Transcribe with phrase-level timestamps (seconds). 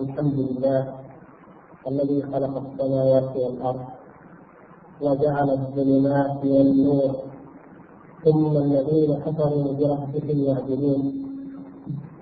[0.00, 0.94] الحمد لله
[1.88, 3.84] الذي خلق السماوات والأرض
[5.00, 7.12] وجعل الظلمات والنور
[8.24, 11.02] ثم الذين كفروا بربهم يعدلون.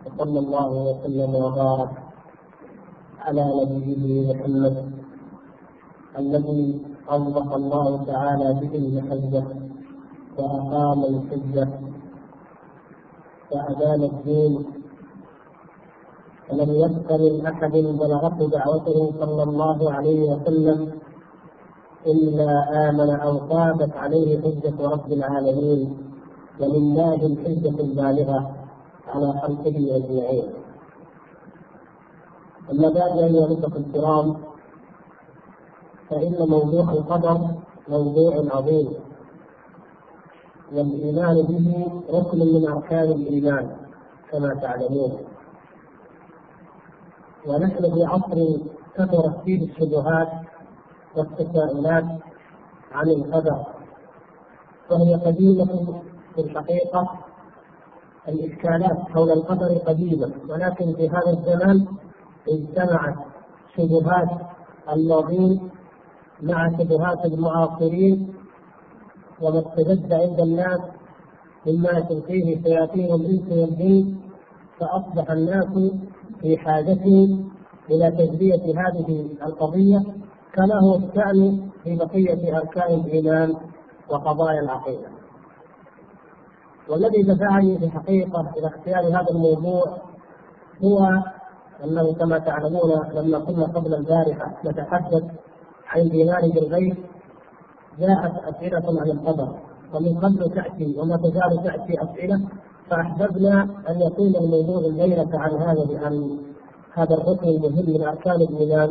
[0.07, 1.93] وصلى الله وسلم وبارك
[3.21, 4.77] على نبيه محمد
[6.19, 9.45] الذي اوضح الله تعالى به المحجه
[10.39, 11.69] وأقام الحجة
[13.53, 14.74] وأدان الدين
[16.53, 20.93] ولم يذكر من أحد بلغته دعوته صلى الله عليه وسلم
[22.07, 22.51] إلا
[22.91, 25.99] آمن أو ثابت عليه حجة رب العالمين
[26.61, 28.55] ولله الحجة البالغة
[29.09, 30.49] على خلقه أجمعين.
[32.73, 34.37] أما بعد أيها الأخوة الكرام
[36.11, 37.39] فإن موضوع القدر
[37.89, 38.89] موضوع عظيم
[40.73, 41.87] والإيمان به
[42.19, 43.77] ركن من أركان الإيمان
[44.31, 45.24] كما تعلمون.
[47.47, 48.59] ونحن في عصر
[48.97, 50.29] كثرت فيه الشبهات
[51.17, 52.05] والتساؤلات
[52.93, 53.65] عن القدر
[54.91, 56.01] وهي قديمة
[56.35, 57.09] في الحقيقة
[58.29, 61.87] الإشكالات حول القدر قديمة ولكن في هذا الزمان
[62.49, 63.15] اجتمعت
[63.77, 64.29] شبهات
[64.93, 65.71] الماضين
[66.43, 68.35] مع شبهات المعاصرين
[69.43, 70.81] وما استجد عند الناس
[71.67, 74.15] مما تلقيه شياطين الإنس والجن
[74.81, 75.93] فأصبح الناس
[76.45, 76.99] في حاجة
[77.91, 80.03] إلى تجزية هذه القضية
[80.53, 83.55] كما هو الشأن في بقية أركان الإيمان
[84.11, 85.09] وقضايا العقيدة.
[86.89, 89.85] والذي دفعني في الحقيقة إلى اختيار هذا الموضوع
[90.85, 91.09] هو
[91.85, 95.25] أنه كما تعلمون لما كنا قبل البارحة نتحدث
[95.89, 96.97] عن الايمان بالغيب
[97.99, 99.57] جاءت أسئلة عن القدر
[99.95, 102.41] ومن قبل تأتي وما تزال تأتي أسئلة
[102.95, 106.39] فأحببنا أن يكون الموضوع الليلة عن هذا عن
[106.93, 108.91] هذا الركن المهم من أركان الإيمان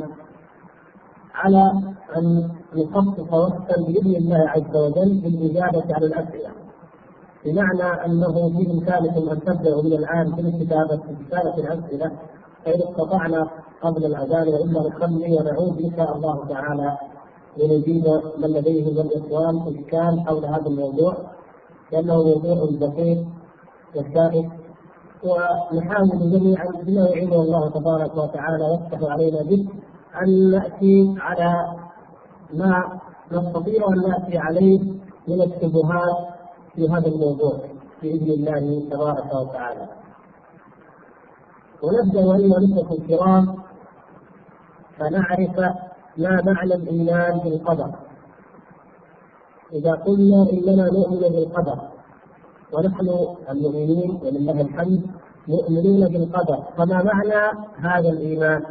[1.33, 1.71] على
[2.17, 6.49] أن نخصص وقتا بإذن الله عز وجل بالإجابة على الأسئلة.
[7.45, 12.11] بمعنى أنه في إمكانكم أن تبدأوا من الآن في الكتابة في رسالة الأسئلة
[12.65, 13.47] فإن استطعنا
[13.81, 16.97] قبل الأذان وإلا نخلي ونعود إن شاء الله تعالى
[17.57, 18.05] لنجيب
[18.37, 21.17] من لديه من الاخوان اشكال حول هذا الموضوع
[21.91, 23.25] لأنه موضوع دقيق
[23.95, 24.49] وشائك
[25.23, 29.67] ونحاول جميعا بما يعينه الله تبارك وتعالى ويفتح علينا به
[30.21, 31.67] أن نأتي على
[32.53, 32.99] ما
[33.31, 34.79] نستطيع أن نأتي عليه
[35.27, 36.17] من الشبهات
[36.75, 37.57] في هذا الموضوع
[38.01, 39.87] بإذن الله تبارك وتعالى.
[41.83, 43.55] ونبدأ ايها الاخوه الكرام
[44.99, 45.59] فنعرف
[46.17, 47.91] ما معنى الإيمان بالقدر
[49.73, 51.77] إذا قلنا إننا نؤمن بالقدر
[52.73, 53.07] ونحن
[53.49, 55.01] المؤمنين ولله الحمد
[55.47, 56.59] مؤمنون بالقدر.
[56.77, 57.41] فما معنى
[57.77, 58.61] هذا الإيمان؟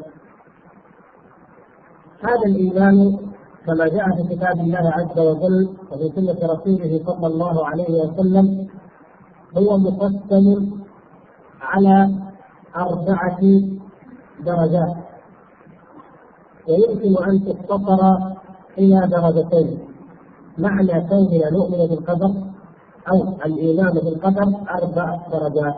[2.25, 3.19] هذا الإيمان
[3.67, 8.69] كما جاء في كتاب الله عز وجل وفي سنة رسوله صلى الله عليه وسلم
[9.59, 10.47] هو مقسم
[11.61, 12.11] على
[12.77, 13.41] أربعة
[14.47, 14.97] درجات.
[16.69, 18.01] ويمكن أن تختصر
[18.79, 19.79] إلى درجتين.
[20.59, 22.52] معنى كوننا نؤمن بالقدر
[23.11, 25.75] أو الإيمان بالقدر أربع درجات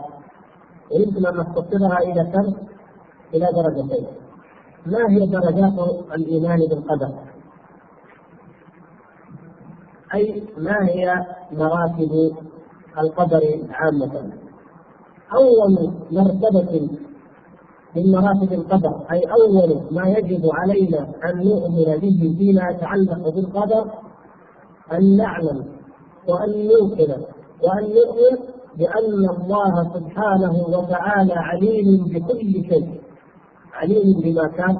[0.91, 2.53] ويمكن أن نختصرها إلى كم؟
[3.33, 4.07] إلى درجتين
[4.85, 5.73] ما هي درجات
[6.13, 7.09] الإيمان بالقدر؟
[10.13, 12.31] أي ما هي مراتب
[12.97, 14.31] القدر عامة؟
[15.33, 16.89] أول مرتبة
[17.95, 23.91] من مراتب القدر أي أول ما يجب علينا أن نؤمن به فيما يتعلق بالقدر
[24.93, 25.74] أن نعلم
[26.27, 27.11] وأن نوقن
[27.63, 33.01] وأن نؤمن بأن الله سبحانه وتعالى عليم بكل شيء
[33.73, 34.77] عليم بما كان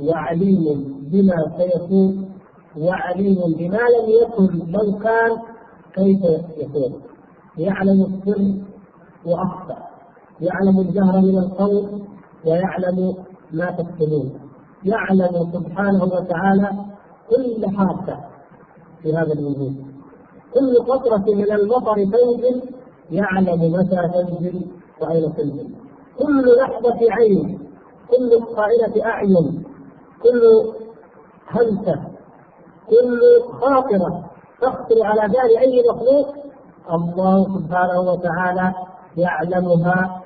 [0.00, 2.30] وعليم بما سيكون
[2.78, 5.30] وعليم بما لم يكن لو كان
[5.94, 6.20] كيف
[6.58, 6.92] يكون.
[7.58, 8.54] يعلم السر
[9.26, 9.76] واخفى
[10.40, 12.02] يعلم الجهر من القول
[12.44, 13.14] ويعلم
[13.52, 14.40] ما تكتمون.
[14.84, 16.70] يعلم سبحانه وتعالى
[17.30, 18.16] كل حادثة
[19.02, 19.95] في هذا الوجود.
[20.56, 22.62] كل قطرة من المطر تنزل
[23.10, 24.60] يعلم متى تنزل
[25.00, 25.68] وأين تنزل
[26.18, 27.58] كل لحظة عين
[28.10, 29.62] كل قائلة أعين
[30.22, 30.72] كل
[31.50, 31.96] همسة
[32.88, 33.20] كل
[33.60, 34.24] خاطرة
[34.62, 36.34] تخطر على بال أي مخلوق
[36.92, 38.74] الله سبحانه وتعالى
[39.16, 40.22] يعلمها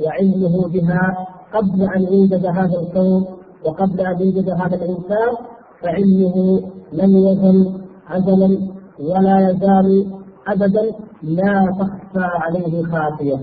[0.00, 3.26] وعلمه بها قبل أن يوجد هذا الكون
[3.64, 5.36] وقبل أن يوجد هذا الإنسان
[5.80, 7.80] فعلمه لم يزل
[8.10, 8.58] ازلا
[9.00, 10.06] ولا يزال
[10.48, 10.82] ابدا
[11.22, 13.40] لا تخفى عليه خافية.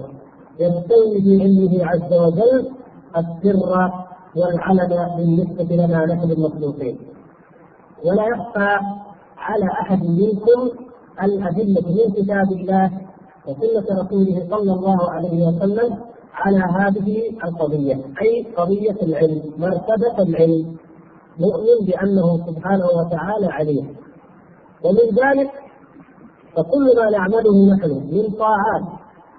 [0.60, 2.69] يستوي في علمه عز وجل
[3.18, 3.92] السر
[4.36, 6.98] والعلن بالنسبة لنا نحن المخلوقين.
[8.06, 8.78] ولا يخفى
[9.38, 10.69] على أحد منكم
[11.24, 12.92] الأدلة من كتاب الله
[13.48, 15.98] وسنة رسوله صلى الله عليه وسلم
[16.34, 20.75] على هذه القضية أي قضية العلم مرتبة العلم
[21.40, 23.96] نؤمن بأنه سبحانه وتعالى عليم.
[24.83, 25.51] ومن ذلك
[26.55, 28.83] فكل ما نعمله نحن من طاعات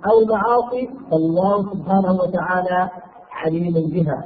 [0.06, 2.88] أو معاصي فالله سبحانه وتعالى
[3.32, 4.25] عليم بها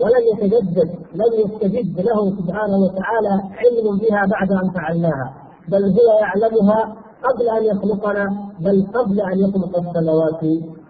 [0.00, 5.34] ولن يتجدد لن يستجد له سبحانه وتعالى علم بها بعد أن فعلناها
[5.68, 8.26] بل هو يعلمها قبل أن يخلقنا
[8.60, 10.42] بل قبل أن يخلق السماوات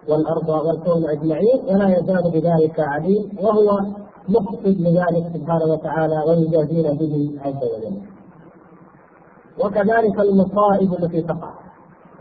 [0.09, 3.79] والأرض والكون أجمعين ولا يزال بذلك عليم وهو
[4.29, 8.16] مقصد لذلك سبحانه وتعالى ويجازينا به عز وجل.
[9.59, 11.53] وكذلك المصائب التي تقع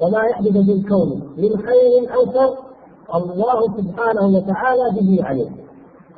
[0.00, 2.56] وما يحدث في الكون من خير أو شر
[3.14, 5.56] الله سبحانه وتعالى به عليم.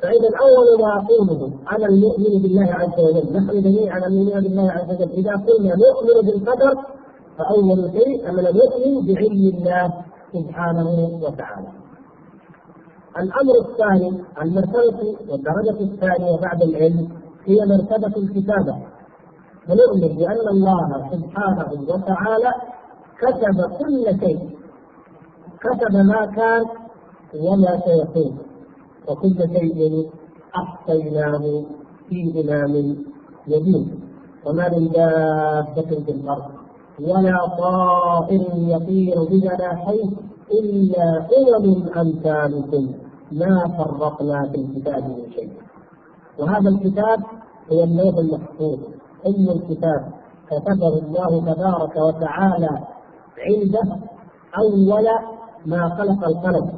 [0.01, 5.11] فإذا أول ما أقوله على المؤمن بالله عز وجل، نحن جميعا نؤمن بالله عز وجل،
[5.11, 6.73] إذا قلنا نؤمن بالقدر
[7.37, 11.67] فأول شيء أننا نؤمن بعلم الله سبحانه وتعالى.
[13.17, 17.09] الأمر الثاني المرتبة والدرجة الثانية بعد العلم
[17.45, 18.75] هي مرتبة الكتابة.
[19.69, 22.51] فنؤمن بأن الله سبحانه وتعالى
[23.21, 24.49] كتب كل شيء.
[25.63, 26.65] كتب ما كان
[27.35, 28.37] وما سيكون.
[29.07, 30.09] وكل شيء
[30.55, 31.63] أحصيناه
[32.09, 32.73] في امام
[33.47, 33.99] مبين.
[34.45, 36.45] وما من دابة في الأرض
[36.99, 40.09] ولا طائر يطير بجناحيه
[40.51, 42.91] إلا أمم أمثالكم
[43.31, 45.51] ما فرقنا في الكتاب من شيء.
[46.39, 47.19] وهذا الكتاب
[47.71, 48.79] هو اللوح المحفوظ.
[49.27, 50.11] ام الكتاب
[50.47, 52.69] كتبه الله تبارك وتعالى
[53.47, 53.97] عنده
[54.57, 55.07] أول
[55.65, 56.69] ما خلق القلم.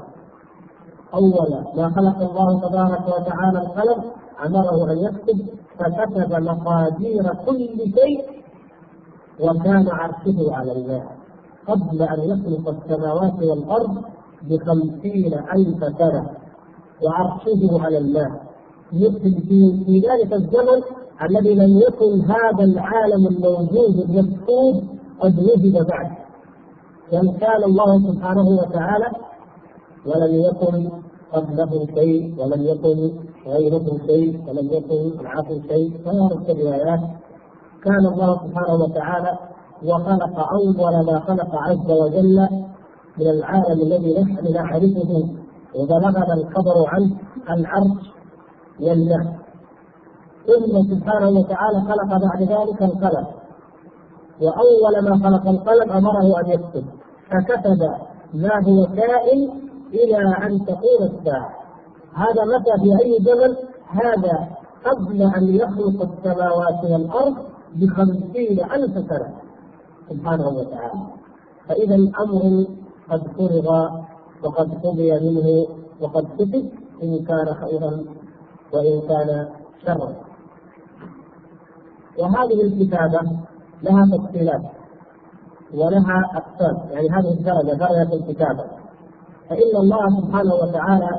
[1.14, 4.04] أول ما خلق الله تبارك وتعالى القلم
[4.46, 5.48] أمره أن يكتب
[5.80, 8.42] فكتب مقادير كل شيء
[9.40, 11.16] وكان عرشه على الماء
[11.68, 14.02] قبل أن يخلق السماوات والأرض
[14.44, 16.30] بخمسين ألف سنة
[17.04, 18.42] وعرشه على الماء
[18.92, 19.20] في
[19.86, 20.82] في ذلك الزمن
[21.30, 24.84] الذي لم يكن هذا العالم الموجود المفقود
[25.20, 26.12] قد وجد بعد.
[27.12, 29.08] بل كان الله سبحانه وتعالى
[30.06, 30.90] ولم يكن
[31.34, 33.12] قبله شيء ولم يكن
[33.48, 35.92] غيره شيء ولم يكن معه شيء.
[36.06, 37.00] فهذه الروايات
[37.84, 39.38] كان الله سبحانه وتعالى
[39.86, 42.48] وخلق أول ما خلق عز وجل
[43.18, 45.30] من العالم الذي نحن نعرفه
[45.76, 47.12] وبلغنا الخبر عنه
[47.50, 48.12] العرش
[48.80, 49.41] والماء
[50.48, 53.26] ثم سبحانه وتعالى خلق بعد ذلك القلم.
[54.42, 56.86] وأول ما خلق القلم أمره أن يكتب.
[57.30, 57.82] فكتب
[58.34, 59.50] ما هو كائن
[59.94, 61.50] إلى أن تقوم الساعة.
[62.14, 63.56] هذا متى في أي زمن؟
[63.88, 64.48] هذا
[64.86, 67.36] قبل أن يخلق السماوات والأرض
[67.76, 69.34] بخمسين ألف سنة.
[70.10, 71.02] سبحانه وتعالى.
[71.68, 72.66] فإذا الأمر
[73.10, 73.90] قد فرغ
[74.44, 75.68] وقد قضي منه
[76.02, 76.72] وقد كتب
[77.04, 78.04] إن كان خيرا
[78.74, 79.48] وإن كان
[79.86, 80.31] شرا.
[82.20, 83.20] وهذه الكتابة
[83.84, 84.62] لها تفصيلات
[85.74, 86.90] ولها أقسام.
[86.92, 88.64] يعني هذه الدرجة درجة الكتابة.
[89.50, 91.10] فإن الله سبحانه وتعالى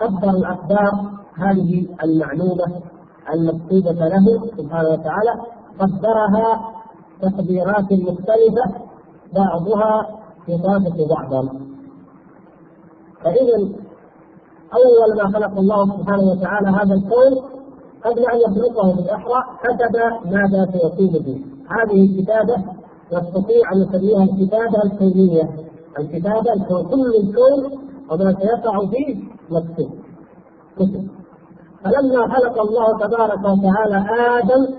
[0.00, 2.66] قدر الأقدار هذه المعلومة
[3.34, 5.34] المكتوبة له سبحانه وتعالى
[5.78, 6.72] قدرها
[7.22, 8.64] تقديرات مختلفة
[9.34, 11.48] بعضها يطابق بعضا
[13.24, 13.56] فإذا
[14.74, 17.51] أول ما خلق الله سبحانه وتعالى هذا الكون
[18.04, 19.96] قبل أن يخلقه بالأحرى كتب
[20.32, 22.56] ماذا سيكون به هذه الكتابة
[23.12, 25.50] نستطيع أن نسميها الكتابة الكونية.
[25.98, 27.78] الكتابة الكون كل الكون
[28.10, 29.16] وما سيقع فيه
[29.50, 29.90] مكتوب
[31.84, 34.06] فلما خلق الله تبارك وتعالى
[34.38, 34.74] آدم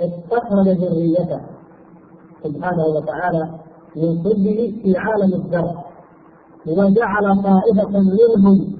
[0.00, 1.40] استخرج ذريته.
[2.44, 3.48] سبحانه وتعالى
[3.96, 5.74] من كله في عالم الذر
[6.66, 8.76] وجعل طائفة منهم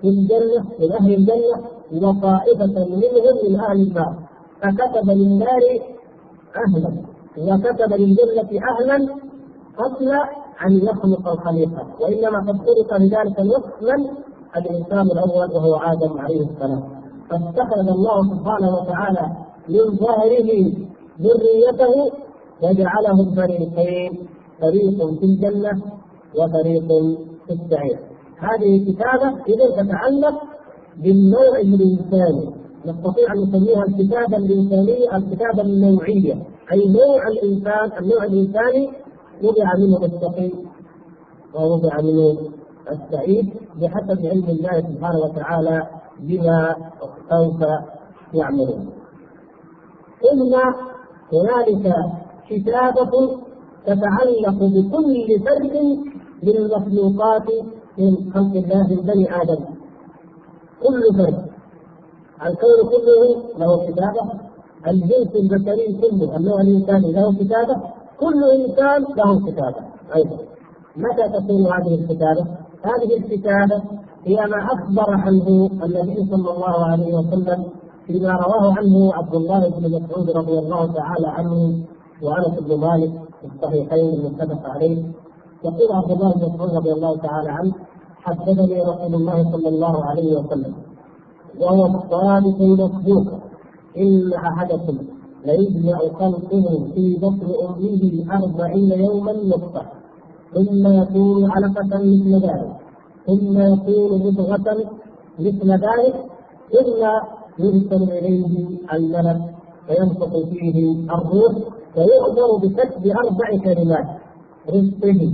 [0.00, 4.14] في الجنة من أهل الجنة وطائفة منهم من أهل النار
[4.62, 5.62] فكتب للنار
[6.56, 6.92] أهلا.
[7.38, 9.14] وكتب للجنة أهلا
[9.78, 10.12] قبل
[10.66, 14.06] أن يخلق الخليقة وإنما قد خلق لذلك الوقت من
[14.56, 16.82] الإنسان الأول وهو آدم عليه السلام.
[17.30, 19.26] فاستخرج الله سبحانه وتعالى
[19.68, 20.72] من ظاهره
[21.20, 22.10] ذريته
[22.62, 24.26] وجعلهم فريقين
[24.60, 25.82] فريق في الجنة
[26.38, 26.88] وفريق
[27.46, 27.98] في السعير.
[28.38, 30.34] هذه كتابة إذا تتعلق
[30.98, 32.54] بالنوع الإنساني
[32.86, 36.34] نستطيع أن نسميها الكتابة الإنسانية الكتابة النوعية.
[36.72, 38.90] أي نوع الإنسان النوع الإنساني
[39.42, 40.50] وضع منه التقي
[41.54, 42.36] ووضع منه
[42.90, 43.46] السعيد
[43.80, 45.86] بحسب علم الله سبحانه وتعالى
[46.20, 46.76] بما
[47.30, 47.60] سوف
[48.34, 48.88] يعملون.
[50.22, 50.54] ثم
[51.32, 51.94] هنالك
[52.50, 53.12] كتابة
[53.86, 55.98] تتعلق بكل فرد
[56.42, 57.46] من المخلوقات
[57.98, 59.77] من خلق الله بني آدم.
[60.82, 61.44] كل فرد.
[62.46, 63.22] الكون كله
[63.58, 64.22] له كتابة.
[64.86, 67.76] الجنس البشري كله النوع الإنساني له كتابة.
[68.20, 69.80] كل إنسان له كتابة.
[70.16, 70.38] أيضا.
[70.96, 72.46] متى تكون هذه الكتابة؟
[72.82, 73.82] هذه الكتابة
[74.24, 77.64] هي ما أخبر عنه النبي صلى الله عليه وسلم
[78.06, 81.78] فيما رواه عنه عبد الله بن مسعود رضي الله تعالى عنه
[82.22, 85.04] وأنس بن مالك في الصحيحين المتفق عليه.
[85.64, 87.72] يقول عبد الله بن مسعود رضي الله تعالى عنه
[88.24, 90.74] حدثني رسول الله صلى الله عليه وسلم
[91.60, 93.26] وهو الصادق المصدوق
[93.98, 94.98] إن أحدكم
[95.46, 99.82] ليجمع خلقه في بطن أمه أربعين يوما نطفة
[100.54, 102.76] ثم يكون علقة مثل ذلك
[103.26, 104.76] ثم يكون مضغة
[105.38, 106.14] مثل ذلك
[106.72, 107.00] ثم
[107.64, 109.40] يرسل إليه الملك
[109.86, 111.52] فينفخ فيه الروح
[111.94, 114.06] فيؤمر بكتب أربع كلمات
[114.68, 115.32] رزقه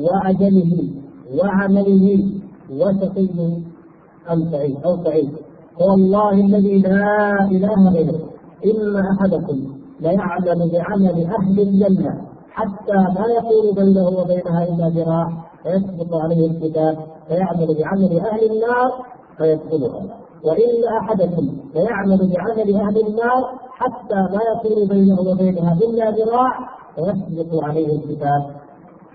[0.00, 1.01] وأجله.
[1.38, 2.24] وعمله
[2.70, 3.28] وشقي
[4.32, 5.30] أم سعيد؟ أو سعيد.
[5.80, 8.20] والله الذي لا إله غيره.
[8.66, 9.58] إن أحدكم
[10.00, 12.20] ليعمل بعمل أهل الجنة
[12.50, 15.28] حتى ما يكون بينه وبينها إلا ذراع
[15.62, 16.96] فيسبق عليه الكتاب
[17.28, 18.92] فيعمل بعمل أهل النار
[19.38, 20.02] فيدخلها.
[20.44, 26.58] وإن أحدكم ليعمل بعمل أهل النار حتى ما يكون بينه وبينها إلا ذراع
[26.94, 28.42] فيسبق عليه الكتاب.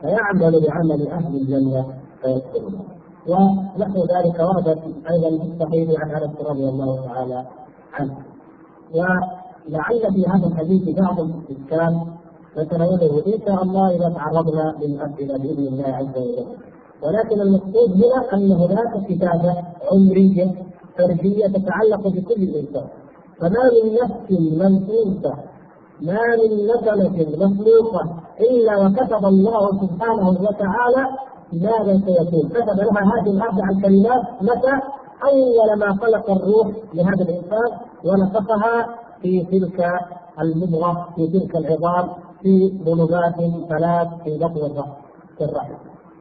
[0.02, 1.86] فيعمل بعمل أهل الجنة.
[2.22, 2.84] فيدخلها
[3.28, 4.68] ونحو ذلك ورد
[5.10, 7.46] أيضا في الصحيح عن أنس رضي الله تعالى
[7.94, 8.18] عنه.
[8.94, 12.02] ولعل في هذا الحديث بعض الاشكال
[12.58, 16.46] نتناوله إن شاء الله إذا تعرضنا للاسئله بإذن الله عز وجل.
[17.04, 19.56] ولكن المقصود هنا أن هناك كتابه
[19.92, 20.52] عمريه
[20.98, 22.88] فرديه تتعلق بكل إنسان.
[23.40, 24.32] فما من نفس
[24.62, 25.36] منفوسه
[26.02, 31.08] ما من نسمة مخلوقة إلا وكتب الله سبحانه وتعالى
[31.54, 34.82] ماذا سيكون، كتب لها هذه الأربع الكلمات متى؟
[35.24, 37.70] أول ما خلق الروح لهذا الإنسان
[38.06, 38.88] ونفخها
[39.22, 39.89] في تلك
[40.42, 42.10] المضغة في تلك العظام
[42.42, 43.36] في ظلمات
[43.70, 44.84] ثلاث في بطن
[45.38, 45.74] في الرحم.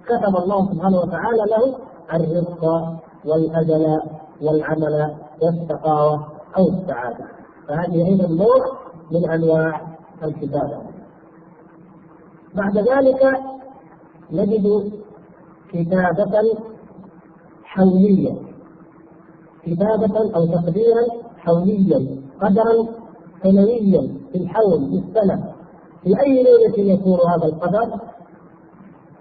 [0.07, 1.75] كتب الله سبحانه وتعالى له
[2.15, 2.65] الرزق
[3.25, 4.01] والأجل
[4.43, 7.25] والعمل والشقاوة أو السعادة
[7.69, 8.79] فهذه أيضا نوع
[9.11, 9.81] من أنواع
[10.23, 10.79] الكتابة
[12.55, 13.41] بعد ذلك
[14.33, 14.93] نجد
[15.73, 16.59] كتابة
[17.65, 18.35] حولية
[19.67, 21.05] كتابة أو تقديرا
[21.39, 22.17] حوليا.
[22.43, 22.87] قدرا
[23.43, 24.01] سنويا
[24.33, 25.53] في الحول في السنة.
[26.03, 28.01] في أي ليلة يكون هذا القدر؟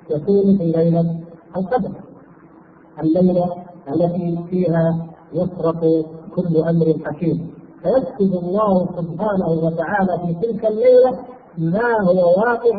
[0.09, 1.19] يكون في ليلة
[1.57, 1.91] القدر.
[3.03, 3.55] الليلة
[3.89, 5.79] التي فيها يصرف
[6.35, 7.55] كل أمر حكيم.
[7.83, 11.19] فيكتب الله سبحانه وتعالى في تلك الليلة
[11.57, 12.77] ما هو واقع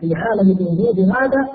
[0.00, 1.48] في عالم الوجود هذا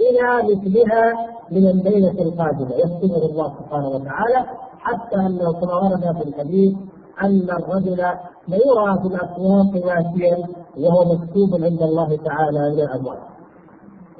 [0.00, 2.70] إلى مثلها من الليلة القادمة.
[2.74, 4.46] يكتبه الله سبحانه وتعالى
[4.78, 6.76] حتى انه كما ورد في الحديث
[7.22, 8.04] أن الرجل
[8.48, 10.46] ليرى في الأسواق ماشيا
[10.78, 13.18] وهو مكتوب عند الله تعالى إلى الاموال.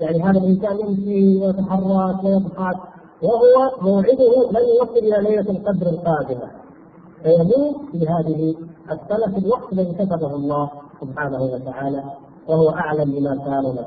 [0.00, 2.76] يعني هذا الإنسان يمشي ويتحرك ويضحك
[3.22, 6.50] وهو موعده لن يصل إلى ليلة القدر القادمة.
[7.22, 8.54] فيموت في هذه
[8.90, 12.04] السنة في الوقت الذي كتبه الله سبحانه وتعالى
[12.48, 13.84] وهو أعلم بما كان وما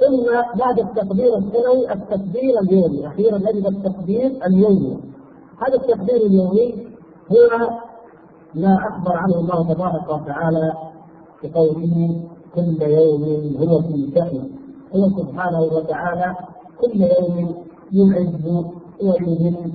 [0.00, 4.98] ثم بعد التقدير السنوي التقدير اليومي، أخيرا نجد التقدير اليومي.
[5.58, 6.86] هذا التقدير اليومي
[7.32, 7.70] هو
[8.54, 10.72] ما أخبر عنه الله تبارك وتعالى
[11.42, 12.22] بقوله
[12.54, 14.50] كل يوم هو في شأن
[14.96, 16.36] هو سبحانه وتعالى
[16.80, 17.54] كل يوم
[17.92, 18.64] يعز
[19.02, 19.72] ويذل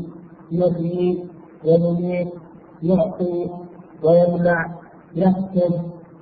[0.52, 1.28] يحيي
[1.66, 2.34] ويميت
[2.84, 3.50] يعطي
[4.04, 4.76] ويمنع
[5.16, 5.74] يحكم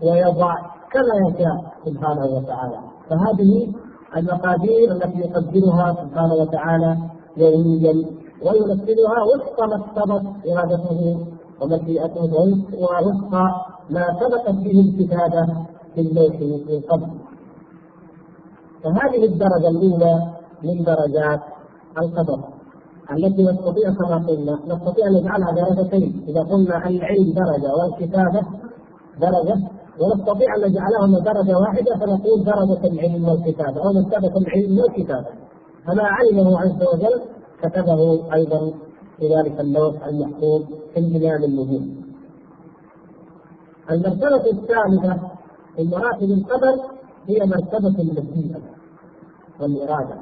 [0.02, 0.56] ويضع
[0.92, 3.74] كما يشاء سبحانه وتعالى فهذه
[4.16, 6.98] المقادير التي يقدرها سبحانه وتعالى
[7.38, 8.06] يوميا
[8.46, 11.26] وينفذها وفق ما اقتضت إرادته
[11.62, 12.34] ومشيئته
[12.82, 13.34] ووفق
[13.90, 15.48] ما سبقت به الكتابة
[15.96, 16.36] في اللوح
[16.70, 17.08] من قبل.
[18.84, 20.28] فهذه الدرجة الأولى
[20.64, 21.42] من درجات
[21.98, 22.40] القدر
[23.12, 26.26] التي نستطيع كما قلنا نستطيع أن نجعلها درجتين.
[26.28, 28.42] إذا قلنا العلم درجة والكتابة
[29.22, 29.58] درجة
[30.00, 35.28] ونستطيع أن نجعلهما درجه واحدة فنقول درجة العلم والكتابه أو مرتبه العلم والكتابه
[35.86, 37.22] فما علمه عز وجل
[37.62, 38.72] كتبه أيضا
[39.18, 40.62] في ذلك اللوح المحفوظ
[40.94, 42.06] في البنيان النجوم.
[43.92, 45.20] المرتبة الثالثة
[45.75, 46.82] في مراتب القدر
[47.28, 48.62] هي مرتبة المشيئه
[49.62, 50.16] والإرادة.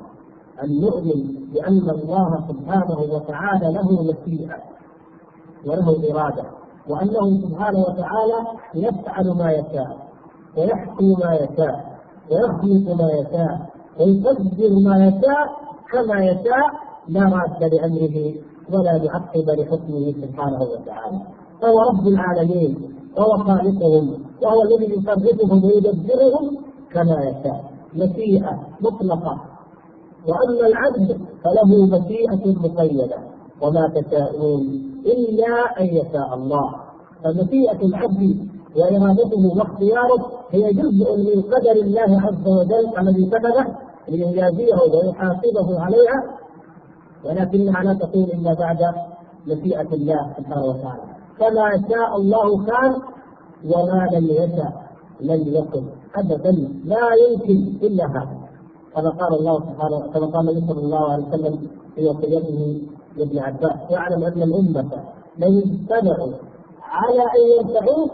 [0.63, 4.57] أن نؤمن بأن الله سبحانه وتعالى له مشيئة
[5.65, 6.43] وله إرادة.
[6.89, 8.39] وأنه سبحانه وتعالى
[8.75, 9.97] يفعل ما يشاء
[10.57, 11.93] ويحكم ما يشاء
[12.31, 15.47] ويخلق ما يشاء ويقدر ما يشاء
[15.91, 16.67] كما يشاء
[17.07, 18.33] لا راد لأمره
[18.73, 21.21] ولا معقب لحكمه سبحانه وتعالى.
[21.61, 22.77] فهو رب العالمين
[23.17, 26.57] وهو خالقهم وهو الذي يصرفهم ويدبرهم
[26.91, 27.63] كما يشاء.
[27.95, 29.41] مشيئة مطلقة.
[30.27, 33.17] وأما العبد فله مشيئة مقيدة.
[33.61, 36.75] وما تشاءون إلا أن يشاء الله.
[37.23, 43.65] فمشيئة العبد وإرادته واختياره هي جزء من قدر الله عز وجل الذي كتبه
[44.07, 46.23] ليجازيه ويحاسبه عليها.
[47.25, 48.79] ولكنها لا تكون إلا بعد
[49.47, 51.01] مشيئة الله سبحانه وتعالى.
[51.39, 52.91] كما شاء الله كان
[53.65, 54.83] وما لم يشاء
[55.21, 55.83] لم يكن.
[56.15, 56.51] ابدا
[56.85, 58.37] لا يمكن إلا هذا.
[58.95, 62.81] كما قال الله سبحانه كما قال النبي صلى الله عليه وسلم في وصيته
[63.17, 64.89] لابن عباس واعلم أن الأمة
[65.37, 66.33] لن اجتمعوا
[66.81, 68.11] على أن ينفعوك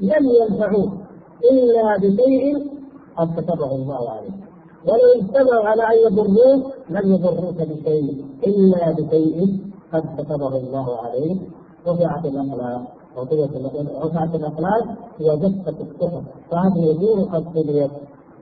[0.00, 0.92] لم ينفعوك
[1.52, 2.70] إلا بشيء
[3.16, 4.34] قد كتبه الله عليك.
[4.86, 9.58] ولو اجتمعوا على أن يضروك لم يضروك بشيء إلا بشيء
[9.92, 11.38] قد كتبه الله عليك.
[11.86, 12.84] رفعت الاقلام
[14.02, 17.90] رفعت الاقلام وجفت الصحف فهذه امور قد قضيت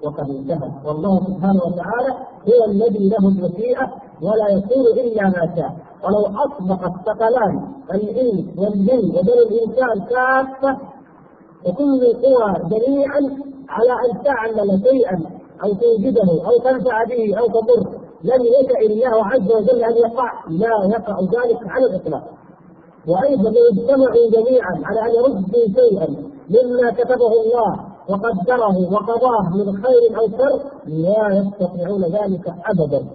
[0.03, 2.13] وقد انتهت والله سبحانه وتعالى
[2.49, 5.73] هو الذي له المشيئه ولا يكون إلا ما شاء.
[6.05, 10.79] ولو اصبح الثقلان الإنس والجن وبني الإنسان كافة
[11.67, 13.21] وكل القوى جميعا
[13.69, 15.23] على أن تعمل شيئا
[15.65, 17.89] أو توجده أو تنفع به أو تضر
[18.25, 20.33] لم يشاء الله عز وجل أن يقع.
[20.49, 22.23] لا يقع ذلك على الإطلاق.
[23.09, 26.09] وأيضا لو اجتمعوا جميعا على أن يردوا شيئا
[26.51, 27.94] مما كتبه الله.
[28.09, 33.07] وقدره وقضاه من خير أو شر لا يستطيعون ذلك ابدا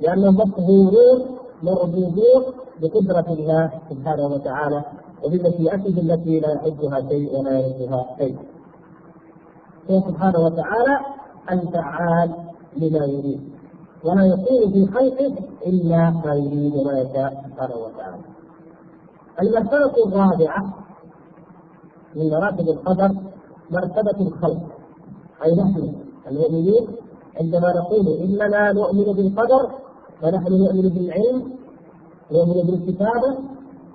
[0.00, 1.20] لأنهم مقهورون
[1.62, 2.42] مربوطون
[2.80, 4.84] بقدرة الله سبحانه وتعالى
[5.24, 8.36] وبمشيئته التي لا يحبها شيء ولا يردها شيء.
[9.90, 10.98] هو سبحانه وتعالى
[11.50, 12.30] الفعال
[12.76, 13.40] لما يريد
[14.04, 15.34] ولا يكون في خلقه
[15.66, 18.22] إلا ما يريد وما يشاء سبحانه وتعالى.
[19.42, 20.74] المرتبة الرابعة
[22.16, 23.10] من مراتب القدر
[23.72, 24.62] مرتبة الخلق.
[25.44, 25.92] أي نحن
[26.30, 26.86] المؤمنين
[27.40, 29.70] عندما نقول إننا نؤمن بالقدر
[30.22, 31.52] ونحن نؤمن بالعلم
[32.32, 33.30] نؤمن بالكتابة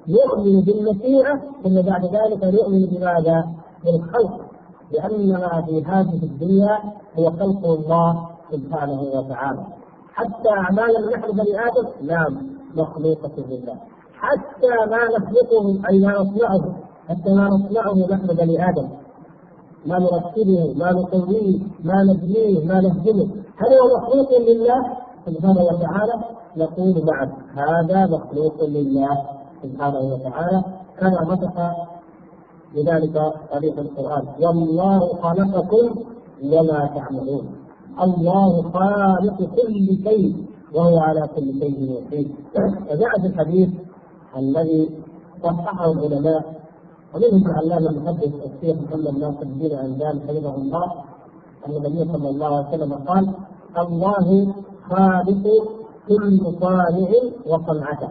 [0.07, 3.47] نؤمن بالمشيئة ثم بعد ذلك نؤمن بماذا؟
[3.85, 4.41] بالخلق.
[4.91, 6.79] لأن ما في هذه الدنيا
[7.19, 9.65] هو خلق الله سبحانه وتعالى.
[10.13, 12.37] حتى أعمالنا نحن بني آدم نعم
[12.75, 13.77] مخلوقة لله.
[14.13, 16.75] حتى ما نخلقه اي ما نصنعه
[17.09, 18.87] حتى ما نصنعه نحن بني آدم.
[19.87, 23.27] ما نرتبه ما نقويه ما نبنيه ما نهدمه.
[23.57, 26.13] هل هو مخلوق لله؟ سبحانه وتعالى
[26.57, 27.29] نقول نعم.
[27.55, 29.17] هذا مخلوق لله
[29.63, 30.63] سبحانه وتعالى.
[30.99, 31.71] كما نطق
[32.75, 34.23] بذلك طريق القرآن.
[34.41, 36.03] والله خلقكم
[36.43, 37.45] وما تعملون.
[38.03, 40.35] الله خالق كل شيء
[40.73, 42.31] وهو على كل شيء وكيل.
[42.91, 43.69] وجاء في الحديث
[44.37, 44.89] الذي
[45.43, 46.56] صححه العلماء
[47.15, 50.91] ومنهم العلامه المحدث الشيخ محمد ناصر الدين الأنزال حفظه الله.
[51.67, 53.33] أن النبي صلى الله عليه وسلم قال
[53.77, 54.53] الله
[54.89, 55.45] خالق
[56.07, 57.09] كل صانع
[57.45, 58.09] وصنعته.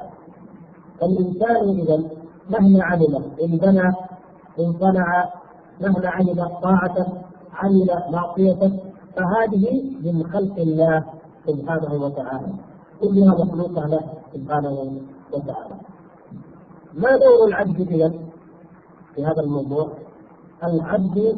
[1.00, 2.02] فالإنسان إذا
[2.50, 3.88] مهما عمل إن بنى
[4.61, 5.28] إن صنع
[5.80, 7.06] مهما عمل طاعته
[7.54, 8.72] عمل معصيته
[9.16, 11.04] فهذه من خلق الله
[11.46, 12.48] سبحانه وتعالى.
[13.00, 14.00] كلها مخلوقة له
[14.35, 15.00] سبحانه
[15.32, 15.76] وتعالى.
[16.94, 18.25] ما دور العبد اذا
[19.16, 19.88] في هذا الموضوع؟
[20.64, 21.37] العبد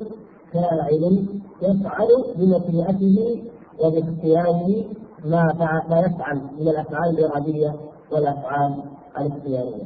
[0.53, 1.27] فاعل
[1.62, 3.43] يفعل بمشيئته
[3.79, 4.85] وباختياره
[5.25, 5.53] ما
[5.91, 7.75] ما يفعل من الأفعال الإرادية
[8.12, 8.75] والأفعال
[9.19, 9.85] الاختيارية.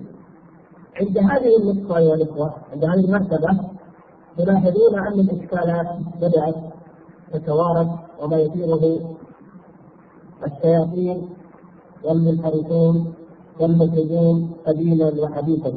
[1.00, 3.60] عند هذه النقطة ايها الاخوه عند هذه المرتبة
[4.36, 5.86] تلاحظون أن الإشكالات
[6.20, 6.54] بدأت
[7.32, 7.90] تتوارد
[8.22, 9.00] وما يثيره
[10.46, 11.28] الشياطين
[12.04, 13.14] والمنحرفون
[13.60, 15.72] والمسلمون قديما وحديثا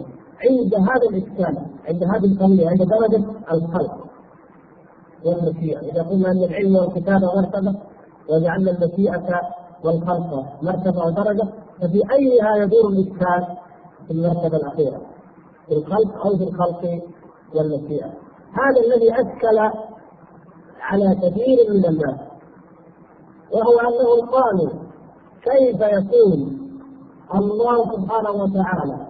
[0.46, 3.98] عند هذا الاشكال عند هذه القضية عند درجة الخلق
[5.26, 5.80] والمشيئة.
[5.80, 7.76] إذا قلنا أن العلم والكتابة مرتبة
[8.30, 9.42] وجعلنا المشيئة
[9.84, 11.48] والخلق مرتبة ودرجة
[11.82, 13.58] ففي أيها يدور الاشكال
[14.08, 15.02] في المرتبة الأخيرة
[15.68, 17.02] في الخلق أو في الخلق
[17.56, 18.10] والمشيئة.
[18.54, 19.60] هذا الذي أشكل
[20.80, 22.20] على كثير من الناس
[23.52, 24.70] وهو انهم قالوا
[25.44, 26.60] كيف يكون
[27.36, 29.08] الله سبحانه وتعالى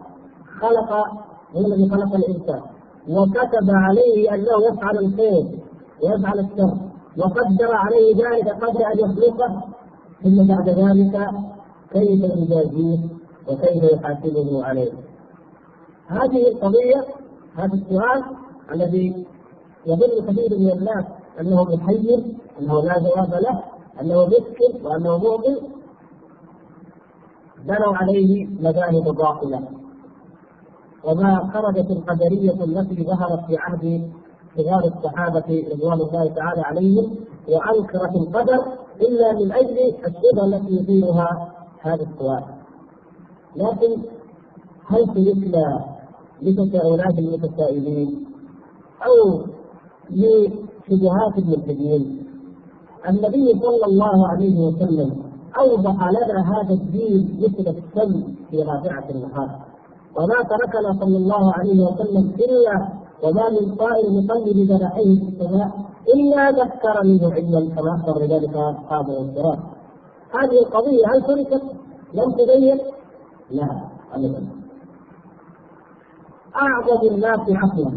[0.61, 1.07] خلق
[1.55, 2.61] هو الذي خلق الإنسان.
[3.09, 5.45] وكتب عليه أنه يفعل الخير
[6.03, 6.77] ويفعل الشر.
[7.17, 9.63] وقدر عليه ذلك قبل أن يخلقه.
[10.23, 11.29] ثم بعد ذلك
[11.91, 12.99] كيف يجازيه
[13.47, 14.91] وكيف يحاسبه عليه.
[16.07, 17.05] هذه القضية
[17.55, 18.23] هذا السؤال
[18.71, 19.25] الذي
[19.85, 21.05] يظن كثير من الناس
[21.39, 22.23] أنه محير
[22.61, 23.63] أنه لا جواب له
[24.01, 25.55] أنه مسكن وأنه مؤمن.
[27.65, 29.84] بنوا عليه مذاهب باطلة.
[31.07, 34.11] وما خرجت القدرية التي ظهرت في عهد
[34.57, 37.15] صغار الصحابة رضوان الله تعالى عليهم
[37.49, 38.59] وأنكرت القدر
[39.01, 42.43] إلا من أجل الشبهه التي يثيرها هذا السؤال
[43.55, 44.01] لكن
[44.87, 45.79] هل تيسر
[46.41, 48.25] لتساؤلات المتسائلين
[49.05, 49.41] أو
[50.09, 52.25] لشبهات الملحدين
[53.09, 55.23] النبي صلى الله عليه وسلم
[55.57, 59.65] أوضح لنا هذا الدين مثل الشمس في رافعة النهار.
[60.17, 62.87] وما تركنا صلى الله عليه وسلم إلا
[63.23, 65.71] وما من طائر يقلب جناحيه في السماء
[66.15, 69.59] إلا ذكر منه علما كما اخبر بذلك اصحاب الانصراف
[70.39, 71.61] هذه القضية هل تركت؟
[72.13, 72.79] لم تبين؟
[73.51, 73.69] لا
[74.13, 74.47] ابدا
[76.55, 77.91] اعظم الناس عقلا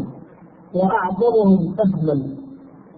[0.75, 2.19] واعظمهم فهما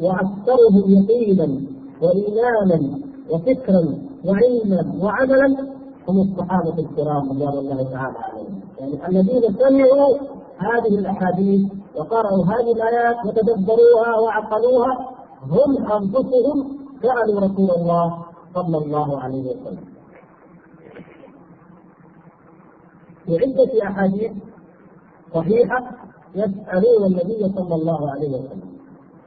[0.01, 1.61] وأكثرهم يقينا
[2.01, 5.57] وايمانا وفكرا وعلما وعملا
[6.07, 10.17] هم الصحابة الكرام رضوان الله تعالى عليهم يعني الذين سمعوا
[10.57, 15.09] هذه الأحاديث وقرأوا هذه الآيات وتدبروها وعقلوها
[15.49, 19.85] هم أنفسهم سألوا رسول الله صلى الله عليه وسلم.
[23.25, 24.31] في عدة أحاديث
[25.33, 25.91] صحيحة
[26.35, 28.71] يسألون النبي صلى الله عليه وسلم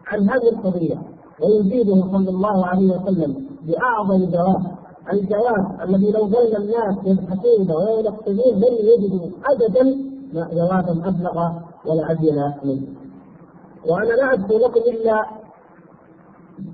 [0.06, 1.02] عن هذه القضية
[1.42, 4.62] ويجيبه صلى الله عليه وسلم بأعظم جواب
[5.12, 9.96] الجواب الذي لو ظل الناس يبحثون وينقذون لن يجدوا أبدا
[10.32, 11.52] جوابا أبلغ
[11.86, 12.86] ولا أبين منه.
[13.86, 15.26] وأنا لا أذكر لكم إلا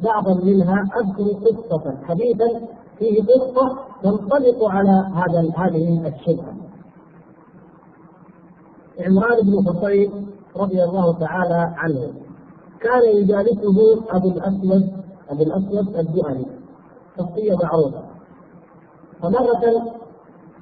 [0.02, 2.60] بعضا منها أذكر قصة حديثا
[2.98, 6.54] فيه قصة تنطبق على هذا هذه الشبهة.
[9.00, 12.12] عمران بن حصين رضي الله تعالى عنه
[12.80, 14.90] كان يجالسه أبو الأسود
[15.30, 16.46] أبو الأسود الجهني
[17.18, 18.09] شخصية معروفه
[19.22, 19.94] فمرة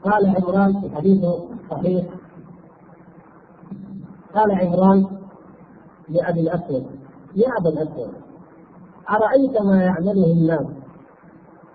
[0.04, 1.24] قال عمران في حديث
[1.70, 2.04] صحيح
[4.34, 5.06] قال عمران
[6.08, 6.86] لأبي الأسود
[7.36, 8.10] يا أبا الأسود
[9.10, 10.66] أرأيت ما يعمله الناس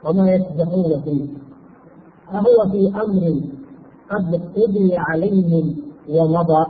[0.05, 1.27] وما يسبحون فيه؟
[2.33, 3.41] أهو في أمر
[4.09, 5.75] قد قضي عليهم
[6.09, 6.65] ومضى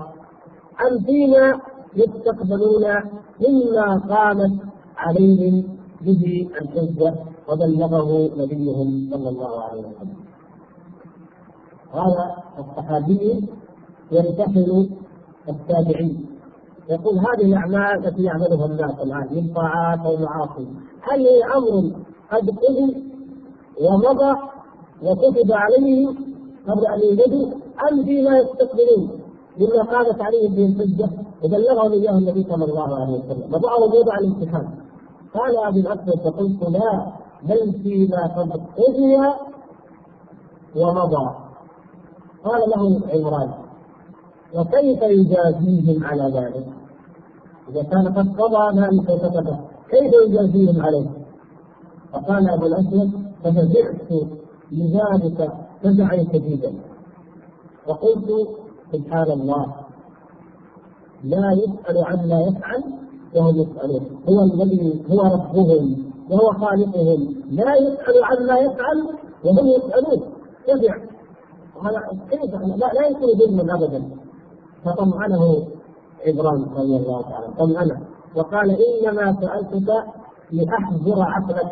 [0.92, 1.60] أم فيما
[1.96, 2.86] يستقبلون
[3.42, 4.52] مما قامت
[4.98, 7.14] عليهم به الحجة
[7.50, 10.18] وبلغه نبيهم صلى الله عليه وسلم.
[11.94, 13.50] هذا الصحابي
[14.12, 14.90] يمتحن
[15.50, 16.26] التابعين.
[16.90, 20.68] يقول هذه الأعمال التي يعملها الناس الآن من طاعات أو معاصي.
[21.02, 21.92] هل هي أمر
[22.32, 23.04] قد قضي
[23.82, 24.40] ومضى
[25.04, 26.16] وكتب عليهم
[26.68, 27.52] قبل أن يوجدوا
[27.92, 29.20] أم فيما يستقبلون؟
[29.60, 31.10] مما قامت عليهم به الحجة
[31.44, 33.54] وبلغهم اياه النبي صلى الله عليه وسلم.
[33.54, 34.68] وضعهم وضع الامتحان.
[35.34, 37.23] قال أبي الأسود فقلت لا.
[37.44, 39.18] بل فيما قد قضي
[40.76, 41.36] ومضى
[42.44, 43.52] قال له عمران
[44.56, 46.66] وكيف يجازيهم على ذلك؟
[47.70, 51.10] إذا كان قد قضى ذلك وكتبه كيف يجازيهم عليه؟
[52.14, 53.12] فقال أبو الأسود
[53.44, 54.12] ففزعت
[54.72, 55.52] لذلك
[55.84, 56.74] فزعا شديدا
[57.88, 58.30] وقلت
[58.92, 59.66] سبحان الله
[61.24, 62.84] لا يسأل عما يفعل
[63.36, 67.36] وهم يسألون هو الذي هو ربهم وهو خالقهم.
[67.50, 69.08] لا يسأل عما يفعل
[69.46, 70.22] وهم يسألون.
[70.68, 70.96] تبع.
[71.84, 72.00] هذا
[72.32, 74.04] كيف؟ لا, لا يكون ظلما ابدا.
[74.86, 75.68] فطمأنه
[76.28, 77.48] عبران رضي الله تعالى.
[77.60, 78.02] طمأنه.
[78.36, 79.90] وقال إنما سألتك
[80.52, 81.72] لأحذر عقلك.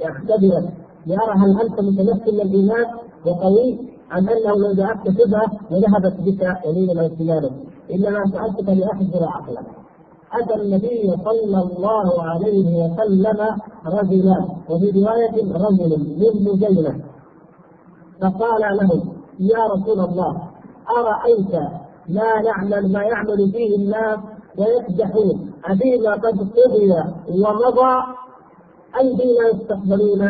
[0.00, 0.72] لأختبرك
[1.06, 2.86] لأرى هل أنت متمكن من الإيمان؟
[3.26, 3.78] وقوي
[4.12, 7.50] أم أنه لو جاءتك شبهة لذهبت بك يمينا وشمالا.
[7.92, 9.83] إنما سألتك لأحذر عقلك.
[10.32, 13.38] أتى النبي صلى الله عليه وسلم
[13.86, 17.00] رجلا وفي رواية رجل من مزينة
[18.20, 19.02] فقال له
[19.40, 20.42] يا رسول الله
[20.98, 21.54] أرأيت
[22.08, 24.18] ما نعمل ما يعمل فيه الناس
[24.58, 26.92] ويكدحون؟ أفيما قد قضي
[27.28, 28.02] ومضى
[29.16, 30.22] فيما يستقبلون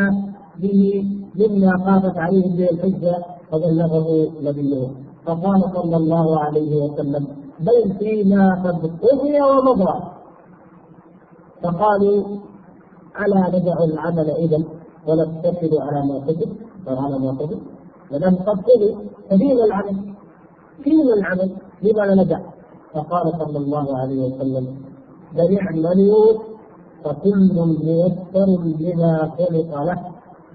[0.58, 1.04] به
[1.36, 3.16] مما خافت عليهم به الحجة
[3.52, 4.88] فبلغه نبيه.
[5.26, 7.26] فقال صلى الله عليه وسلم
[7.60, 10.02] بل فيما قد قضي ومضى
[11.62, 12.24] فقالوا
[13.20, 14.58] ألا ندع العمل إذا
[15.06, 16.48] ونقتصر على ما كتب
[16.86, 17.58] وعلى ما كتب
[18.12, 18.96] ما دام قد قضي
[19.30, 20.14] ففيما العمل؟
[20.84, 21.50] فيما العمل؟
[21.82, 22.40] لما ندع؟
[22.94, 24.76] فقال صلى الله عليه وسلم
[25.32, 26.32] بل اعملوا
[27.04, 30.04] فكل ميسر لما خلق له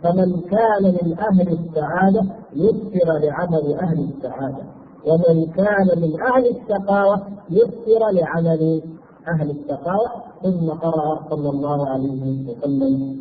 [0.04, 2.22] فمن كان من أهل السعادة
[2.54, 4.64] يسر لعمل أهل السعادة
[5.06, 8.82] ومن كان من أهل الشقاوة يسر لعمل
[9.28, 10.10] أهل الشقاوة
[10.44, 13.20] ثم قرأ صلى الله عليه وسلم.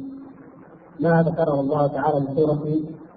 [1.00, 2.64] ما ذكره الله تعالى في سورة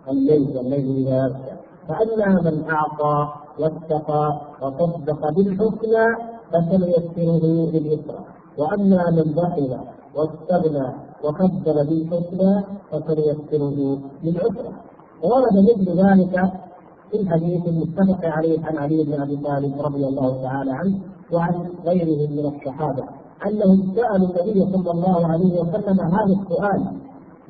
[0.10, 1.56] الليل والليل إذا يغشى
[1.88, 6.06] فأما من أعطى واتقى وصدق بالحسنى
[6.52, 7.44] فسنيسره
[7.74, 8.26] لليسرى.
[8.58, 9.78] وأما من بخل
[10.16, 10.88] واستغنى
[11.24, 14.74] وكذب بالحسنى فسنيسره للعسرى.
[15.24, 16.52] ورد مثل ذلك
[17.12, 21.00] في الحديث المتفق عليه عن علي بن أبي طالب رضي الله تعالى عنه
[21.32, 23.04] وعن غيرهم من الصحابة
[23.48, 26.86] أنهم سألوا النبي صلى الله عليه وسلم هذا السؤال.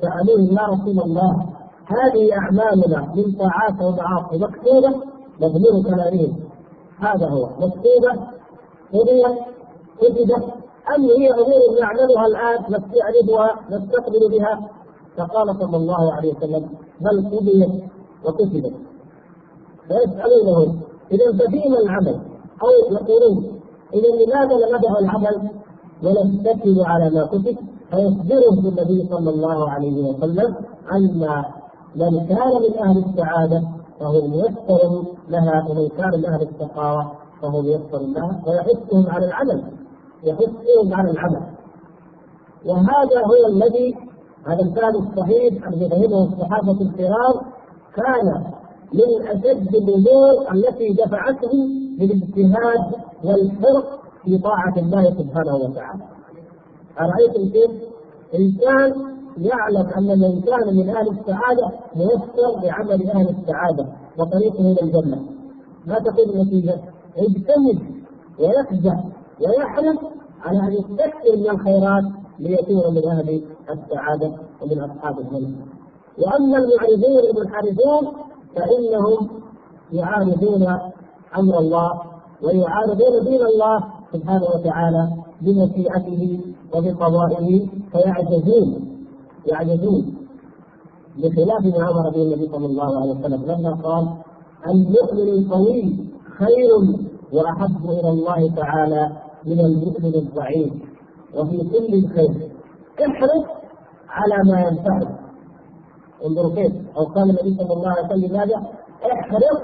[0.00, 1.46] سألوه يا رسول الله
[1.86, 4.90] هذه أعمالنا من طاعات ومعاصي مكتوبة؟
[5.40, 6.36] مضمون كلامهم
[6.98, 7.46] هذا هو.
[7.46, 8.12] مكتوبة؟
[8.92, 9.38] قضيت
[10.00, 10.44] كتبت
[10.96, 14.68] أم هي أمور نعملها الآن نستعرضها نستقبل بها؟
[15.16, 16.68] فقال صلى الله عليه وسلم
[17.00, 17.82] بل قضيت
[18.24, 18.72] وكتبت.
[19.92, 20.80] فيسألونهم
[21.12, 22.20] إذا ففيما العمل؟
[22.62, 23.60] أو يقولون
[23.94, 25.50] إذا لماذا لم ندع العمل؟
[26.04, 27.56] ونستكل على ما كتب
[27.90, 30.54] فيخبرهم النبي صلى الله عليه وسلم
[30.92, 31.44] أن
[31.96, 33.62] من كان من أهل السعادة
[34.00, 39.64] فهو ميسر لها ومن كان من أهل الشقاوة فهو ميسر لها ويحثهم على العمل
[40.24, 41.42] يحثهم على العمل.
[42.66, 43.96] وهذا هو الذي
[44.46, 47.34] هذا الفعل الصحيح الذي فهمه الصحابة الكرام
[47.96, 48.44] كان
[48.94, 51.52] من أشد الأمور التي دفعته
[51.98, 52.92] للاجتهاد
[53.24, 53.84] والحرص
[54.24, 56.02] في طاعة الله سبحانه وتعالى.
[57.00, 57.70] ارايتم كيف؟
[58.34, 63.86] انسان يعلم أن من كان من أهل السعادة ميسر لعمل أهل السعادة
[64.18, 65.22] وطريقه إلى الجنة.
[65.86, 66.80] ما تكون النتيجة؟
[67.16, 67.78] يجتهد
[68.38, 68.96] ويفزع
[69.40, 69.98] ويحرص
[70.44, 72.04] على أن يستكثر من الخيرات
[72.38, 75.56] ليكون من أهل السعادة ومن أصحاب الجنة.
[76.18, 79.28] وأما المعرضون المنحرفون فإنهم
[79.92, 80.62] يعارضون
[81.38, 81.90] أمر الله
[82.42, 85.08] ويعارضون دين الله سبحانه وتعالى
[85.40, 86.40] بمشيئته
[86.74, 88.88] وبقضائه فيعجزون
[89.46, 90.14] يعجزون.
[91.18, 94.08] بخلاف ما أمر به النبي صلى الله عليه وسلم لما قال
[94.68, 95.96] المؤمن القوي
[96.38, 96.70] خير
[97.32, 99.12] وأحب إلى الله تعالى
[99.46, 100.72] من المؤمن الضعيف
[101.36, 102.50] وفي كل خير.
[103.06, 103.44] احرص
[104.08, 105.21] على ما ينفعك.
[106.26, 108.62] انظروا كيف أو قال النبي صلى الله عليه وسلم ماذا؟
[109.12, 109.62] احرص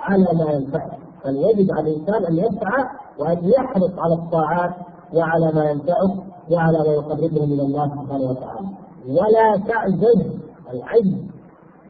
[0.00, 2.84] على ما ينفعك فليجب على الإنسان أن يسعى
[3.18, 4.74] وأن يحرص على الطاعات
[5.14, 8.68] وعلى ما ينفعه وعلى ما يقربه من الله سبحانه وتعالى.
[9.08, 10.26] ولا تعجز
[10.72, 11.14] العجز.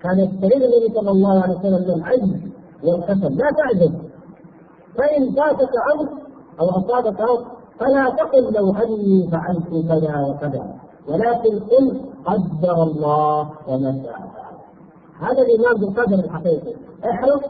[0.03, 2.31] كان يستعيذ النبي صلى الله عليه وسلم من العجز
[2.85, 3.37] والكسل.
[3.37, 3.93] لا تعجز
[4.99, 6.09] فإن فاتك أمر
[6.61, 7.45] أو أصابك أمر
[7.79, 10.75] فلا تقل لو أني فعلت كذا وكذا.
[11.09, 14.33] ولكن قل قدر الله وما شاء
[15.21, 16.75] هذا الايمان بالقدر الحقيقي.
[17.05, 17.43] احرص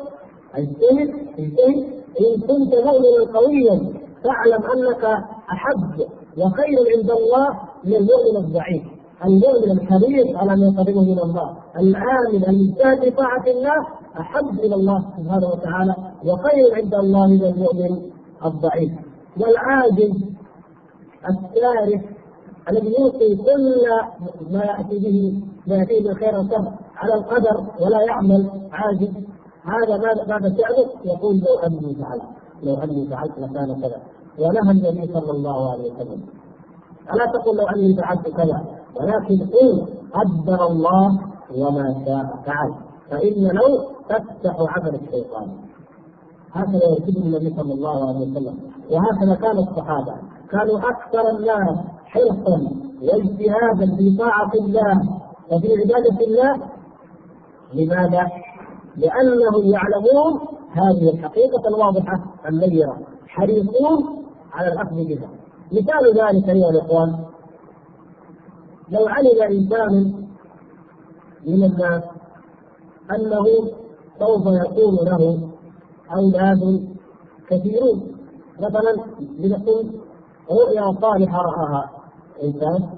[0.55, 2.03] اجتهد اجتهد.
[2.21, 3.93] إن كنت مؤمنا قويا
[4.25, 5.05] فاعلم أنك
[5.53, 6.01] أحب
[6.39, 7.49] وخير عند الله
[7.85, 8.83] من المؤمن الضعيف.
[9.25, 11.57] المؤمن الحريص على ما يقربه من الله.
[11.77, 13.87] العامل المجتهد في طاعة الله
[14.21, 18.11] أحب إلى الله سبحانه وتعالى وخير عند الله من المؤمن
[18.45, 18.93] الضعيف.
[19.41, 20.15] والعاجز
[21.29, 22.03] السارح
[22.71, 23.85] الذي يلقي كل
[24.51, 29.11] ما يأتي به ما ياتيه من خير وشر على القدر ولا يعمل عاجز.
[29.65, 32.23] هذا ماذا ماذا فعله؟ يقول لو أني فعلت
[32.63, 34.01] لو أني فعلت لكان كذا.
[34.39, 36.21] ونهى النبي صلى الله عليه وسلم.
[37.15, 38.65] ألا تقل لو أني فعلت كذا؟
[38.97, 41.21] ولكن قل قدر الله
[41.57, 42.75] وما شاء فعل.
[43.11, 45.49] فإن لو تفتح عمل الشيطان.
[46.53, 48.59] هكذا يرشد النبي صلى الله عليه وسلم.
[48.91, 50.15] وهكذا كان الصحابة.
[50.53, 52.61] كانوا أكثر الناس حرصا
[53.03, 56.57] واجتهادا في طاعة الله وفي عبادة الله.
[57.75, 58.31] لماذا؟
[58.97, 60.41] لأنهم يعلمون
[60.73, 62.97] هذه الحقيقة الواضحة النيرة.
[63.29, 65.29] حريصون على الأخذ بها.
[65.73, 67.25] مثال ذلك أيها الإخوان
[68.89, 70.13] لو علم إنسان
[71.47, 72.03] من الناس
[73.11, 73.45] أنه
[74.19, 75.49] سوف يكون له
[76.15, 76.89] أولاد
[77.49, 78.17] كثيرون
[78.61, 78.97] مثلا
[79.39, 79.93] لنقول
[80.51, 81.91] رؤيا صالحة رآها
[82.43, 82.89] إنسان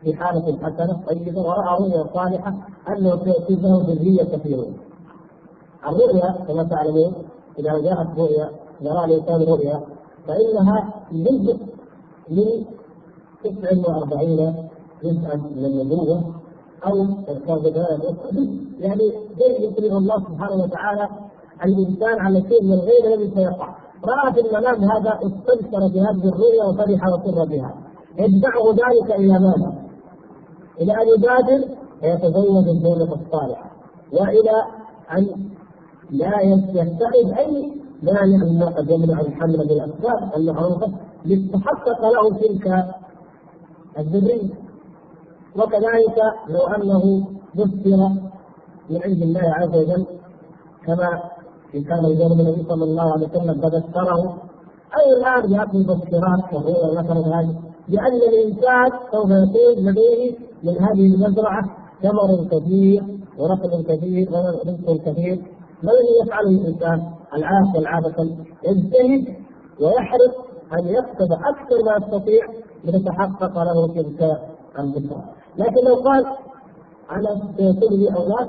[0.00, 2.54] في حالة حسنة طيبة ورأى رؤيا صالحة
[2.88, 4.76] أنه سيكون له ذرية كثيرون.
[5.86, 7.12] الرؤيا كما تعلمون
[7.58, 9.80] إذا جاءت رؤيا يرى الإنسان رؤيا
[10.26, 11.58] فإنها جزء
[12.30, 12.64] من
[13.44, 14.68] 49
[15.04, 16.34] جزءا من النبوة
[16.86, 17.06] أو
[18.80, 19.12] يعني
[19.60, 21.08] يكرم الله سبحانه وتعالى
[21.64, 23.74] الإنسان على شيء من الغيب الذي سيقع.
[24.04, 27.74] رأى في المنام هذا استبشر بهذه الرؤيا وفرح وسر بها.
[28.18, 29.74] يدفعه ذلك إلى ماذا؟
[30.80, 31.68] إلى أن يبادر
[32.00, 33.70] فيتزوج الزوجة الصالحة
[34.12, 34.64] وإلى
[35.12, 35.26] أن
[36.10, 40.92] لا يتخذ أي مانع مما قد يمنع الحمل بالأسباب المعروفة
[41.24, 42.84] لتحقق له تلك
[43.98, 44.54] الذرية.
[45.56, 47.26] وكذلك لو أنه
[47.56, 47.96] ذكر
[48.90, 50.06] من عند الله عز وجل
[50.86, 51.22] كما
[51.74, 54.18] في كان يقول النبي صلى الله عليه وسلم فذكره
[54.96, 57.56] أو الآن يأتي مذكرات كثيرة مثلا هذه
[57.88, 61.62] لأن الإنسان سوف يكون لديه من هذه المزرعة
[62.02, 63.02] ثمر كثير
[63.38, 65.42] ورقم كثير ورزق كثير
[65.82, 67.02] ما الذي يفعله الإنسان؟
[67.34, 68.22] العاقل عادة
[68.64, 69.34] يجتهد
[69.80, 70.34] ويحرص
[70.72, 72.42] أن يكسب أكثر ما يستطيع
[72.84, 74.38] لتتحقق له تلك
[74.78, 75.24] البشرى
[75.58, 76.26] لكن لو قال
[77.10, 78.48] أنا سيكون لي أولاد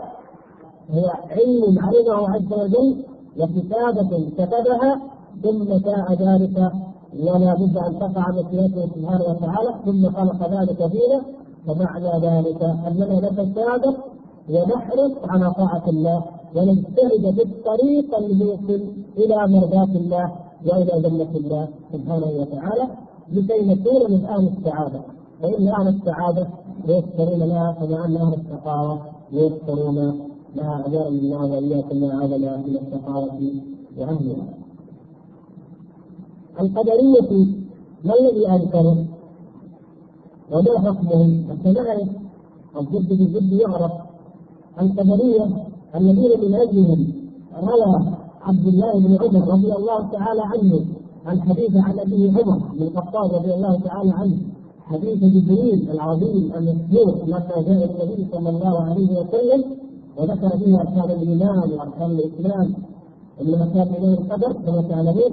[0.92, 5.02] هو علم علمه عز وجل وكتابة كتبها
[5.44, 6.72] ثم شاء ذلك
[7.20, 11.22] ولا بد أن تقع مشيئته سبحانه وتعالى ثم خلق ذلك فينا
[11.68, 13.96] فمعنى ذلك أننا نتسابق
[14.50, 16.24] ونحرص على طاعة الله
[16.56, 18.82] ونجتهد بالطريق الموصل
[19.18, 20.32] إلى مرضاة الله
[20.66, 22.88] وإلى جنه الله سبحانه وتعالى
[23.32, 25.02] لكي نكون من أهل السعادة.
[25.42, 26.48] فإن أهل السعادة
[26.88, 29.00] ييسرون لها كما ان أهل الشقاوه
[29.32, 30.20] ييسرون
[30.56, 33.40] لها اجارنا الله وإياكم وعاذنا من الشقاوه
[33.98, 34.48] وأهلها.
[36.62, 37.48] القدرية
[38.06, 39.06] ما الذي أنكره؟
[40.52, 42.10] وما حكمهم؟ حتى نعرف
[42.80, 43.92] الضد بالضد يعرف.
[44.82, 45.46] القدرية
[45.96, 47.08] الذين من أجلهم
[47.64, 48.02] روى
[48.42, 50.86] عبد الله بن عمر رضي الله تعالى عنه.
[51.28, 54.38] الحديث عن أبيه عمر بن الخطاب رضي الله تعالى عنه.
[54.86, 59.64] حديث جبريل العظيم المسموع لما جاء النبي صلى الله عليه وسلم
[60.18, 62.74] وذكر فيه أركان الإيمان وأركان الإسلام
[63.42, 65.32] إنما كان إليه القدر كما تعلمون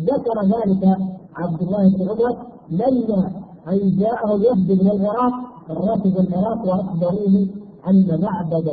[0.00, 0.96] ذكر ذلك
[1.36, 2.36] عبد الله بن عمر
[2.70, 3.30] لما
[3.68, 5.32] أن جاءه الوفد من العراق
[5.70, 7.46] الرافد العراق واخبروه
[7.88, 8.72] أن معبدا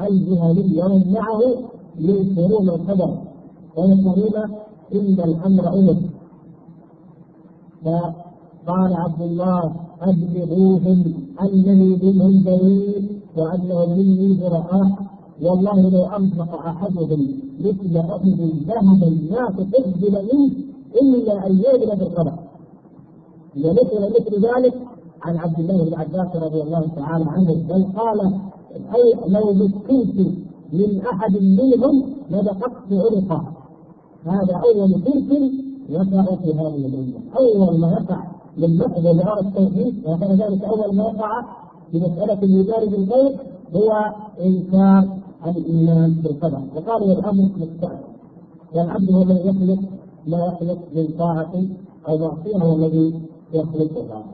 [0.00, 1.40] الجهني ومن معه
[1.98, 3.18] ينكرون القدر
[3.76, 4.36] ويقولون
[4.94, 5.96] إن الأمر أمر.
[7.84, 14.88] فقال عبد الله أبلغوهم أنني منهم بريء وانهم مني براء
[15.42, 18.26] والله لو أنفق احدهم مثل احد
[18.68, 20.50] ذهبا ما تقبل منه
[21.02, 22.32] إلا أن يؤمن بالقدر
[23.56, 24.74] ومثل مثل ذلك
[25.22, 28.20] عن عبد الله بن عباس رضي الله تعالى عنه بل قال
[28.94, 30.18] أي لو مسكنت
[30.72, 33.52] من أحد منهم لدققت عنقه.
[34.24, 35.52] هذا أول شرك
[35.90, 37.20] وقع في هذه الأمة.
[37.36, 38.24] أول ما يقع
[38.56, 41.42] لفظ نهار التوحيد وكان ذلك أول ما وقع
[41.92, 43.38] في مسألة الايمان بالغيب
[43.76, 45.08] هو إنكار
[45.46, 46.62] الإيمان بالقدر.
[46.76, 48.00] وقال الامر مستعد
[48.74, 49.78] والعبد هو الذي يخلق
[50.26, 51.52] ما يخلق من طاعة
[52.08, 53.20] أو معصية هو الذي
[53.54, 54.24] يخلقها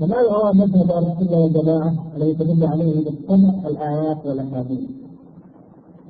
[0.00, 4.90] فما هو مذهب أهل السنة والجماعة الذي تدل عليه بالسمع الايات والأحاديث؟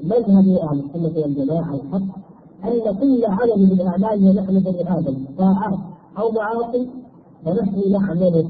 [0.05, 2.19] مذهب أهل السنة والجماعة الحق
[2.65, 5.79] أن كل عمل من اعمالنا نحن بني آدم طاعات
[6.19, 6.89] أو معاصي
[7.45, 8.49] فنحن نعمله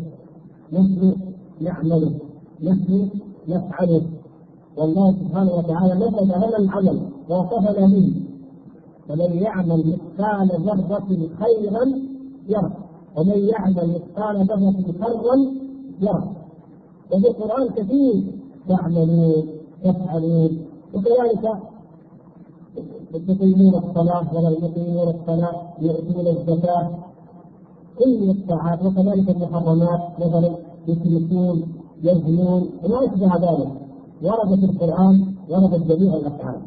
[0.73, 1.28] نحن
[1.61, 2.13] نعمله
[2.63, 3.09] نحن
[3.49, 4.03] نفعله
[4.77, 8.13] والله سبحانه وتعالى نفذ لنا العمل وكفل منه.
[9.09, 11.09] فمن يعمل مثقال ذرة
[11.41, 11.85] خيرا
[12.49, 12.73] يرى
[13.17, 15.37] ومن يعمل مثقال ذرة شرا
[16.01, 16.25] يرى
[17.13, 18.25] وفي القرآن كثير
[18.69, 19.47] تعملون
[19.85, 20.59] تفعلون
[20.95, 21.45] وكذلك
[23.29, 26.91] تقيمون الصلاة ولا يقيمون الصلاة يؤتون الزكاة.
[27.99, 31.73] كل الطاعات وكذلك المحرمات مثلا يشركون
[32.03, 33.73] يزنون وما أشبه ذلك.
[34.23, 36.61] ورد في القرآن وردت جميع الأفعال.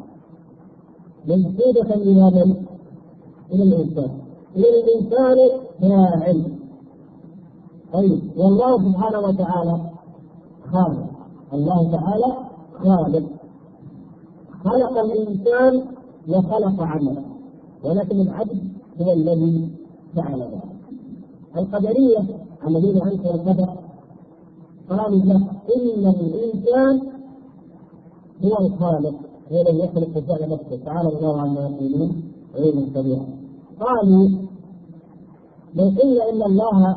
[1.28, 2.56] منسوبة إلى من؟
[3.52, 4.10] إلى الإنسان.
[4.56, 5.36] إلى الإنسان
[5.80, 6.42] فاعل.
[7.92, 9.80] طيب والله سبحانه وتعالى
[10.72, 11.10] خالق.
[11.52, 12.36] الله تعالى
[12.72, 13.24] خالق.
[14.64, 15.82] خلق الإنسان
[16.28, 17.24] وخلق عمله.
[17.84, 18.58] ولكن العبد
[19.00, 19.70] هو الذي
[20.16, 20.62] فعل ذلك.
[21.56, 22.18] القدرية
[22.66, 23.81] الذين أنكروا القدر
[24.90, 27.00] قالوا له إن الإنسان
[28.44, 29.14] هو الخالق
[29.50, 30.84] الذي يخلق بفعل نفسه.
[30.84, 32.22] تعالى الله عما يقولون
[32.54, 33.26] علما كبيرا
[33.80, 34.28] قالوا
[35.74, 36.96] لو قيل إن الله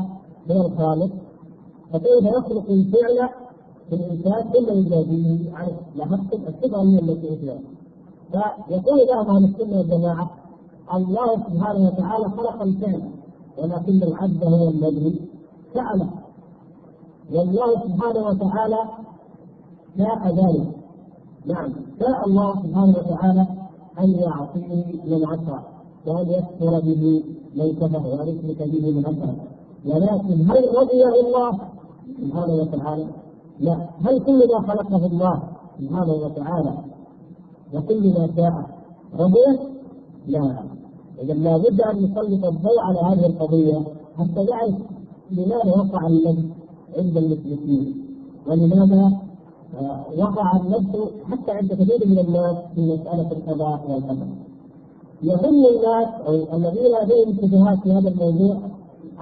[0.51, 1.09] هو الخالق
[1.93, 3.29] فكيف يخلق الفعل
[3.89, 7.59] في الإنسان ثم يجازيه عنه لاحظتم الصفه هي التي اثبت
[8.67, 10.29] فيقول لهم أهل السنة والجماعة
[10.93, 13.01] الله سبحانه وتعالى خلق الفعل
[13.57, 15.21] ولكن العبد هو الذي
[15.75, 16.09] فعله.
[17.33, 18.79] والله سبحانه وتعالى
[19.97, 20.67] شاء ذلك.
[21.45, 21.69] نعم
[21.99, 23.47] شاء الله سبحانه وتعالى
[23.99, 25.63] أن يعطيه من عشرة
[26.07, 27.23] وأن يكفر به
[27.55, 29.35] من كفر وأن يشرك به من عشره
[29.85, 31.59] ولكن هل رضيه الله
[32.21, 33.05] سبحانه وتعالى؟
[33.59, 33.89] لا.
[34.05, 35.43] هل كل ما خلقه الله
[35.79, 36.73] سبحانه وتعالى
[37.73, 38.69] وكل ما شاء
[39.19, 39.59] رضي؟
[40.27, 40.63] لا.
[41.21, 43.79] إذا لابد أن نسلط الضوء على هذه القضية
[44.17, 44.75] حتى نعرف
[45.31, 46.45] لماذا وقع النفس
[46.97, 48.05] عند المشركين.
[48.47, 49.11] ولماذا؟
[49.79, 54.27] آه، وقع النفس حتى عند كثير من الناس في مسألة القضاء والقدر.
[55.23, 58.57] يظن الناس أو الذين لديهم شبهات في هذا الموضوع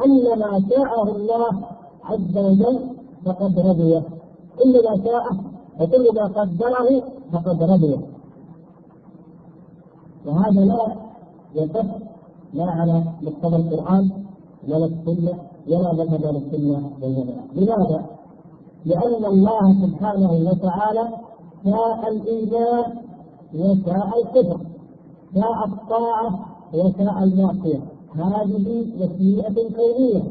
[0.05, 1.63] أن ما شاءه الله
[2.03, 2.79] عز وجل
[3.25, 4.01] فقد رضي.
[4.59, 5.37] كل ما شاءه
[5.79, 7.99] وكل ما قدره فقد رضي.
[10.25, 10.95] وهذا لا
[11.55, 11.85] يصح
[12.53, 14.09] لا على مقتضى القرآن
[14.67, 15.33] ولا السنة
[15.67, 17.45] مذهب أهل السنة والجماعة.
[17.55, 18.05] لماذا؟
[18.85, 21.09] لأن الله سبحانه وتعالى
[21.63, 22.97] شاء الايمان
[23.55, 24.59] وشاء الكفر.
[25.35, 27.81] شاء الطاعة وشاء المعصية.
[28.15, 30.23] هذه مشيئه كونية.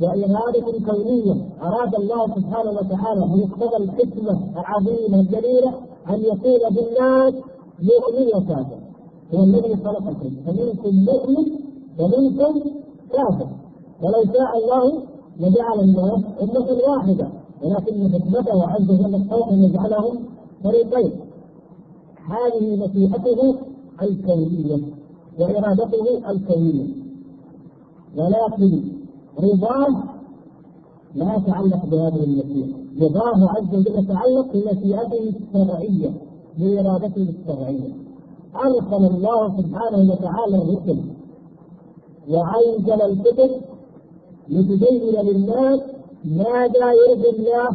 [0.00, 5.72] وإرادة كونية أراد الله سبحانه وتعالى بمقتضى الحكمة العظيمة الجليلة
[6.10, 7.34] أن يقول بالناس
[7.82, 8.80] مؤمن وكافر.
[9.34, 10.30] هو الذي خلقكم.
[10.46, 11.46] فمنكم مؤمن
[11.98, 12.60] ومنكم
[13.12, 13.59] كافر.
[14.02, 15.02] ولو شاء الله
[15.40, 17.28] لجعل الناس أمة واحدة.
[17.62, 20.18] ولكن حكمته عز وجل اختار أن يجعلهم
[20.64, 21.12] فريقين.
[22.30, 23.58] هذه مشيئته
[24.02, 24.82] الكونية
[25.38, 26.86] وإرادته الكونية.
[28.16, 28.82] ولكن
[29.38, 30.02] رضاه
[31.14, 36.10] لا يتعلق بهذه المشيئة رضاه عز وجل يتعلق بمشيئته الشرعية
[36.58, 37.92] بإرادته الشرعية.
[38.54, 40.98] أرسل الله سبحانه وتعالى الرسل
[42.28, 43.50] وأنزل الكتب
[44.50, 45.80] لتبين للناس
[46.24, 47.70] ماذا يرضي الله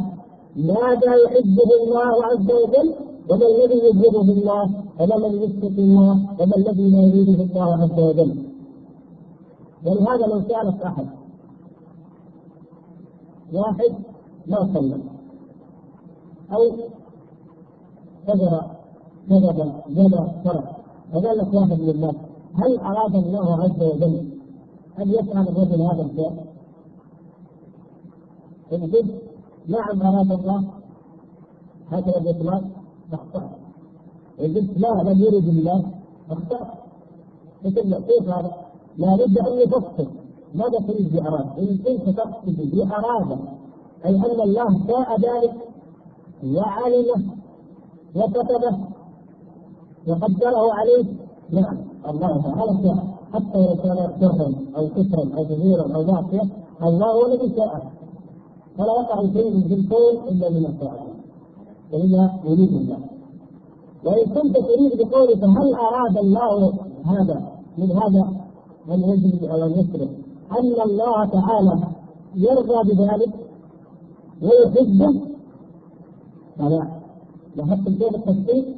[0.55, 2.93] ماذا يحبه الله عز وجل
[3.29, 4.69] وما الذي يبغضه الله
[4.99, 8.35] وما الذي يسقط الله وما الذي لا يريده الله عز وجل.
[9.85, 11.07] ولهذا لو سألك أحد
[13.53, 13.93] واحد
[14.47, 14.97] ما صلى؟
[16.53, 16.71] أو
[18.27, 18.61] كذب
[19.29, 20.75] كذب زنى سرق
[21.13, 22.15] فقال لك واحد من الناس
[22.55, 24.15] هل أراد الله عز وجل
[24.99, 26.44] أن يفعل الرجل هذا الفعل؟
[28.73, 29.21] إن قلت
[29.67, 30.63] نعم أراد الله.
[31.91, 32.63] هكذا الإطلاق
[34.41, 35.83] إن قلت لا لم يرد الله.
[36.31, 36.67] أخطأت
[38.07, 38.51] كيف هذا؟
[38.97, 40.07] لابد أن يفصل.
[40.55, 43.39] ماذا تريد بأراد؟ إن كنت تقصد بأراد
[44.05, 45.53] أي أن الله شاء ذلك
[46.55, 47.21] وعلمه
[48.15, 48.77] وكتبه
[50.07, 51.05] وقدره عليه.
[51.49, 51.77] نعم.
[52.09, 52.95] الله تعالى
[53.33, 56.49] حتى لو كان شرا أو كفرا أو كبيرا أو معصية
[56.83, 57.94] الله هو الذي شاء.
[58.77, 61.07] فلا يقع شيء في الكون إلا من الشاء
[61.93, 62.97] وإلا يريد الله.
[64.05, 66.73] وإن كنت تريد بقولك هل أراد الله
[67.05, 68.27] هذا؟ من هذا
[68.91, 70.09] أن يجلد أو أن يسرق
[70.59, 71.79] أن الله تعالى
[72.35, 73.33] يرضى بذلك
[74.41, 75.21] ويحبه.
[76.57, 76.87] فلا.
[77.55, 78.75] لاحظت كيف التفسير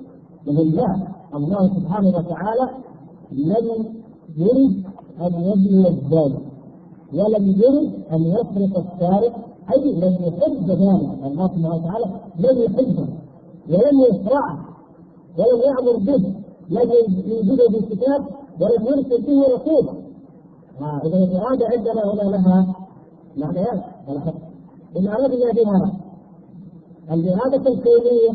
[0.47, 2.69] لا الله سبحانه وتعالى
[3.31, 3.85] لم
[4.37, 4.83] يرد
[5.21, 6.39] أن يبني الزاني
[7.13, 10.79] ولم يرد أن يسرق السارق أي لم يحب ذلك
[11.25, 12.05] الله سبحانه وتعالى
[12.39, 13.07] لم يحبه
[13.69, 14.57] ولم يشرعه
[15.37, 16.33] ولم يأمر به
[16.69, 16.91] لم
[17.25, 18.25] يوجده في الكتاب
[18.61, 19.93] ولم يرسل به رسولا.
[21.05, 22.75] اذا الإرادة عندنا هنا لها
[23.37, 23.81] معنيان
[24.97, 25.91] إن أردنا بها
[27.11, 28.31] الإرادة الكونية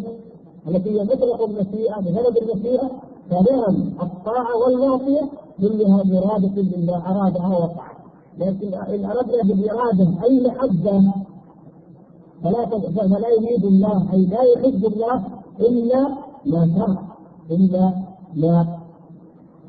[0.69, 2.91] التي هي مطلق المشيئة بسبب المشيئة
[3.31, 5.21] فنعم الطاعة والمعصية
[5.61, 7.97] كلها إرادة لله أرادها وقعت
[8.39, 11.13] لكن إن أردنا بالإرادة أي محبة
[12.43, 15.25] فلا فلا يريد الله أي لا يحب الله
[15.61, 16.09] إلا
[16.47, 17.03] ما شرع
[17.51, 17.93] إلا
[18.37, 18.79] ما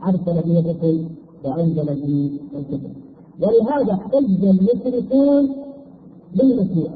[0.08, 1.06] أرسل به الرسل
[1.46, 2.92] وأنزل به الكتب
[3.42, 5.56] ولهذا احتج المشركون
[6.36, 6.92] بالمشيئة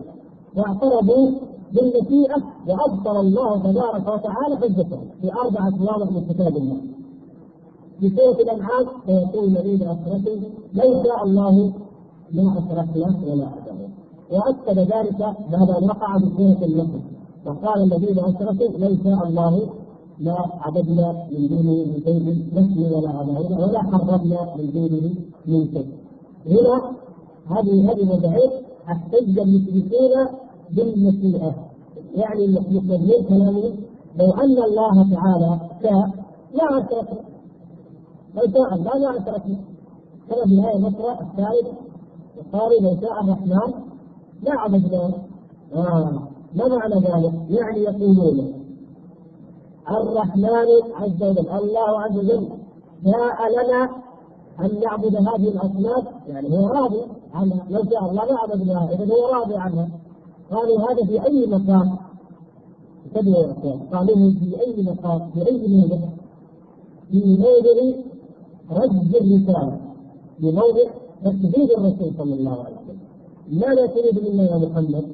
[0.57, 1.29] واعترضوا
[1.73, 6.77] بالمشيئة وأبطل الله تبارك وتعالى حجته في أربعة مواضع من كتاب الله.
[7.99, 10.35] في سورة الأنعام فيقول الذين أشركوا
[10.73, 11.73] لو شاء الله
[12.33, 13.47] ما أشركنا ولا
[14.31, 15.21] وأكد ذلك
[15.51, 16.99] هذا وقع في سورة النصر
[17.45, 19.69] وقال الذين أشركوا لو شاء الله
[20.19, 25.13] ما عبدنا من دونه من شيء نسمي ولا أبائنا ولا حرمنا من دونه
[25.47, 25.87] من شيء.
[26.45, 26.91] هنا
[27.47, 28.51] هذه هذه مدعيه
[28.91, 30.27] احتج المشركون
[30.71, 31.55] بالمشيئة.
[32.15, 33.73] يعني المسلمين كلامه
[34.19, 36.09] لو أن الله تعالى شاء
[36.53, 37.19] لا أشركنا
[38.35, 39.57] لو شاء الله لا أشركنا
[40.29, 41.67] كما في هذه النصرة الثالث
[42.53, 43.86] قالوا لو شاء الرحمن
[44.43, 45.11] لا عبدناه
[45.73, 48.53] آه ما معنى ذلك؟ يعني يقولون
[49.89, 52.47] الرحمن عز وجل الله عز وجل
[53.03, 53.89] شاء لنا
[54.59, 57.01] أن نعبد هذه الاصنام يعني هو راضي
[57.33, 57.65] عنها.
[57.69, 59.89] لو شاء الله ما عبدناها إذا هو راضي عنها.
[60.51, 61.95] قالوا هذا في أي مكان
[63.15, 63.53] تبع
[63.91, 65.97] قالوا في أي مكان في أي موضع؟
[67.11, 67.97] في موضع
[68.71, 69.79] رد الرسالة
[70.39, 70.89] في موضع
[71.23, 72.96] تكذيب الرسول صلى الله عليه وسلم.
[73.51, 75.05] ماذا تريد منا يا محمد؟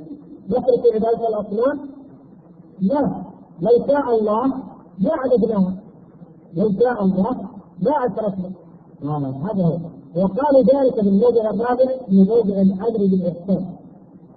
[0.50, 1.80] نترك عبادة الأصنام؟
[2.82, 3.24] لا
[3.62, 4.48] لو شاء الله
[5.00, 5.74] ما عبدناها
[6.54, 7.32] لو شاء الله
[7.82, 8.52] ما اشركنا
[9.52, 9.78] هذا هو
[10.16, 13.66] وقالوا ذلك في الموضع الرابع في موضع الأمر بالإحسان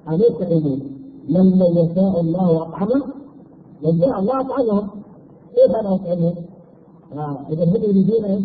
[0.09, 0.83] أليس حدود
[1.29, 3.03] من لو يشاء الله اطعمه
[3.83, 4.89] لو شاء الله اطعمهم
[5.55, 6.35] كيف أنا اطعمهم؟
[7.17, 7.47] آه.
[7.51, 8.45] إذا هم يريدون إيش؟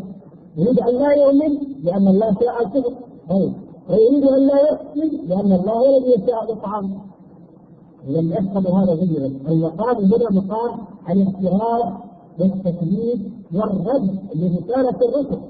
[0.57, 2.93] يريد أن لا يؤمن لأن الله شاء الكفر
[3.29, 3.53] طيب
[3.89, 6.99] ويريد أن لا يحسن لأن الله هو الذي يشاء الاطعام
[8.07, 10.79] لم يفهم هذا جيدا المقام هنا مقام
[11.09, 11.93] الاعتراض
[12.39, 13.21] والتكليف
[13.53, 15.41] والرد لرسالة الرسل.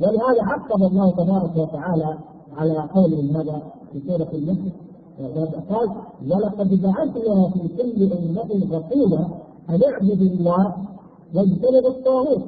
[0.00, 2.18] ولهذا عقب الله تبارك وتعالى
[2.56, 3.62] على قوله هذا
[3.92, 4.70] في سورة النحل
[5.70, 5.88] قال
[6.30, 9.28] ولقد بعثنا في كل أمة رسولا
[9.70, 10.76] أن اعبدوا الله
[11.34, 12.42] واجتنبوا الطاغوت.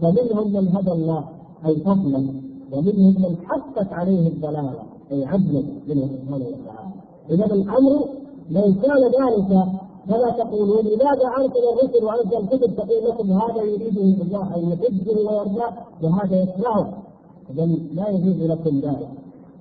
[0.00, 1.24] فمنهم من هدى الله
[1.66, 2.41] أي فضلا.
[2.72, 6.92] ومنهم من حقت عليه الضلالة أي عدلا منه سبحانه وتعالى
[7.30, 8.08] إذا الأمر
[8.50, 9.66] لو كان ذلك
[10.08, 15.72] فلا تقولوا لماذا ارسل الرسل وانزل الكتب تقول لكم هذا يريده الله أن يحبه ويرضاه
[16.02, 17.02] وهذا يكرهه؟
[17.50, 19.08] اذا لا يجوز لكم ذلك.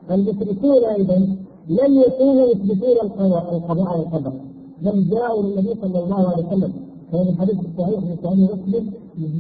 [0.08, 1.16] فالمشركون أيضا
[1.70, 4.34] لم يكونوا يثبتون القضاء والقدر
[4.82, 6.74] بل جاءوا للنبي صلى الله عليه وسلم.
[7.12, 8.92] كان الحديث الصحيح في صحيح مسلم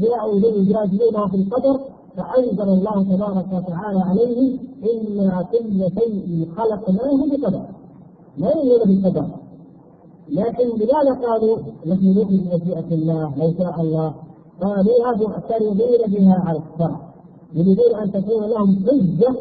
[0.02, 1.80] جاءوا اليه يجادلونه في القدر
[2.16, 4.60] فأنزل الله تبارك وتعالى عليهم
[4.94, 7.66] أنا كل شيء خلقناه بقدر.
[8.38, 9.26] لا يؤمنون بالقدر
[10.30, 14.14] لكن لماذا قالوا؟ نحن نؤمن بمشيئة الله لو شاء الله.
[14.62, 17.14] قالوا هذه معترضين بها على الشرع
[17.54, 19.36] يريدون أن تكون لهم حجة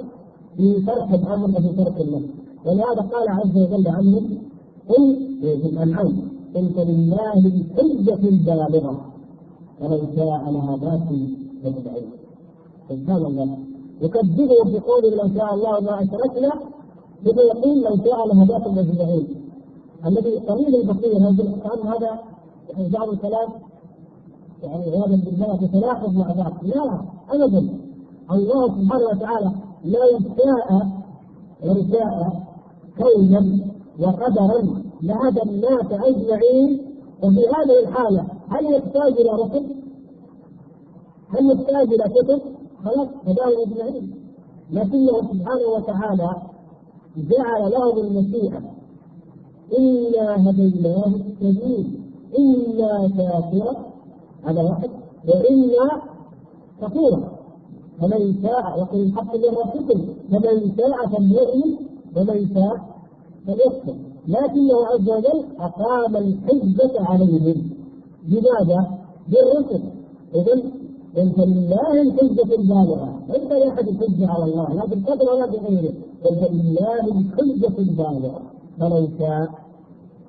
[0.56, 2.30] في ترك الأمر وفي ترك النهي
[2.66, 4.38] ولهذا قال عز وجل عنهم
[4.88, 6.16] قل في الانعام
[6.54, 9.00] قل فلله الحجه البالغة.
[9.80, 11.28] ولو شاء لهداكم
[11.64, 12.19] اجمعين
[12.91, 13.59] سبحان الله
[14.01, 16.53] يكذبهم بقول لو شاء الله ما أشركنا
[17.24, 19.26] بما يقول لو شاء لهداكم اجمعين
[20.07, 21.18] الذي قليل البصير
[21.84, 22.20] هذا؟
[22.70, 23.49] يعني بعض الكلام
[24.62, 26.53] يعني عياذا بالله يتناقض مع بعض.
[26.62, 27.68] لا ابدا.
[28.30, 29.51] الله سبحانه وتعالى
[29.84, 30.86] لو شاء
[31.64, 32.43] لو شاء
[32.99, 33.59] كونا
[34.01, 36.86] وقدرا لهدى الناس أجمعين.
[37.22, 39.66] وفي هذه الحالة هل يحتاج إلى رسل؟
[41.28, 42.41] هل يحتاج إلى كتب؟
[42.84, 44.14] خلاص هداهم اجمعين
[44.72, 46.36] لكنه سبحانه وتعالى
[47.16, 48.60] جعل لهم المشيئه
[49.78, 52.00] إنا هديناه السبيل.
[52.38, 53.76] إنا شاكرا
[54.44, 54.90] هذا واحد.
[55.28, 56.02] وإنا
[56.82, 57.32] كفورا.
[58.00, 60.00] فمن شاء يقول الحق من ربكم
[60.30, 61.76] فمن شاء فليؤمن.
[62.16, 62.76] ومن شاء
[63.46, 63.94] فليكفر.
[64.28, 67.70] لكنه عز وجل أقام الحجة عليهم.
[68.22, 69.82] بماذا؟ بالرسل
[70.34, 70.62] إذا
[71.18, 73.22] انت لله الحجة البالغة.
[73.28, 75.92] ليس لأحد الحجة على الله لا بالقدر ولا بغيره.
[76.30, 78.42] انت لله الحجة البالغة.
[78.78, 79.48] فلو شاء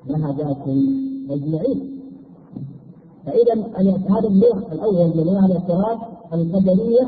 [0.08, 0.86] لهداكم
[1.30, 2.02] أجمعين.
[3.26, 3.54] فإذا
[4.10, 6.00] هذا النوع الأول من انواع الاعتراض
[6.34, 7.08] القدرية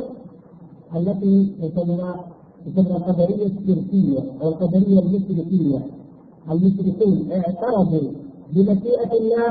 [0.95, 2.15] التي تسمى
[2.65, 5.85] تسمى القدرية الشركيه أو القدرية المشركية.
[6.51, 8.11] المشركين اعترضوا
[8.53, 9.49] بمشيئة الله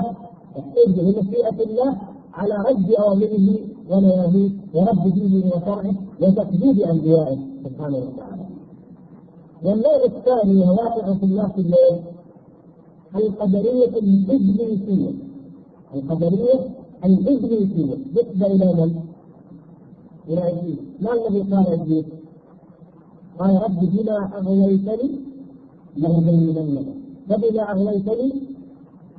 [0.59, 1.97] احتجوا بمشيئة الله
[2.35, 8.47] على رد أوامره ونواهيه ورد دينه وشرعه وتكذيب أنبيائه سبحانه وتعالى.
[9.64, 11.97] والنوع الثاني هو واقع في الناس الليل
[13.16, 15.11] القدرية الإبليسية
[15.95, 16.55] القدرية
[17.05, 18.90] الإبليسية نسبة إلى من؟
[20.28, 22.05] إلى إبليس ما الذي قال إبليس؟
[23.38, 25.11] قال رب بما أغويتني
[25.97, 26.86] لأزينن
[27.28, 28.32] فبما أغويتني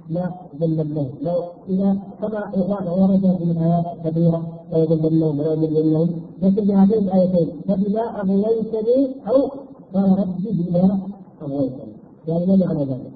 [0.10, 0.32] لا
[0.62, 2.52] ذللنهم لو إذا كما
[2.92, 6.10] ورد في الآيات كثيرة ويذللنهم ويذللنهم
[6.42, 9.50] لكن بهاتين الآيتين فبما أغويتني أو
[9.94, 11.00] قال ربي بما
[11.42, 11.94] أغويتني.
[12.28, 13.12] يعني ما معنى ذلك؟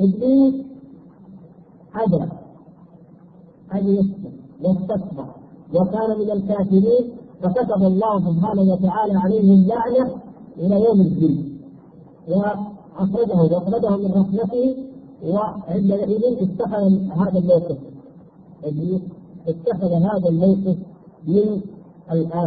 [0.00, 0.54] إبليس
[1.94, 2.24] ابى
[3.74, 5.26] أن يسلم واستكبر
[5.74, 7.04] وكان من الكافرين
[7.42, 10.10] فكتب الله سبحانه وتعالى عليه اللعنة
[10.58, 11.58] إلى يوم الدين.
[12.28, 14.89] وأخرجه وأخرجه من رحمته
[15.26, 17.78] وعندئذ اتخذ هذا الموقف.
[18.64, 19.00] إبليس
[19.48, 20.76] اتخذ هذا الموقف
[21.26, 21.60] من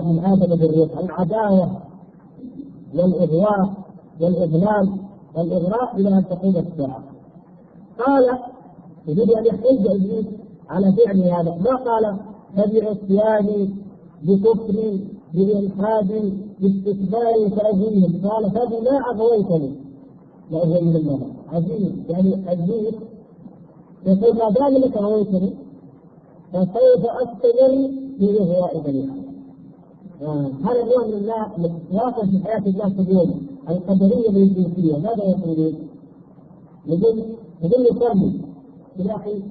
[0.06, 1.82] من آدم بالريح العداوة
[2.96, 3.74] والإغواء
[4.22, 4.90] والاضلال
[5.36, 7.04] والإغراء إلى أن تقوم الساعة
[8.06, 8.40] قال
[9.08, 10.26] يريد أن يحتج إبليس
[10.70, 11.58] على فعل هذا.
[11.66, 12.18] ما قال؟
[12.56, 13.70] فبعصياني
[14.24, 19.76] بكفري بالحاد باستكباري فاجيهم قال فبما أغويتني.
[20.52, 22.94] لاغوينهم عزيز يعني عزيز.
[24.06, 25.54] يقول ما دام انك رويتني
[26.54, 29.10] فسوف استمر في اغواء بني
[30.66, 31.52] هذا نوع من الله
[31.94, 35.74] واقع في حياة الناس اليوم القدرية بالجنسيه ماذا يقولون؟
[36.86, 37.24] يقول
[37.64, 38.40] يقول يصلي
[39.00, 39.42] يا أخي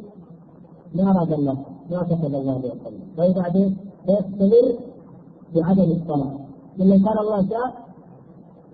[0.94, 1.56] ما أراد الله
[1.90, 3.76] ما كتب الله ان يصلي طيب بعدين؟
[4.06, 4.74] فيستمر
[5.54, 6.38] بعدم الصلاة.
[6.78, 7.84] لما قال الله شاء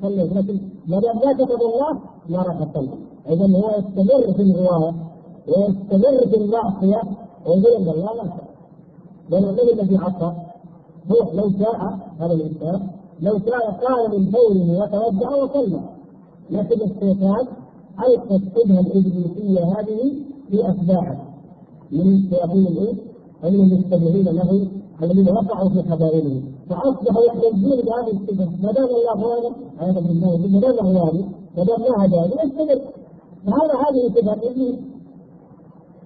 [0.02, 0.58] صلي لكن
[0.88, 1.98] ما دام ما كتب الله
[2.28, 4.94] ما راح يصلي إذا هو يستمر في الغواية
[5.48, 7.02] ويستمر في المعصية
[7.46, 8.48] ويقول إن الله ما شاء
[9.30, 10.32] لأن من الذي عصى
[11.10, 12.88] هو لو شاء هذا الإنسان
[13.20, 15.80] لو شاء قال من بوله وتوضا وصلى
[16.50, 17.46] لكن الشيطان
[18.06, 20.12] القى الشبهه الإبليسية هذه
[20.50, 21.24] في اتباعه
[21.92, 22.98] من شياطين الانس
[23.44, 24.68] ومن المستمعين له
[25.02, 30.60] الذين وقعوا في حبائلهم فاصبحوا يحتجون بهذه الشبهه ما دام الله غالب عياذا بالله ما
[30.60, 31.26] دام غالب
[31.56, 32.80] ما دام ما هداني استمر.
[33.46, 34.76] فهذا هذه ابليس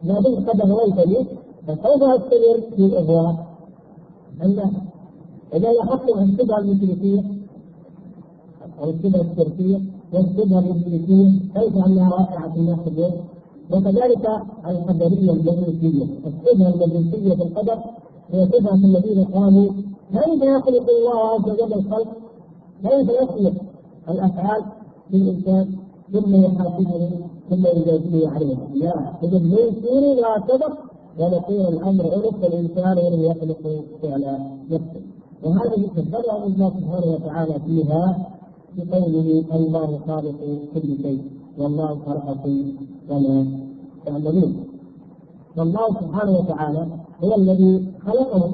[0.05, 1.27] ما دمت قد اغويتني
[1.67, 3.47] فسوف استمر في الاغواء
[4.43, 4.71] الناس
[5.55, 7.23] إذا لاحظتم الشبهه المشركيه
[8.83, 9.81] أو الشبهه الشركيه
[10.13, 13.13] والشبهه المشركيه كيف انها واقعه في الناس اليوم؟
[13.71, 14.29] وكذلك
[14.67, 17.79] القدرية المجوسيه الشبهه المجوسيه في القدر
[18.31, 19.73] هي شبهه الذين قالوا
[20.13, 22.09] كيف يخلق الله عز وجل الخلق؟
[22.83, 23.55] كيف يخلق
[24.09, 24.63] الأفعال
[25.11, 25.75] في الانسان
[26.13, 27.11] ثم يحاسبه؟
[27.51, 30.73] ثم يجازيه عليها؟ لا إذا ليسوا لا سبق
[31.19, 34.39] ونقول الأمر عرف الانسان ولم يخلق فعل
[34.71, 35.01] نفسه.
[35.45, 38.33] وهذه تبرع الله سبحانه وتعالى فيها
[38.77, 40.41] بقوله الله خالق
[40.75, 41.23] كل شيء
[41.59, 42.73] والله خلقكم
[43.11, 43.47] وما
[44.07, 44.65] تعملون
[45.57, 46.87] فالله سبحانه وتعالى
[47.25, 48.53] هو الذي خلقهم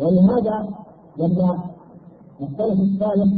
[0.00, 0.68] ولهذا
[1.18, 1.58] لما
[2.42, 3.32] السلف الصالح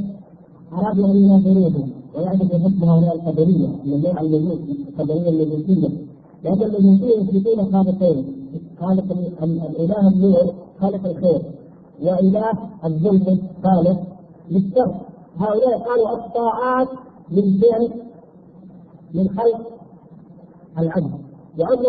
[0.73, 4.59] ارادوا أن يناظروهم ويعرفوا حكم هؤلاء القدرية من النوع المجوس
[4.89, 5.89] القدرية المجوسيه
[6.45, 8.41] لكن المجوسيه يثبتون خالقين
[8.81, 9.05] خالق
[9.43, 11.43] الإله النور خالق الخير.
[12.03, 12.53] وإله
[12.85, 13.99] الظلم خالق
[14.51, 14.95] للشر.
[15.39, 16.89] هؤلاء قالوا الطاعات
[17.31, 17.91] من فعل
[19.15, 19.61] من خلق
[20.79, 21.11] العبد.
[21.59, 21.87] وأن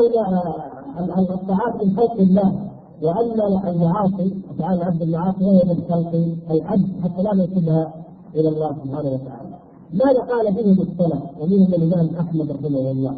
[1.19, 2.67] الطاعات من خلق الله.
[3.01, 6.13] وأن المعاصي أفعال العبد المعاصي هي من خلق
[6.51, 6.87] العبد.
[7.03, 7.93] حتى لا ننسبها
[8.35, 9.50] إلى الله سبحانه وتعالى.
[9.93, 13.15] ماذا قال فيهم السلف ومنهم الإمام أحمد رحمه الله؟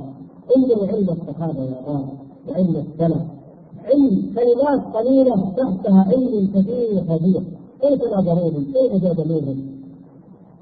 [0.57, 2.05] انظروا علم الصحابة يا إخوان
[2.49, 3.21] وعلم السلف
[3.85, 7.43] علم كلمات قليلة تحتها علم كثير كبير
[7.81, 9.57] كيف نظروهم؟ كيف جادلوهم؟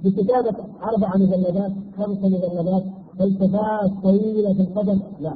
[0.04, 2.84] بكتابة أربع مجلدات خمس مجلدات
[3.20, 5.34] فلسفات طويلة في القدم لا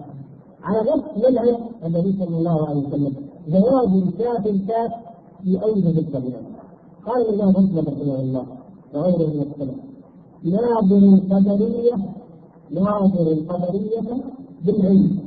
[0.64, 1.56] على نفس منهج
[1.86, 3.14] النبي صلى الله عليه وسلم
[3.48, 4.92] جواب كاف كاف
[5.44, 6.44] في أوجه الكلمات
[7.06, 8.46] قال الإمام مسلم رحمه الله
[8.94, 9.76] وغيره من السلف
[10.44, 11.96] ناظر القدرية
[12.72, 14.24] ناظر القدرية
[14.66, 15.20] بالعلم.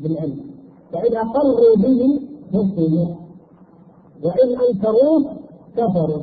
[0.00, 0.40] بالعلم.
[0.92, 2.20] فإذا قروا به
[2.54, 3.06] مسلموا
[4.24, 5.24] وإن أنكروه
[5.76, 6.22] كفروا.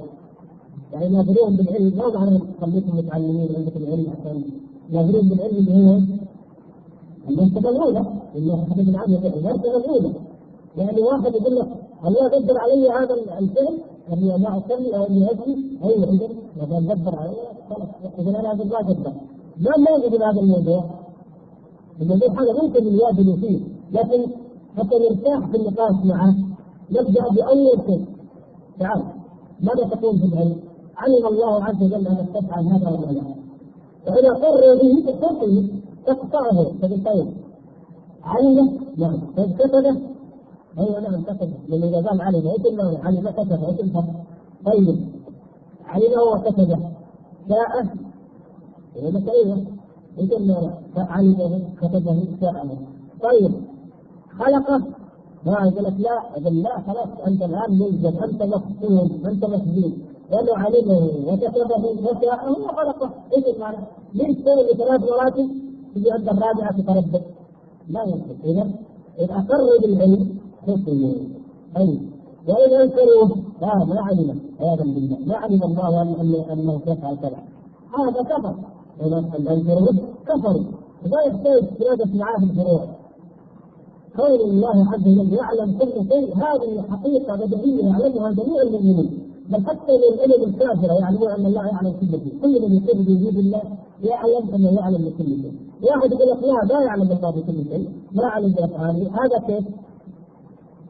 [0.93, 1.97] يعني ناظرون بالعلم.
[1.97, 4.43] ما معنى خليكم متعلمين عندكم علم عشان
[4.89, 5.99] ناظرين بالعلم اللي هو
[7.29, 10.13] المرتبه الاولى المرتبه من عام المرتبه الاولى
[10.77, 11.67] يعني واحد يقول لك
[12.05, 13.77] الله قدر علي هذا الفعل؟
[14.13, 16.27] اني ما اصلي أو اني أجري أيوه إذا
[16.57, 17.35] ما دام قدر علي
[17.69, 17.89] خلاص
[18.19, 19.11] إذا أنا هذا الله قدر
[19.57, 20.83] ما موجود هذا الموضوع
[22.01, 23.59] الموضوع هذا ممكن يواجهوا فيه
[23.91, 24.31] لكن
[24.77, 26.35] حتى نرتاح في النقاش معه
[26.91, 28.05] نبدا باول شيء
[28.79, 29.03] تعال
[29.61, 30.57] ماذا تقول في العلم؟
[30.97, 33.21] علم الله عز وجل انك تفعل هذا ولا لا.
[34.05, 35.63] فاذا قر به تستطيع
[36.05, 36.63] تقطعه.
[36.81, 37.27] تقول طيب
[38.23, 39.19] علم نعم
[39.59, 39.97] كتبه
[40.79, 44.25] أيوه نعم كتبه لأن إذا قال علم إيش المعنى؟ علم كتبه إيش الفرق؟
[44.65, 44.97] طيب
[45.85, 46.79] علم وكتبه
[47.49, 47.87] شاء
[48.95, 49.57] لك أيوه
[50.19, 52.77] إيش المعنى؟ علمه كتبه شاء
[53.23, 53.51] طيب
[54.39, 54.81] خلقه
[55.45, 59.93] ما يقول لك لا اذا لا خلاص أنت الآن ملزم أنت مفصول أنت مسجون
[60.31, 63.77] لأنه علمه وكتبه وشاءه وخلقه إيش المعنى؟
[64.13, 65.49] ليش تسوي ثلاث مراتب
[65.95, 67.21] تجي عند الرابعه تتردد؟
[67.89, 68.71] لا يمكن اذا
[69.19, 70.36] اذا اقروا بالعلم
[70.67, 71.13] حكموا
[71.75, 72.01] طيب
[72.47, 74.39] وإن انكروه لا ما علم.
[74.59, 77.39] عياذا بالله ما علم الله انه انه يفعل كذا
[77.99, 78.55] هذا كفر.
[79.01, 79.17] اذا
[79.53, 79.97] انكروه
[80.27, 80.63] كفروا
[81.05, 82.85] ولا يحتاج زياده معاه في الفروع
[84.15, 86.35] كون الله عز وجل يعلم كل شيء.
[86.35, 89.23] هذه حقيقة بديهيه يعلمها جميع المؤمنين.
[89.49, 93.61] بل حتى العلم الكافرة يعلمون أن الله يعلم كل شيء، كل من يقر بوجود الله
[94.03, 95.53] يعلم انه يعلم بكل شيء،
[95.83, 99.65] واحد يقول لك لا لا يعلم الله بكل شيء، لا يعلم بأفعاله، هذا كيف؟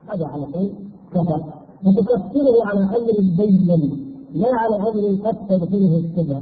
[0.07, 0.69] هذا على طول
[1.13, 1.43] كفر،
[1.85, 3.91] فتكفره على أمر بين
[4.33, 6.41] لا على أمر قد تدخله الشبهه،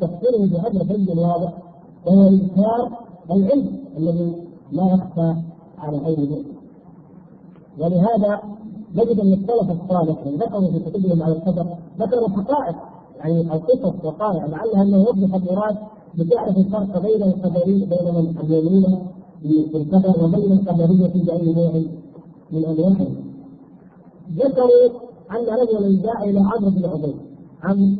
[0.00, 1.52] تكفره بأمر بين واضح
[2.06, 2.90] وهو إنكار
[3.30, 4.32] العلم الذي
[4.72, 5.34] لا يخفى
[5.78, 6.44] على أي شيء
[7.78, 8.40] ولهذا
[8.94, 11.66] نجد أن السلف الصالح ذكروا في كتبهم على القدر
[11.98, 12.76] ذكروا حقائق
[13.18, 15.76] يعني القصص وقائع لعلها أنه يوضح المراد
[16.14, 18.98] بتعرف الفرق بين القدري بين من المؤمنين
[19.72, 21.82] بالقدر وبين القدرية بأي نوع
[22.52, 23.06] من أنواعه.
[24.36, 24.88] ذكروا
[25.30, 27.16] أن رجلا جاء إلى عمرو بن عبيد.
[27.62, 27.96] عمرو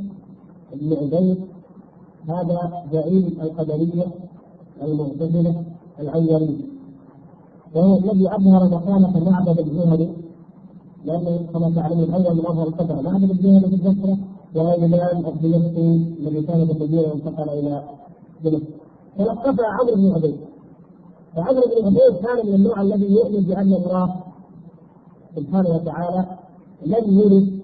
[0.75, 1.39] بن عبيد
[2.29, 4.07] هذا زعيم القدرية
[4.83, 5.65] المعتزلة
[6.01, 6.69] الأولين
[7.75, 10.09] وهو الذي أظهر مكانة معبد الجهني
[11.05, 14.19] لأنه كما تعلمون أول من أظهر القدر معبد الجهني في البصرة
[14.55, 17.83] وهو الإمام الدمشقي الذي كان بالمدينة وانتقل إلى
[18.45, 18.63] دمشق
[19.19, 20.37] تلقف عمرو بن عبيد.
[21.37, 24.15] وعمرو بن عبيد كان من النوع الذي يؤمن بأن الله
[25.37, 26.27] سبحانه وتعالى
[26.87, 27.61] لم يرد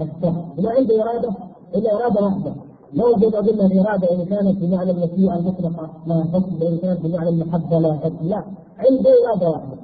[0.00, 1.30] السهل ما عنده إرادة
[1.74, 2.54] إلا إرادة واحدة.
[2.94, 7.78] لو بما قلنا الإرادة إن كانت بمعنى المشيئة المطلقة لا حكم وإن كانت بمعنى المحبة
[7.78, 8.44] لا حكم لا
[8.78, 9.76] عنده إرادة واحدة.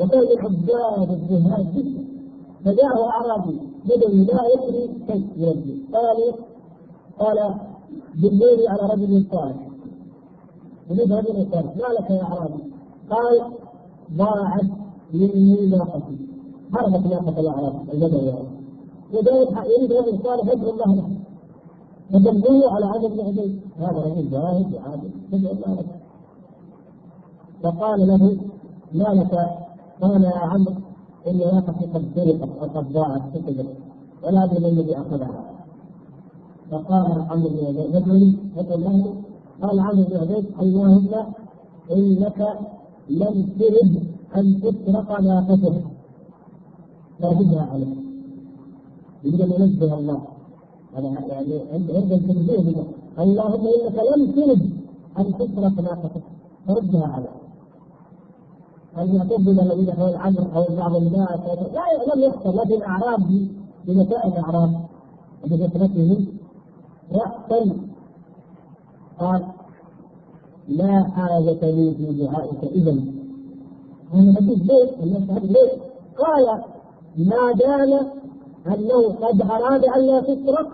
[0.00, 2.04] وكان عباد الزهاد جدا.
[2.64, 6.18] فجاءه أعرابي بدوي لا يدري شيء من قال
[7.18, 7.54] قال
[8.14, 9.56] دلوني على رجل صالح.
[10.90, 12.62] يريد رجل صالح ما لك يا أعرابي؟
[13.10, 13.52] قال
[14.16, 14.64] ضاعت
[15.12, 16.16] ناقتي
[16.74, 18.32] هربت ناقة الأعراب البدوي
[19.12, 21.08] وذلك يريد رجل صالح يدعو الله له.
[22.12, 25.84] فدلوه على عدد بن عبيد هذا رجل زاهد وعادل تدعو الله له.
[27.62, 28.36] فقال له
[28.94, 29.34] ما لك
[30.02, 30.74] قال يا عمرو
[31.26, 33.66] إن ناقتي قد سرقت أو قد ضاعت فقدت
[34.24, 35.44] ولا أدري من الذي أخذها.
[36.70, 39.14] فقال عمرو بن عبيد يدعوني يدعو الله.
[39.62, 41.10] قال عمرو بن عبيد اللهم
[41.90, 42.58] إنك
[43.10, 45.84] لم ترد أن تسرق ناقتك
[47.20, 47.96] فردها عليه
[49.24, 50.22] يريد أن ينزه الله.
[50.94, 52.84] هذا يعني عند التنزيه
[53.18, 54.70] اللهم إنك لم ترد
[55.18, 56.22] أن تسرق ناقتك.
[56.66, 57.36] فردها عليه
[58.98, 61.40] ان يعتزل الذين حول العمر أو بعض الناس؟
[61.74, 62.56] لا لم يحصل.
[62.56, 63.48] لا في الأعراب
[63.86, 64.86] بمسائل الاعراب
[65.44, 66.26] بفترته
[67.12, 67.76] رأسا
[69.18, 69.46] قال
[70.68, 73.15] لا حاجة لي في دعائك إذا
[74.14, 74.34] أنا؟
[76.18, 76.62] قال
[77.16, 77.92] ما دام
[78.66, 80.68] أنه قد أراد أن لا تسرق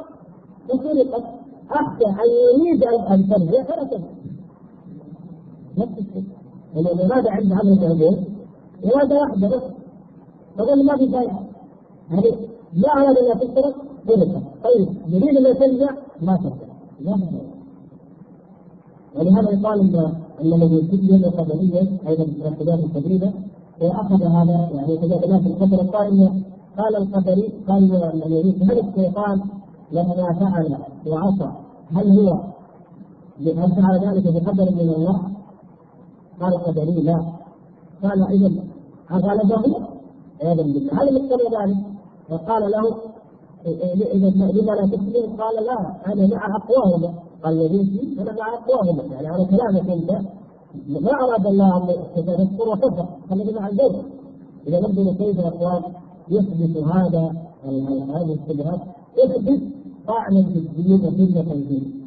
[0.68, 1.24] فسرقت
[1.70, 2.28] أخشى أن
[2.60, 4.04] يريد أن ترجع فلا ترجع
[5.78, 6.24] نفس الشيء.
[6.76, 8.24] الإرادة عند عمل المعبود
[8.84, 9.62] إرادة واحدة بس
[10.58, 11.32] فقال ما في فائدة؟
[12.10, 12.30] يعني
[12.76, 13.74] ما أراد أن تسرق
[14.06, 15.90] سرقت طيب يريد أن ترجع
[16.22, 17.16] ما ترجع لا
[19.16, 20.80] ولهذا يقال إن الذي
[21.28, 23.32] قدريا أيضا من الخلاف الكبيره
[23.80, 26.42] وأخذ هذا يعني تجاهل في القدر القائم
[26.78, 29.40] قال القدري قال الذي هل الشيطان
[29.92, 30.76] لما فعل
[31.06, 31.52] وعصى
[31.94, 32.38] هل هو
[33.40, 35.22] هل فعل ذلك بقدر من الله؟
[36.40, 37.22] قال القدري لا
[38.02, 38.50] قال اذا
[39.12, 39.76] غلبه
[40.42, 41.76] عياذا بالله هل يقتضي ذلك؟
[42.28, 42.94] فقال له
[44.14, 47.14] إذا لما لا تسلم؟ قال لا أنا مع اقواهما
[47.44, 50.10] قال يزيد أنا مع اقواهما يعني على كلامك انت
[50.88, 53.96] ما أراد الله أن تذكر وكفر خلينا مع البيت.
[54.66, 55.82] إذا نبدا كيف إخوان
[56.28, 57.34] يثبت هذا
[58.14, 58.80] هذه الشبهات
[59.24, 59.60] يثبت
[60.06, 62.02] طعنا في الدين وسنة في الدين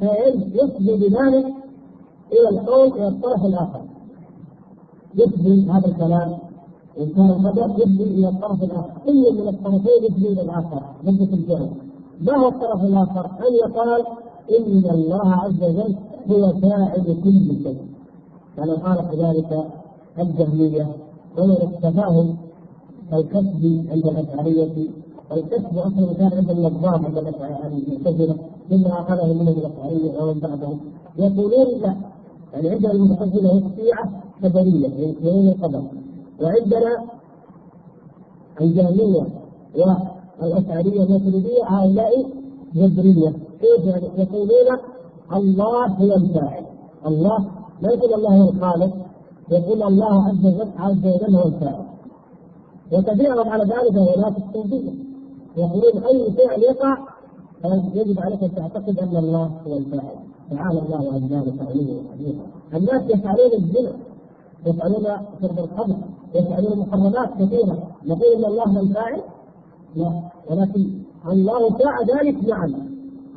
[0.00, 1.54] فيثبت بذلك
[2.32, 3.82] إلى القول إلى الطرف الآخر.
[5.14, 6.38] يثبت هذا الكلام.
[6.98, 8.92] إن كان القدر يثبت إلى الطرف الآخر.
[9.08, 10.82] اي من الطرفين يثبت إلى الآخر.
[11.04, 11.70] نسبه الجهل
[12.20, 14.04] ما هو الطرف الآخر؟ أن يقال
[14.58, 15.94] إن الله عز وجل
[16.30, 17.78] هو فاعل كل شيء.
[18.56, 19.66] كما قال كذلك
[20.18, 20.86] الجهمية
[21.38, 22.36] ومن التفاهم
[23.12, 24.88] الكسب عند الأشعرية
[25.30, 28.36] والكسب أصلا كان عند النظام عند المعتزلة
[28.70, 30.78] مما أخذه منهم الأشعرية ومن بعدهم
[31.18, 31.94] يقولون لا
[32.54, 35.82] يعني عندنا المعتزلة هي الشيعة قدريه ينكرون القدر.
[36.42, 37.04] وعندنا
[38.60, 39.26] الجهمية
[39.76, 42.26] والأشعرية الماتريديه هؤلاء
[42.74, 43.32] جبرية.
[43.60, 43.86] كيف
[44.18, 44.78] يقولون
[45.32, 46.64] الله هو الفاعل.
[47.06, 47.38] الله
[47.82, 48.92] لا يقول الله هو الخالق
[49.50, 51.84] يقول الله عز وجل عز وجل هو الفاعل.
[52.92, 54.90] وتبيعهم على ذلك هناك الصوفيه
[55.56, 56.98] يقولون أي فعل يقع
[57.94, 60.16] يجب عليك أن تعتقد أن الله هو الفاعل.
[60.50, 62.00] تعالى الله عن ذلك عليه
[62.74, 63.92] الناس يفعلون الزنا
[64.66, 65.04] يفعلون
[65.42, 65.96] شرب الخمر
[66.34, 67.88] يفعلون محرمات كثيرة.
[68.04, 69.20] نقول إن الله هو الفاعل؟
[69.96, 70.90] لا ولكن
[71.26, 72.87] الله شاء ذلك نعم.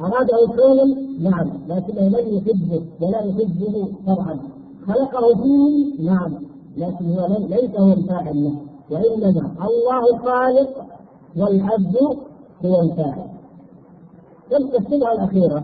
[0.02, 0.84] أراده كونا
[1.20, 4.40] نعم لكنه لم يحبه ولا يحبه شرعا
[4.88, 6.34] خلقه فيه؟ نعم
[6.78, 8.56] لكن هو ليس هو الفاعل له
[8.92, 10.70] وإنما الله خالق
[11.38, 11.98] والعبد
[12.66, 13.26] هو الفاعل.
[14.54, 15.64] الشبهة الأخيرة.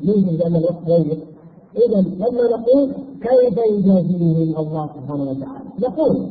[0.00, 1.18] يوجد أن الوقت ضيق
[1.76, 6.26] إذا لما نقول كيف يجازيهم الله سبحانه وتعالى؟ نقول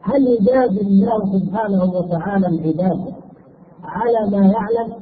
[0.00, 3.00] هل يجازي الله سبحانه وتعالى العباد
[3.84, 4.92] على ما يعلم؟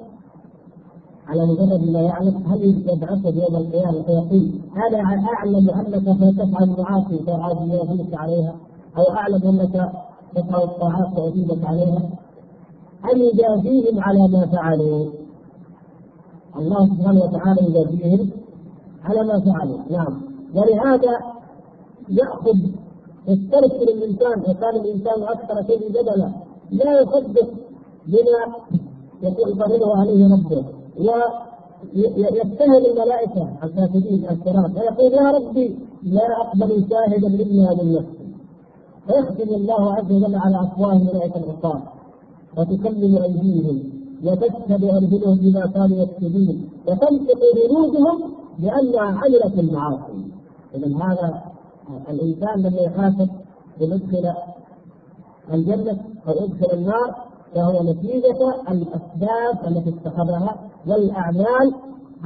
[1.32, 5.02] على مجرد ما يعلم هل يبعثه يوم القيامة فيقول أنا
[5.36, 8.54] أعلم أنك ستفعل المعاصي فاجازيك عليها
[8.98, 9.92] أو أعلم أنك
[10.34, 12.02] تفعل الطاعات فاجيبك عليها.
[13.02, 15.06] هل يجازيهم على ما فعلوا؟
[16.58, 18.30] الله سبحانه وتعالى يجازيهم
[19.04, 19.78] على ما فعلوا.
[19.90, 20.22] نعم.
[20.54, 21.20] ولهذا
[22.08, 22.58] يأخذ
[23.28, 26.32] يسترسل الانسان وكان الإنسان أكثر شيء جدلا
[26.70, 27.48] لا يصدق
[28.06, 28.54] بما
[29.22, 30.81] يقول فرضه عليه ربه.
[31.00, 38.26] ويتهم الملائكة الكافرين الكرام ويقول يا ربي لا أقبل شاهدا إلا من نفسي.
[39.06, 41.82] فيختم الله عز وجل على أفواه ملائكة العصاه
[42.58, 43.82] وتكلم أيديهم
[44.24, 50.24] وتشهد أرجلهم بما كانوا يكسبون وتنطق جنودهم لانها عملت المعاصي.
[50.74, 51.42] إذا هذا
[52.10, 53.28] الإنسان لما يحاسب
[53.80, 54.32] يدخل
[55.52, 57.14] الجنة أو يدخل النار
[57.54, 61.74] فهو نتيجة الأسباب التي اتخذها والأعمال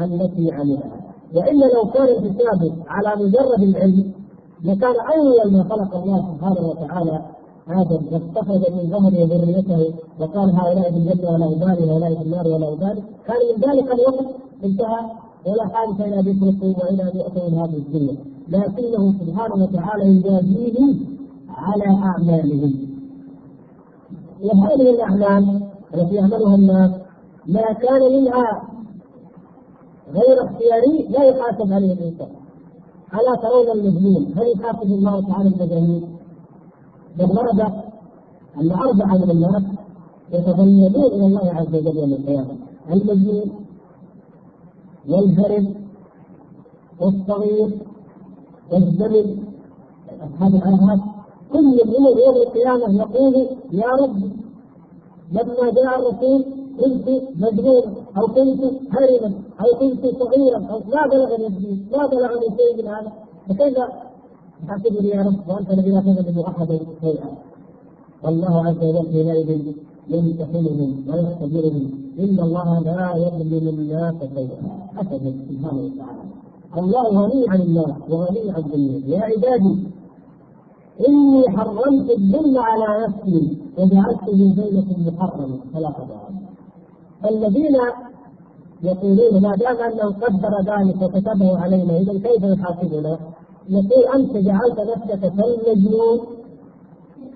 [0.00, 1.00] التي عملها
[1.34, 4.12] والا لو كان الحساب على مجرد العلم
[4.64, 7.22] لكان أول ما خلق الله سبحانه وتعالى
[7.68, 12.72] آدم واستخرج من ظهره ذريته وقال هؤلاء في الجنه ولا أبالي هؤلاء في النار ولا
[12.72, 13.02] أبالي.
[13.26, 14.26] كان من ذلك الوقت
[14.64, 15.00] انتهى.
[15.46, 18.16] ولا حاجة إلى أن يتركوا وإلى أن ياتوا من هذه الدنيا.
[18.48, 21.00] لكنه سبحانه وتعالى يجازيهم
[21.48, 22.74] على أعمالهم.
[24.44, 25.60] وهذه الأعمال
[25.94, 26.90] التي يعملها الناس
[27.48, 28.62] ما كان منها
[30.12, 32.28] غير اختياري لا يحاسب عليه الانسان
[33.14, 36.16] ألا ترون المجنون هل يحاسب الله تعالى المجانين؟
[37.18, 37.60] بل ورد
[38.60, 39.62] أن أربعة من الناس
[40.32, 42.56] يتغيبون إلى الله عز وجل يوم القيامة.
[42.92, 43.50] المجنون
[45.08, 45.74] والهرم
[47.00, 47.70] والصغير
[48.72, 49.38] والزمن
[50.20, 51.00] أصحاب العهد
[51.52, 54.16] كل منهم يوم القيامة يقول يا رب
[55.32, 56.44] لما جاء الرسول
[56.80, 57.06] كنت
[57.42, 57.84] مجنون
[58.16, 58.62] أو كنت
[58.94, 63.12] هرما أو كنت صغيرا أو ما بلغني الدين ما بلغني شيء من هذا.
[63.48, 63.78] فكيف؟
[64.68, 67.28] تحسبني يا رب وأنت الذي لا تظلم احدا شيئا.
[68.22, 69.50] والله عز وجل حينئذ
[70.08, 74.60] يمتحنهم ويختبرهم إن الله لا يظلم الناس شيئا.
[75.00, 76.24] ابدا سبحانه وتعالى.
[76.78, 78.98] الله غني عن الناس وغني عن الدنيا.
[79.12, 79.74] يا عبادي
[81.08, 86.25] إني حرمت الظلم على نفسي وجعلته بينكم محرما فلا تظلموا
[87.24, 87.76] الذين
[88.82, 93.18] يقولون ما دام أنه قدر ذلك وكتبه علينا إذا كيف يحاسبنا؟
[93.68, 96.18] يقول أنت جعلت نفسك كالمجنون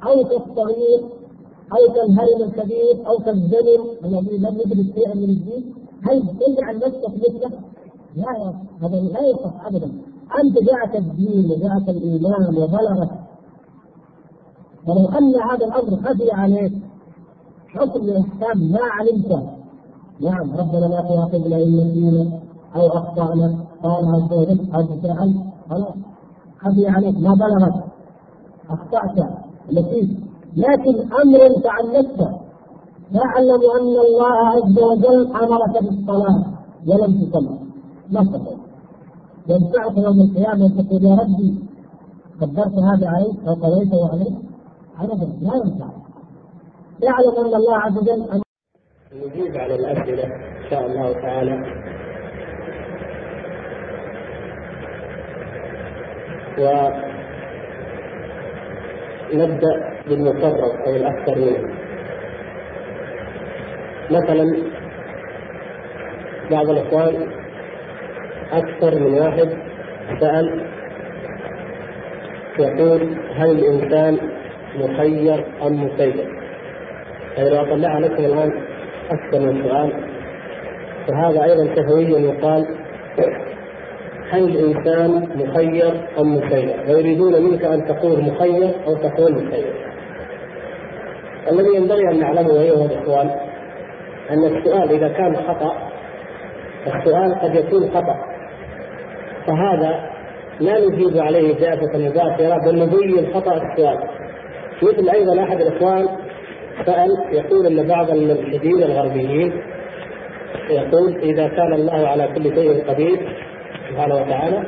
[0.06, 1.00] أو كالصغير
[1.72, 7.50] أو كالهرم الكبير أو كالزلم الذي لم يدرك شيئا من الدين هل تجعل نفسك مثله؟
[8.16, 9.92] لا يا هذا لا يصح ابدا.
[10.42, 13.10] أنت جاءك الدين وجاءك الإيمان وبلغك
[14.86, 16.72] ولو أن هذا الأمر خفي عليك
[17.68, 19.59] حكم الإحكام ما علمت
[20.20, 22.38] نعم ربنا لا تؤاخذنا إن نسينا
[22.76, 23.54] أو أخطأنا.
[23.82, 25.34] قال عز وجل أو فعل
[25.70, 25.94] خلاص.
[26.58, 27.84] خفي عليك ما بلغت
[28.70, 29.28] أخطأت.
[29.72, 30.10] نسيت.
[30.56, 32.18] لكن أمر تعلمت
[33.12, 36.44] تعلم أن الله عز وجل أمرك بالصلاة
[36.88, 37.48] ولم تصل.
[38.10, 38.58] ما استطعت
[39.48, 41.54] ينفعك يوم القيامة تقول يا ربي
[42.40, 44.34] قدرت هذا عليك أو قضيته عليك؟
[45.00, 45.88] ابدا لا ينفع.
[47.02, 48.22] يعلم أن الله عز وجل
[49.14, 51.62] نجيب على الأسئلة إن شاء الله تعالى
[59.32, 61.74] ونبدأ بالمفرط أو الأكثر منه
[64.10, 64.56] مثلا
[66.50, 67.30] بعض الإخوان
[68.52, 69.48] أكثر من واحد
[70.20, 70.66] سأل
[72.58, 74.18] يقول هل الإنسان
[74.76, 76.40] مخير أم مسير؟
[77.36, 78.69] يعني لو أطلعها لكم الآن
[79.10, 79.92] أكثر من سؤال
[81.08, 82.66] وهذا أيضا شفوي يقال
[84.30, 89.74] هل الإنسان مخير أم مسير؟ ويريدون منك أن تقول مخير أو تقول مسير.
[91.50, 93.30] الذي ينبغي أن نعلمه أيها الإخوان
[94.30, 95.90] أن السؤال إذا كان خطأ
[96.86, 98.16] السؤال قد يكون خطأ
[99.46, 100.10] فهذا
[100.60, 103.98] لا نجيب عليه إجابة مباشرة بل نبين خطأ السؤال
[104.82, 106.08] مثل أيضا أحد الإخوان
[106.86, 109.52] سأل يقول أن بعض الملحدين الغربيين
[110.70, 113.36] يقول إذا كان الله على كل شيء قدير
[113.90, 114.62] سبحانه وتعالى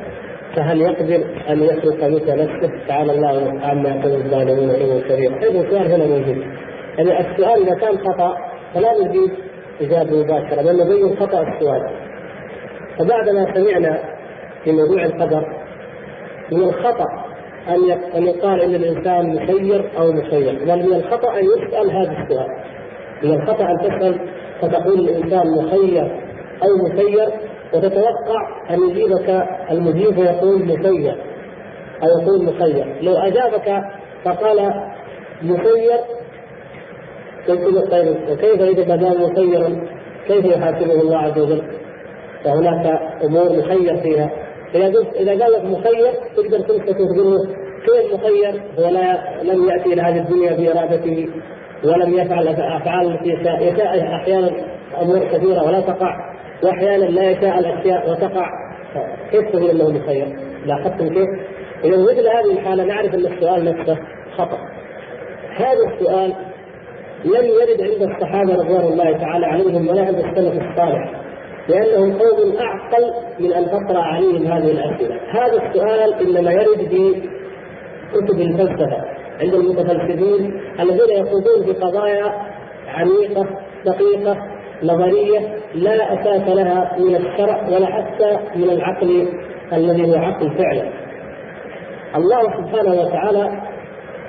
[0.57, 5.93] فهل يقدر أن يخلق مثل نفسه؟ تعالى الله عما يقول الظالمون علوا كبير، أيضا السؤال
[5.93, 6.45] هنا موجود.
[6.99, 8.37] يعني السؤال إذا كان خطأ
[8.75, 9.31] فلا نجيب
[9.81, 11.91] إجابة مباشرة بل نبين خطأ السؤال.
[12.99, 13.99] فبعدما سمعنا
[14.65, 15.47] في موضوع القدر
[16.53, 17.32] من الخطأ
[17.69, 22.49] أن أن يقال إن الإنسان مسير أو مسير بل من الخطأ أن يسأل هذا السؤال.
[23.23, 24.21] من الخطأ أن تسأل
[24.61, 26.03] فتقول الإنسان مخير
[26.63, 27.29] أو مسير
[27.75, 31.17] وتتوقع أن يجيبك المجيب ويقول مسير
[32.03, 32.97] أو يقول مخير.
[33.03, 33.83] لو أجابك
[34.25, 34.83] فقال
[35.43, 36.01] مسير
[37.49, 39.87] قلت طيب وكيف إذا ما دام مسيرا
[40.27, 41.63] كيف يحاسبه الله عز وجل؟
[42.45, 44.31] فهناك أمور مخير فيها.
[44.75, 47.49] إذا قلت إذا قال لك مخير تقدر تمسك وتقول
[47.87, 51.29] كيف مخير لا لم يأتي إلى هذه الدنيا بإرادته
[51.85, 54.51] ولم يفعل أفعال التي يشاء يشاء أحيانا
[55.03, 58.47] أمور كثيرة ولا تقع وأحيانا لا يشاء الأشياء وتقع
[59.31, 61.29] كيف تقول إنه مخير؟ لاحظتم كيف؟
[61.85, 63.99] إذا مثل هذه الحالة نعرف إن السؤال نفسه
[64.37, 64.59] خطأ.
[65.57, 66.35] هذا السؤال
[67.25, 71.22] لم يرد عند الصحابة رضوان الله تعالى عليهم ولا عند السلف الصالح
[71.69, 77.23] لأنهم قوم أعقل من أن تطرا عليهم هذه الأسئلة، هذا السؤال إنما يرد في
[78.13, 79.05] كتب الفلسفه
[79.41, 82.33] عند المتفلسفين الذين يخوضون في قضايا
[82.89, 83.47] عميقة
[83.85, 84.37] دقيقة
[84.83, 85.41] نظرية
[85.75, 89.29] لا أساس لها من الشرع ولا حتى من العقل
[89.73, 90.93] الذي هو عقل فعلا.
[92.17, 93.63] الله سبحانه وتعالى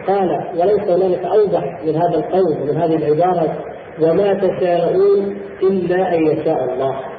[0.08, 3.58] قال وليس هنالك أوضح من هذا القول ومن هذه العبارة
[4.02, 7.13] وما تشاءون إلا أن يشاء الله.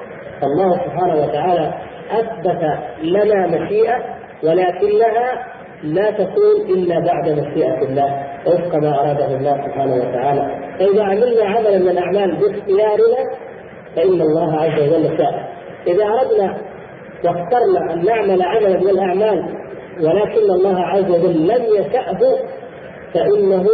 [0.45, 1.75] الله سبحانه وتعالى
[2.11, 3.97] أثبت لنا مشيئة
[4.45, 5.47] ولكنها
[5.83, 10.61] لا تكون إلا بعد مشيئة الله وفق ما أراده الله سبحانه وتعالى.
[10.79, 13.31] فإذا عملنا عملا من الاعمال باختيارنا
[13.97, 15.49] فإن الله عز وجل شاء.
[15.87, 16.57] إذا أردنا
[17.25, 19.45] واخترنا أن نعمل عملا من الأعمال
[20.01, 22.19] ولكن الله عز وجل لم يشأه
[23.15, 23.67] فإنه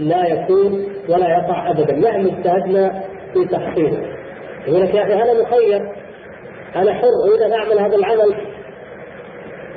[0.00, 1.96] لا يكون ولا يقع ابدا.
[1.96, 3.02] مهما اجتهدنا
[3.34, 3.98] في تحصيله
[4.66, 5.99] يقول لك يا أخي أنا مخير.
[6.76, 8.34] أنا حر أريد أن أعمل هذا العمل.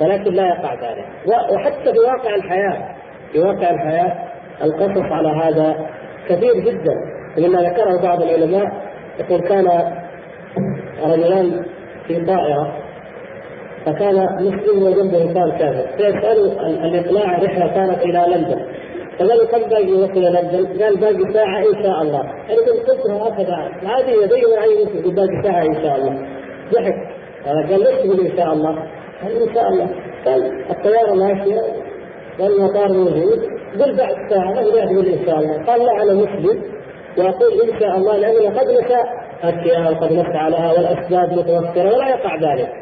[0.00, 1.06] ولكن لا يقع ذلك.
[1.52, 2.94] وحتى في واقع الحياة
[3.32, 4.12] في واقع الحياة
[4.62, 5.86] القصص على هذا
[6.28, 6.94] كثير جدا.
[7.38, 8.72] مما ذكره بعض العلماء
[9.20, 9.66] يقول كان
[11.04, 11.64] رجلان
[12.06, 12.72] في طائرة
[13.86, 15.86] فكان مسلم وجنبه إنسان كافر.
[15.96, 18.64] فيسالوا الإقلاع رحلة كانت إلى لندن.
[19.18, 22.20] فقالوا كم باقي يوصل إلى لندن؟ قال باقي ساعة إن شاء الله.
[22.20, 23.70] أنا قلت قلتها هكذا.
[24.08, 26.43] يدي اي مسلم باقي ساعة إن شاء الله.
[26.74, 26.94] ضحك.
[27.46, 28.74] قال ليش تقول إن شاء الله؟
[29.22, 29.88] قال إن شاء الله.
[30.26, 31.60] قال الطيارة ماشية.
[32.40, 33.40] والمطار موجود
[33.80, 35.64] قل بعد ساعة ما تقول إن شاء الله.
[35.66, 36.62] قال لا أنا مسلم.
[37.18, 39.04] وأقول إن شاء الله لاننا قد نشاء
[39.42, 42.72] أشياء وقد نسعى لها والأسباب متوفرة ولا يقع ذلك.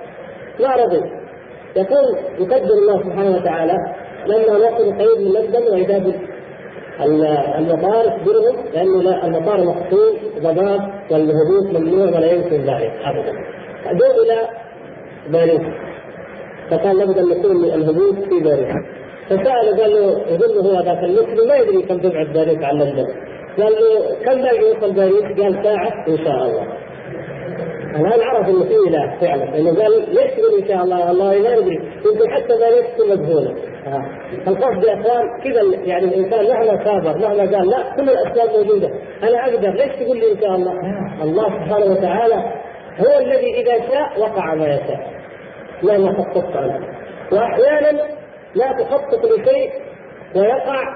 [0.60, 1.02] ما رضي.
[1.76, 3.76] يقول يقدر الله سبحانه وتعالى
[4.26, 6.12] لما نصل قريب من لندن واذا
[7.58, 10.80] المطار يخبرهم لأنه لا المطار مقفول ضباب
[11.10, 13.32] والهبوط ممنوع ولا يمكن ذلك ابدا.
[13.86, 14.48] جو إلى
[15.28, 15.60] باريس
[16.70, 18.74] فقال لابد أن يكون الهبوط في باريس
[19.26, 23.06] فسأل قال له يظن هو ذاك المسلم ما يدري كم تبعد باريس عن لندن
[23.58, 26.66] قال له كم باقي يوصل باريس؟ قال ساعة إن شاء الله.
[27.96, 29.44] الآن عرف إنه في إله فعلا.
[29.44, 33.54] لأنه قال ليش تقول إن شاء الله؟ والله ما ادري يمكن حتى باريس تكون مجهوله
[34.48, 38.90] القصد يا اخوان كذا يعني الإنسان مهما صابر مهما قال لا كل الأسباب موجودة.
[39.22, 39.70] أنا أقدر.
[39.70, 40.72] ليش تقول لي إن شاء الله؟
[41.22, 42.44] الله سبحانه وتعالى
[43.00, 45.12] هو الذي إذا شاء وقع ما يشاء.
[45.82, 46.80] مهما خططت عنه
[47.32, 47.98] وأحيانا
[48.54, 49.70] لا تخطط لشيء
[50.36, 50.94] ويقع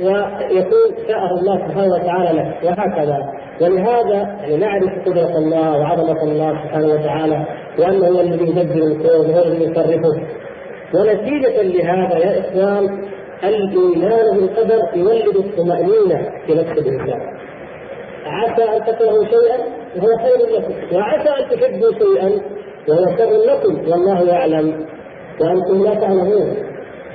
[0.00, 3.32] ويكون شاءه الله سبحانه وتعالى لك وهكذا.
[3.60, 7.46] ولهذا يعني نعرف قدرة الله وعظمة الله سبحانه وتعالى
[7.78, 10.22] وأنه هو الذي يدبر الكون وهو الذي يصرفه.
[10.94, 13.08] ونتيجة لهذا يا إخوان
[13.44, 17.20] الإيمان بالقدر يولد الطمأنينة في نفس الإنسان.
[18.26, 20.96] عسى أن تكرهوا شيئا؟ وهو خير لكم.
[20.96, 22.30] وعسى أن تحبوا شيئا
[22.88, 24.86] وهو شر لكم والله يعلم
[25.40, 26.56] وأنتم لا تعلمون.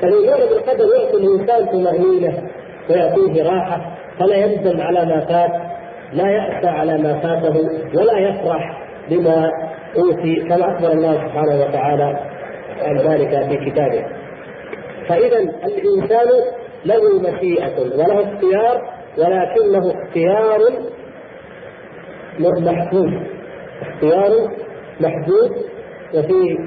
[0.01, 2.49] فالإيمان بالقدر يعطي الإنسان طمأنينة
[2.89, 5.51] ويعطيه راحة فلا يندم على ما فات
[6.13, 7.55] لا يأسى على ما فاته
[7.95, 9.51] ولا يفرح بما
[9.97, 12.19] أوتي كما أخبر الله سبحانه وتعالى
[12.82, 14.05] عن ذلك في كتابه.
[15.07, 16.28] فإذا الإنسان
[16.86, 18.82] له مشيئة وله اختيار
[19.17, 20.59] ولكنه اختيار
[22.39, 23.13] محدود
[23.81, 24.31] اختيار
[24.99, 25.51] محدود
[26.13, 26.57] وفي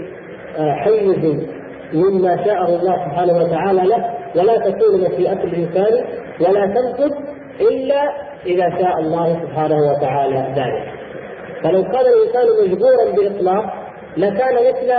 [0.59, 1.47] آه، حيز
[1.93, 4.05] مما شاءه الله سبحانه وتعالى له
[4.37, 6.05] ولا تكون مشيئة الإنسان
[6.41, 7.13] ولا تنفذ
[7.61, 8.03] إلا
[8.47, 10.93] إذا شاء الله سبحانه وتعالى ذلك.
[11.63, 13.75] فلو كان الإنسان مجبورا بإطلاق
[14.17, 14.93] لكان مثل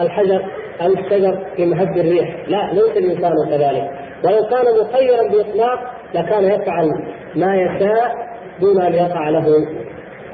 [0.00, 0.44] الحجر
[0.80, 3.90] أو الشجر في مهب الريح، لا ليس الإنسان كذلك،
[4.24, 5.78] ولو كان مخيرا باطلاق
[6.14, 6.90] لكان يفعل
[7.36, 8.12] ما يشاء
[8.60, 9.66] دون أن يقع له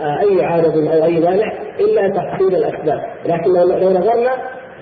[0.00, 4.30] أي عارض أو أي مانع إلا تحصيل الأسباب، لكن لو نظرنا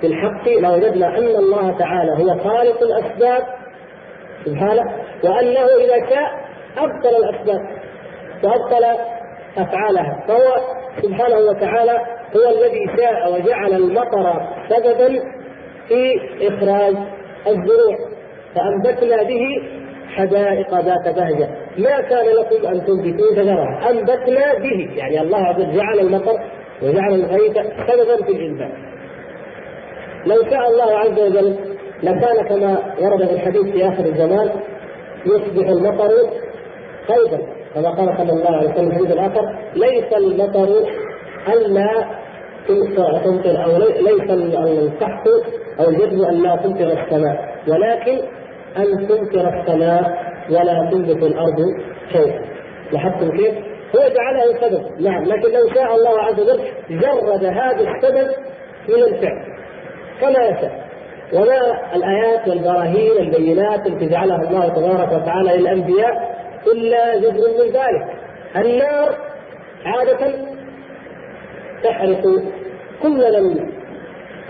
[0.01, 3.43] في الحق لوجدنا أن الله تعالى هو خالق الأسباب
[4.45, 4.93] سبحانه
[5.25, 6.31] وأنه إذا شاء
[6.79, 7.61] أبطل الأسباب
[8.45, 8.85] وأبطل
[9.59, 10.25] أفعالها.
[10.29, 10.57] فهو
[11.03, 11.99] سبحانه وتعالى
[12.37, 15.21] هو الذي شاء وجعل المطر سببا
[15.89, 16.95] في إخراج
[17.47, 17.97] الزروع
[18.55, 19.63] فأنبتنا به
[20.17, 21.49] حدائق ذات بهجة.
[21.79, 24.91] ما كان لكم أن تنبتوا شجرها أنبتنا به.
[24.97, 26.41] يعني الله عز وجل جعل المطر
[26.83, 27.53] وجعل الغيث
[27.89, 28.73] سببا في الإنبات.
[30.27, 31.57] لو شاء الله عز وجل
[32.03, 34.51] لكان كما ورد في الحديث في آخر الزمان
[35.27, 36.11] يصبح المطر
[37.09, 37.39] خيبا.
[37.75, 40.69] كما قال صلى الله عليه وسلم في الحديث الآخر ليس المطر
[41.49, 42.05] ألا
[43.25, 45.29] تمطر أو ليس القحط
[45.81, 47.57] أو الجذب ان لا تمطر السماء.
[47.69, 48.19] ولكن
[48.77, 51.57] أن تمطر السماء ولا تنبت الأرض
[52.13, 52.41] شيئا.
[52.93, 53.55] لاحظتم كيف؟
[53.97, 58.29] هو جعله سبب نعم لكن لو شاء الله عز وجل جرد هذا السبب
[58.89, 59.45] من الفعل.
[60.21, 60.83] كما يشاء.
[61.33, 66.37] وما الآيات والبراهين البينات التي جعلها الله تبارك وتعالى للأنبياء
[66.73, 68.07] إلا جزء من ذلك.
[68.57, 69.17] النار
[69.85, 70.33] عادة
[71.85, 72.23] تحرق
[73.03, 73.55] كل من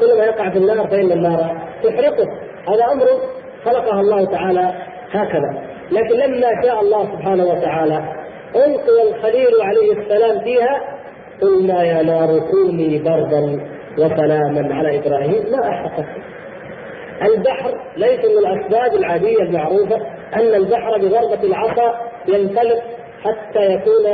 [0.01, 2.27] كل ما يقع في النار فإن النار تحرقه.
[2.69, 3.07] هذا أمر
[3.65, 4.75] خلقها الله تعالى
[5.13, 5.63] هكذا.
[5.93, 7.99] لكن لما شاء الله سبحانه وتعالى
[8.57, 10.81] ألقي الخليل عليه السلام فيها
[11.43, 13.61] قلنا يا نار كوني بردا
[13.99, 15.43] وسلاما على إبراهيم.
[15.53, 16.07] ما احرقت
[17.23, 19.97] البحر ليس من الأسباب العادية المعروفة
[20.35, 21.95] أن البحر بضربه العصا
[22.29, 22.83] ينفلق
[23.23, 24.05] حتى يكون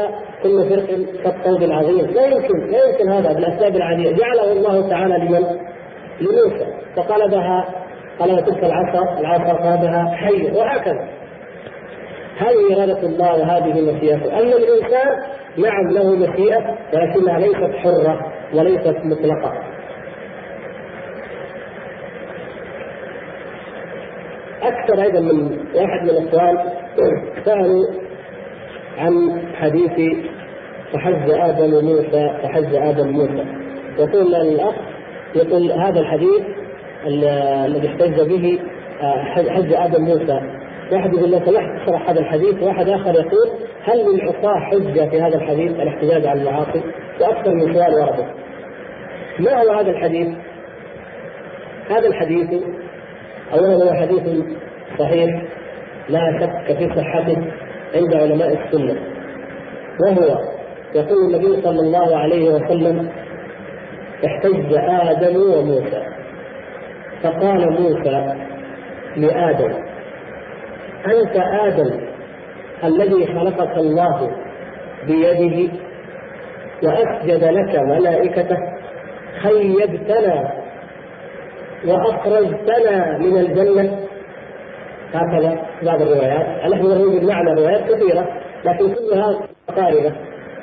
[0.43, 0.87] كل فرق
[1.24, 2.07] كالطود العظيم.
[2.07, 4.16] لا يمكن لا يمكن هذا بالاسباب العادية.
[4.16, 5.45] جعله الله تعالى لمن؟
[6.20, 6.66] لموسى.
[6.97, 7.64] فقلبها
[8.20, 11.18] قلب تلك العصا العصا قادها حي وهكذا.
[12.39, 15.22] هذه إرادة الله وهذه مشيئته، أما الإنسان
[15.57, 19.53] نعم له مشيئة ولكنها ليست حرة وليست مطلقة.
[24.62, 26.59] أكثر أيضا من واحد من السؤال
[27.45, 27.84] سألوا
[28.99, 30.16] عن حديث
[30.93, 33.45] تحج آدم موسى تحج آدم موسى.
[33.99, 34.74] يقول الأخ
[35.34, 36.43] يقول هذا الحديث
[37.07, 38.59] الذي احتج به
[39.03, 40.58] آه، حج آدم موسى.
[40.93, 43.51] واحد يقول سمحت اشرح هذا الحديث واحد آخر يقول
[43.84, 46.82] هل للعصاة حجة في هذا الحديث الاحتجاج على المعاصي؟
[47.20, 48.24] وأكثر من سؤال ورد.
[49.39, 50.28] ما هو هذا الحديث؟
[51.91, 52.62] هذا الحديث
[53.55, 54.45] أولا هو حديث
[54.99, 55.43] صحيح
[56.09, 57.36] لا شك في صحته
[57.95, 58.97] عند علماء السنة
[60.01, 60.39] وهو
[60.95, 63.09] يقول النبي صلى الله عليه وسلم
[64.26, 66.03] احتج آدم وموسى
[67.22, 68.34] فقال موسى
[69.16, 69.72] لآدم
[71.07, 72.01] أنت آدم
[72.84, 74.30] الذي خلقك الله
[75.07, 75.72] بيده
[76.82, 78.57] وأسجد لك ملائكته
[79.42, 80.53] خيبتنا
[81.86, 83.99] وأخرجتنا من الجنة.
[85.14, 86.72] هكذا بعض الروايات.
[86.72, 88.26] نحن نقول بمعنى روايات كثيرة
[88.64, 89.38] لكن كلها
[89.68, 90.12] مقاربة.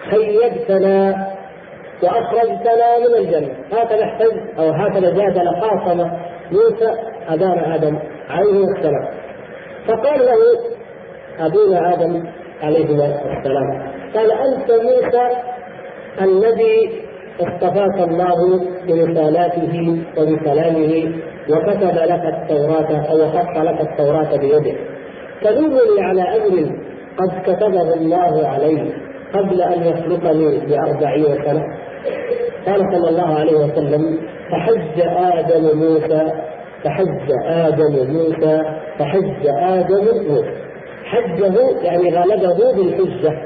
[0.10, 1.28] خيبتنا
[2.04, 3.54] وأخرجتنا من الجنة.
[3.72, 6.12] هكذا احتج أو هكذا جادل خاصم
[6.52, 6.94] موسى
[7.30, 9.25] ابان آدم عليه السلام.
[9.88, 10.42] فقال له
[11.40, 12.24] أبونا آدم
[12.64, 15.28] عليه السلام قال أنت موسى
[16.22, 17.06] الذي
[17.40, 21.12] اصطفاك الله برسالاته وبكلامه
[21.50, 24.76] وكتب لك التوراة أو خط لك التوراة بيده.
[25.42, 26.80] تدلني على أمر
[27.18, 28.94] قد كتبه الله علي
[29.34, 31.64] قبل أن يخلقني بأربعين سنة.
[32.68, 34.20] قال صلى الله عليه وسلم
[34.52, 36.32] فحج آدم موسى
[36.86, 38.62] فحج آدم موسى
[39.00, 40.66] فحج آدم موسى
[41.06, 43.42] حجه يعني غلبه بالحجة.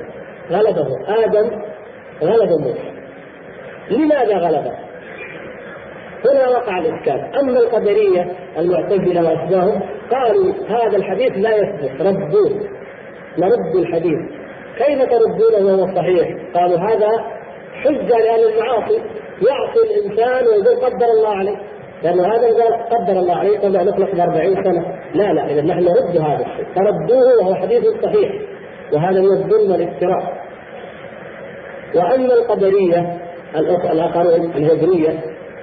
[0.51, 0.87] غلبه.
[1.07, 1.49] آدم
[2.23, 2.91] غلب موسى.
[3.91, 4.71] لماذا غلبه؟
[6.25, 7.37] هنا وقع الإشكال.
[7.39, 12.01] أما القدرية المعتزلة وأشباههم قالوا هذا الحديث لا يثبت.
[12.01, 12.69] ردوه.
[13.37, 14.19] نرد الحديث.
[14.77, 17.09] كيف تردونه وهو صحيح؟ قالوا هذا
[17.83, 18.99] حجة لأهل المعاصي.
[19.47, 21.57] يعصي الإنسان ويقول قدر الله عليه.
[22.03, 24.85] لأن هذا قال قدر الله عليه أن نخلق ب 40 سنة.
[25.13, 26.65] لا لا إذا نحن نرد هذا الشيء.
[26.75, 28.31] فردوه وهو حديث صحيح.
[28.93, 30.39] وهذا من الظلم والافتراء.
[31.95, 33.17] وأما القدرية
[33.91, 35.19] الآخرون الجبرية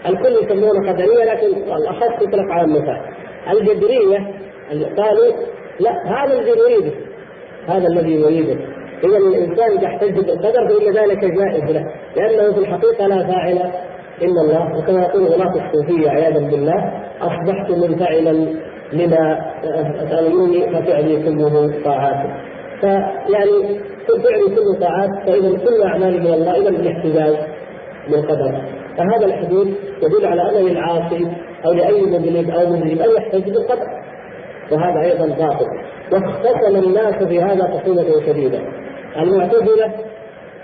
[0.06, 3.02] الكل يسمونه قدرية لكن الأخص يطلق على النفاق
[3.52, 4.18] الجبرية
[4.96, 5.32] قالوا
[5.80, 6.92] لا هذا الذي نريده
[7.66, 8.56] هذا الذي يريده.
[9.04, 11.92] إذا الإنسان إذا احتج بالقدر فإن ذلك جائز له.
[12.16, 13.70] لأنه في الحقيقة لا فاعل
[14.22, 18.46] إلا الله وكما يقول غلاة الصوفية عياذا بالله أصبحت منفعلا
[18.92, 19.46] لما
[20.10, 22.26] تأمروني ففعلي كله طاعات.
[22.80, 27.36] فيعني فعلي كله طاعات فإذا كل أعمالي من الله إذا الاحتجاج
[28.10, 28.62] بالقدر.
[28.96, 29.68] فهذا الحديث
[30.02, 31.26] يدل على ان للعاصي
[31.66, 33.86] أو لأي مذنب أو مذنب أن يحتج بالقدر.
[34.72, 35.66] وهذا أيضا باطل.
[36.12, 38.58] واختتم الناس في هذا خصومه شديدة.
[39.16, 39.92] المعتزلة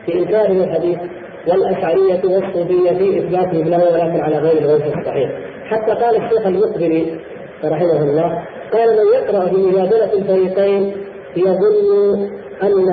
[0.06, 0.98] في انكار الحديث
[1.48, 5.30] والأشعرية والصوفية في إثباتهم له ولكن على غير الوجه الصحيح.
[5.66, 7.20] حتى قال الشيخ المقبري
[7.64, 8.42] رحمه الله
[8.72, 10.92] قال من يقرأ في مجادلة الفريقين
[11.36, 12.30] يظن
[12.62, 12.88] أن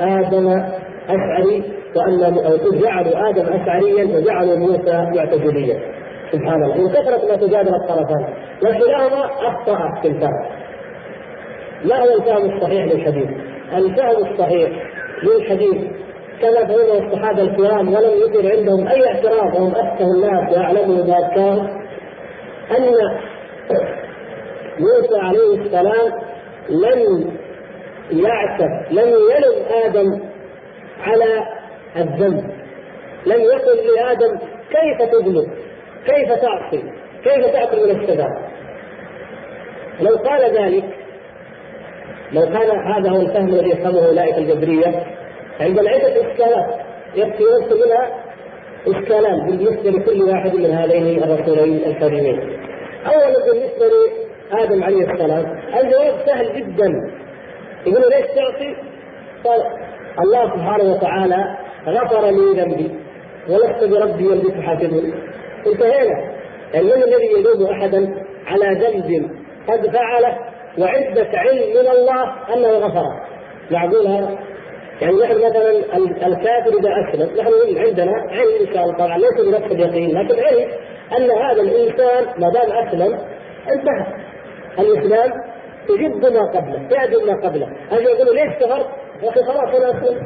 [0.00, 0.62] آدم
[1.08, 1.62] أشعري
[1.96, 2.18] وأن
[2.80, 5.80] جعلوا آدم اشعريا وجعلوا موسى معتزليا.
[6.32, 6.78] سبحان الله.
[6.78, 8.26] من كثرة ما تجادل الطرفان.
[8.62, 10.46] وكلاهما أخطأ في الفهم.
[11.84, 13.28] ما هو الفهم الصحيح للحديث؟
[13.76, 14.70] الفهم الصحيح
[15.22, 15.76] للحديث
[16.40, 21.70] كما فهمه الصحابة الكرام ولم يكن عندهم أي اعتراض وهم افقه الناس واعلموا بافكار
[22.78, 22.90] أن
[24.78, 26.12] موسى عليه السلام
[26.68, 27.30] لم
[28.10, 30.20] يعتب لم يلم آدم
[31.00, 31.46] على
[31.96, 32.44] الذنب.
[33.26, 34.38] لم يقل لآدم
[34.70, 35.48] كيف تذنب
[36.06, 36.82] كيف تعصي؟
[37.24, 38.48] كيف تأكل من الشباب
[40.00, 40.84] لو قال ذلك
[42.32, 45.17] لو كان هذا هو الفهم الذي يفهمه أولئك الجبرية
[45.60, 46.80] عندنا عده اشكالات
[47.16, 47.44] يكفي
[47.84, 48.10] منها
[48.86, 52.40] اشكالان بالنسبة لكل واحد من هذين الرسولين الكريمين.
[53.06, 53.86] اولا بالنسبة
[54.52, 56.92] لآدم عليه السلام الجواب سهل جدا
[57.86, 58.76] يقول ليش تعصي؟
[59.44, 59.62] قال
[60.20, 61.56] الله سبحانه وتعالى
[61.86, 62.90] غفر لي ذنبي
[63.48, 65.12] ولست بربي الذي تحاسبني
[65.66, 66.32] انتهينا
[66.74, 68.14] يعني من الذي يلوم احدا
[68.46, 69.30] على ذنب
[69.68, 70.38] قد فعله
[70.78, 73.20] وعندك علم من الله أنه غفره
[73.70, 74.38] معقول هذا؟
[75.00, 75.70] يعني نحن مثلا
[76.26, 77.52] الكافر إذا أسلم نحن
[77.86, 80.68] عندنا علم إن شاء الله طبعا ليس بنفس اليقين لكن علم
[81.16, 83.18] أن هذا الإنسان ما دام أسلم
[83.70, 84.06] انتهى
[84.78, 85.32] الإسلام
[85.90, 88.86] يجد ما قبله يعجب ما قبله أجي أقول ليش كفرت؟
[89.22, 90.20] يا أخي خلاص أنا أسلم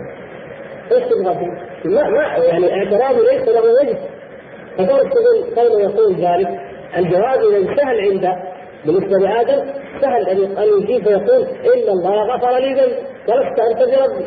[0.93, 1.47] إيش تبغى؟
[1.85, 3.99] ما ما يعني اعتراضه ليس له وجه
[4.79, 6.61] فكيف تقول كونه يقول ذلك؟
[6.99, 8.37] الجواب إذا سهل عنده
[8.87, 9.65] بالنسبة لآدم
[10.01, 12.93] سهل ان يجيب فيقول إن الله غفر لي ذنب
[13.29, 14.25] ولست أنت بربي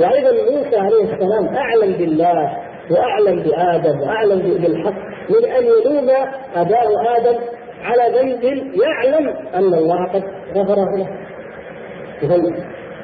[0.00, 2.56] وأيضا موسى عليه السلام أعلم بالله
[2.90, 4.94] وأعلم بآدم وأعلم بالحق
[5.30, 6.10] من أن يلوم
[6.54, 7.38] أباه آدم
[7.82, 8.44] على ذنب
[8.82, 10.22] يعلم أن الله قد
[10.56, 11.08] غفره له.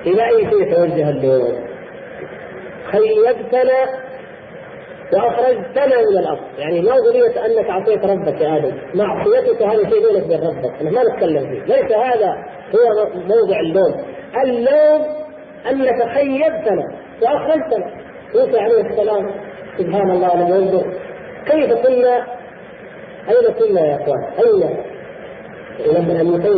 [0.06, 1.54] إلى أي شيء توجه اللوم؟
[2.92, 4.04] خيبتنا
[5.12, 10.24] وأخرجتنا من الأرض، يعني ما قضيه أنك عصيت ربك يا آدم، معصيتك هذا شيء بينك
[10.24, 12.34] وبين ربك، إحنا ما نتكلم فيه، ليس هذا
[12.74, 13.94] هو موضع اللوم،
[14.44, 15.23] اللوم
[15.70, 16.84] أنك خيبتنا
[17.22, 17.86] وأخرجتنا.
[18.34, 19.30] موسى عليه السلام
[19.78, 20.84] سبحان الله لما ينظر.
[21.46, 22.26] كيف كنا؟
[23.28, 24.76] أين كنا يا إخوان؟ أين؟
[25.86, 26.14] لما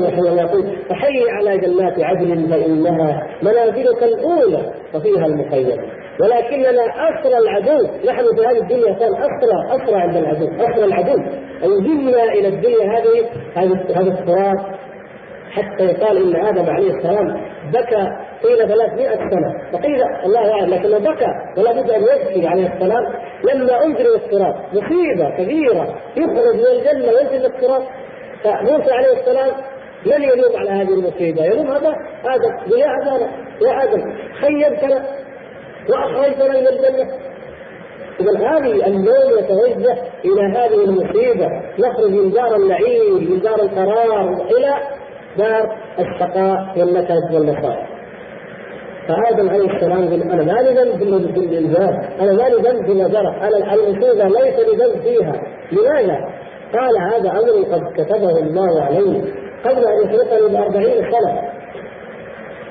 [0.08, 5.80] رحمه الله يقول فحي على جنات عدن فإنها منازلك الأولى وفيها المخيم.
[6.20, 7.86] ولكننا أسرى العدو.
[8.06, 11.22] نحن في هذه الدنيا كان أسرى أسرى عند العدو أسرى العدو.
[11.64, 13.26] انزلنا إلى الدنيا هذه؟
[13.96, 14.56] هذا التراب
[15.56, 17.40] حتى يقال إن آدم عليه السلام
[17.72, 18.08] بكى
[18.42, 19.52] قيل 300 سنة.
[19.72, 23.04] وقيل الله اعلم لكنه بكى ولا بد أن يبكي عليه السلام
[23.44, 27.82] لما أنزل التراب مصيبة كبيرة يخرج من الجنة وينزل التراب
[28.44, 29.50] فموسى عليه السلام
[30.06, 32.78] من يلوم على هذه المصيبة؟ يلوم هذا آدم.
[32.78, 33.26] يا آدم
[33.62, 35.04] يا آدم خيبتنا
[35.88, 37.10] وأخرجتنا من الجنة.
[38.20, 41.48] اذا هذه اللوم يتوجه إلى هذه المصيبة.
[41.78, 44.74] نخرج من دار النعيم من دار القرار إلى
[45.38, 47.86] دار الشقاء والنكد والمصائب
[49.08, 51.02] فآدم عليه السلام يقول أنا ما لي ذنب
[51.36, 55.42] الانجاز أنا ما لي ذنب في النجرة أنا المصيبة ليس لي ذنب فيها.
[55.72, 56.28] لماذا؟
[56.74, 59.22] قال هذا أمر قد كتبه الله عليه
[59.64, 61.42] قبل أن يخلقني بأربعين سنة.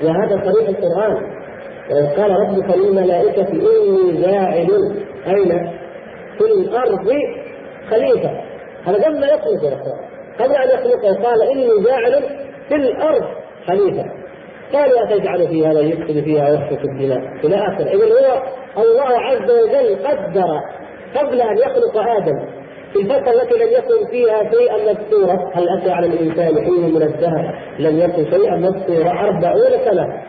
[0.03, 1.35] وهذا صريح القرآن.
[2.17, 4.95] قال ربك للملائكة إني جاعل
[5.27, 5.69] أين؟
[6.37, 7.09] في الأرض
[7.89, 8.31] خليفة.
[8.85, 9.83] هذا قبل ما يخلق
[10.39, 12.23] قبل أن يخلقه قال إني جاعل
[12.69, 13.25] في الأرض
[13.67, 14.05] خليفة.
[14.73, 17.21] قالوا اتجعل فيها من يفسد فيها ويسفك الدماء.
[17.43, 18.43] إلى اخره اذا
[18.77, 20.59] هو الله عز وجل قدر
[21.15, 22.45] قبل أن يخلق آدم
[22.93, 27.55] في الفترة التي لم يكن فيها شيئا مذكورا هل أتى على الإنسان حين من الدهر؟
[27.79, 30.21] لم يكن شيئا مذكورا أربعون سنة.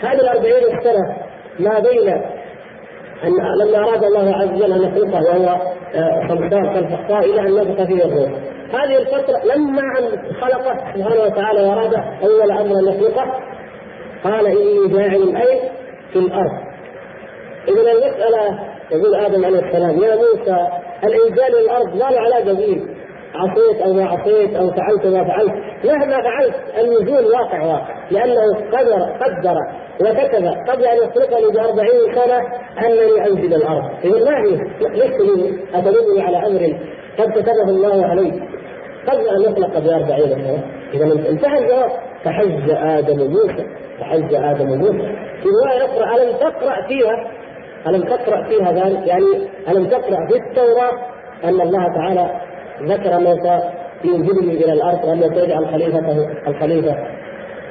[0.00, 1.16] هذه الأربعين سنة
[1.58, 2.08] ما بين
[3.24, 5.58] أن لما أراد الله عز وجل أن يخلقه وهو
[6.28, 8.30] خمسان كالفحصاء إلى أن نفخ فيه الروح.
[8.72, 13.32] هذه الفترة لما أن خلقه سبحانه وتعالى وأراد أول أمر أن يخلقه
[14.24, 15.60] قال إني جاعل أي
[16.12, 16.52] في الأرض.
[17.68, 18.58] إذا المسألة
[18.90, 20.66] يقول آدم عليه السلام يا موسى
[21.04, 22.82] الإنزال الأرض ما له علاقة به
[23.34, 25.52] عصيت أو ما عصيت أو فعلت ما فعلت.
[25.84, 27.94] مهما فعلت النزول واقع واقع.
[28.10, 29.56] لأنه قدر قدر
[30.00, 32.38] وكتب قبل أن يخلقني بأربعين سنة
[32.78, 33.84] أنني أنزل الأرض.
[34.04, 35.20] إذا ما هي لست
[35.74, 36.78] أتدلني على أمر
[37.18, 38.34] قد كتبه الله عليك
[39.06, 40.64] قبل أن يخلق بأربعين سنة
[40.94, 41.90] إذا انتهى الجواب
[42.24, 43.66] فحج آدم موسى
[44.00, 47.30] فحج آدم موسى في رواية أخرى ألم تقرأ فيها؟
[47.86, 50.92] ألم تقرأ فيها ذلك؟ يعني ألم تقرأ في التوراة
[51.44, 52.40] أن الله تعالى
[52.82, 53.60] ذكر موسى
[54.04, 56.96] ينزلني إلى الأرض وأن يجعل خليفته الخليفة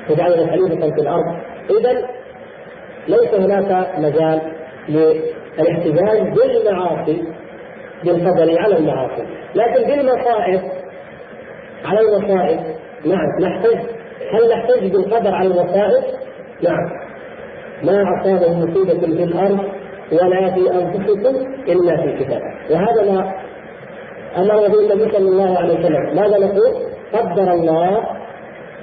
[0.10, 1.36] يجعله خليفة في الأرض.
[1.80, 2.08] إذا
[3.08, 4.42] ليس هناك مجال
[4.90, 7.24] للاحتجاج بالمعاصي
[8.04, 9.24] بالفضل على المعاصي.
[9.56, 10.62] لكن بالمصائب
[11.86, 12.60] على المصائب
[13.06, 13.78] نعم نحتج
[14.34, 16.04] هل نحتج بالقدر على المصائب؟
[16.64, 16.90] نعم.
[17.84, 19.60] ما أصابه مصيبة في الأرض
[20.12, 21.36] ولا في أنفسكم
[21.68, 22.42] إلا في كتاب
[22.72, 23.34] وهذا ما
[24.38, 26.16] أمر به النبي صلى الله عليه وسلم.
[26.16, 26.74] ماذا نقول؟
[27.14, 28.04] قدر الله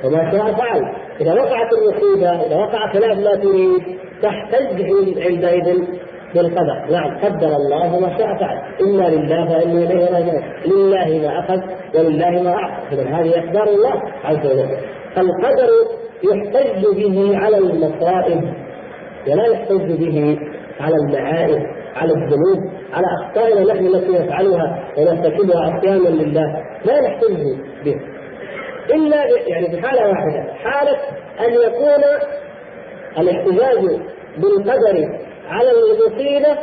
[0.05, 0.95] وما شاء فعل.
[1.21, 4.83] إذا وقعت المصيبة إذا وقع خلاف ما تريد تحتج
[5.27, 5.85] عندئذ
[6.35, 6.87] بالقدر.
[6.91, 8.59] نعم قدر الله وما شاء فعل.
[8.81, 10.43] إنا لله فانا إليه راجعون.
[10.67, 11.61] لله ما أخذ
[11.95, 12.95] ولله ما أعطى.
[12.95, 14.77] اذا هذه اقدار الله عز وجل.
[15.15, 15.71] فالقدر
[16.25, 18.55] يحتج به على المصائب
[19.29, 20.39] ولا يحتج به
[20.81, 21.63] على المعائب
[21.97, 22.59] على الذنوب
[22.93, 26.63] على أخطائنا نحن التي نفعلها ونرتكبها عصيانا لله.
[26.85, 27.37] لا نحتج
[27.85, 27.97] به.
[28.95, 30.97] إلا يعني في حالة واحدة حالة
[31.41, 32.05] أن يكون
[33.19, 34.01] الاحتجاج
[34.39, 35.19] بالقدر
[35.49, 36.59] على المصيبه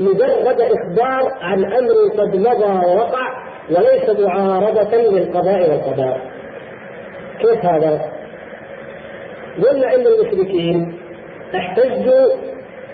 [0.00, 6.16] مجرد إخبار عن أمر قد مضى ووقع وليس معارضة للقضاء والقدر
[7.40, 8.00] كيف هذا؟
[9.64, 10.98] قلنا إن المشركين
[11.54, 12.26] احتجوا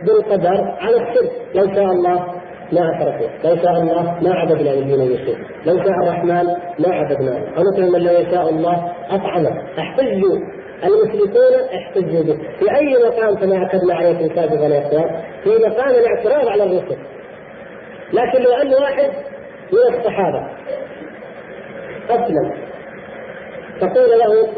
[0.06, 1.30] بالقدر على الشرك.
[1.54, 2.26] لو شاء الله
[2.72, 6.46] ما أشركوا، لو شاء الله ما عبدنا من دون يشرك، لو شاء الرحمن
[6.78, 10.38] ما عبدناه، مثل من لو يشاء الله أطعمه، احتجوا.
[10.84, 16.48] المشركون احتجوا به، في أي مقام كما أكدنا عليكم سابقا يا اخوان؟ في مقام الاعتراض
[16.48, 16.96] على الرسل.
[18.12, 19.10] لكن لو أن واحد
[19.72, 20.46] من الصحابة
[22.10, 22.52] أسلم
[23.80, 24.48] تقول له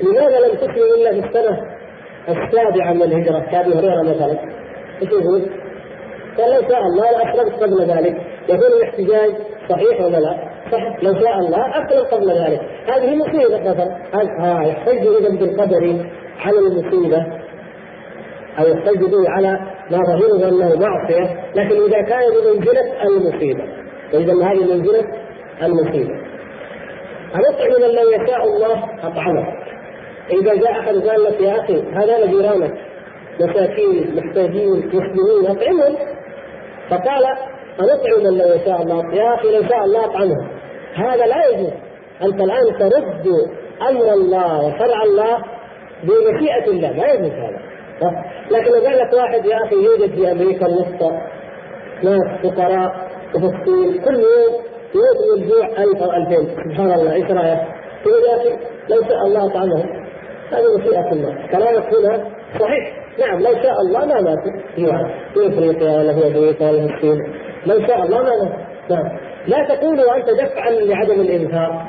[0.00, 1.58] لماذا لم تسلم إلا في السنة
[2.28, 4.38] السابعة من الهجرة كابي هريرة مثلا
[5.02, 5.42] إيش يقول؟
[6.38, 8.16] قال لو شاء الله لأسلمت قبل ذلك
[8.48, 9.30] يكون الاحتجاج
[9.68, 10.53] صحيح ولا لا؟
[11.02, 12.60] لو شاء الله اسلم قبل ذلك.
[12.86, 13.96] هذه مصيبة مثلا.
[14.40, 16.04] ها يحتج إذا بالقدر
[16.40, 17.26] على المصيبة؟
[18.58, 19.58] أو يحتج به على
[19.90, 23.64] ما ظهره انه معصيه لكن إذا كان بمنزلة المصيبة.
[24.14, 25.04] وإذا هذه منزلة
[25.62, 26.14] المصيبة.
[27.34, 29.46] أنطعم من لو يشاء الله أطعمه
[30.32, 32.74] إذا جاء أحد قال لك يا أخي هذا جيرانك
[33.40, 35.96] مساكين محتاجين مسلمين أطعمهم.
[36.90, 37.24] فقال
[37.80, 39.14] أنطعم من لو يشاء الله.
[39.14, 40.53] يا أخي لو شاء الله أطعمه.
[40.94, 41.72] هذا لا يجوز.
[42.22, 43.26] أنت الآن ترد
[43.90, 45.38] أمر الله وشرع الله
[46.02, 46.90] بمشيئة الله.
[46.90, 47.60] لا يجوز هذا.
[48.50, 51.20] لكن لو قال لك واحد يا أخي يوجد في أمريكا الوسطى
[52.02, 54.52] ناس فقراء وفلسطين كل يوم
[54.94, 57.12] يوم الجوع 1000 أو 2000 سبحان الله.
[57.12, 57.60] إيش رأيك؟
[58.04, 58.50] تقول يا أخي
[58.88, 60.04] لو شاء الله اطعمهم
[60.52, 61.46] هذه مشيئة الله.
[61.52, 62.24] كلامك هنا
[62.60, 62.92] صحيح.
[63.18, 67.18] نعم لو شاء الله ما ماتوا واحد في إفريقيا ولا في أمريكا ولا في الصين.
[67.66, 68.56] لو شاء الله ما ماتوا
[68.90, 69.18] نعم.
[69.46, 71.86] لا تقول انت دفعا لعدم الإنفاق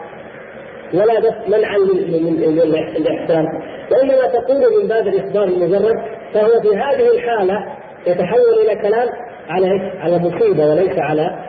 [0.93, 2.59] ولا دفع منعا من
[2.97, 3.45] الإحسان.
[3.91, 5.95] وإنما تقول من باب الإخبار المجرد
[6.33, 7.65] فهو في هذه الحالة
[8.07, 9.07] يتحول إلى كلام
[9.49, 11.39] على على مصيبة وليس على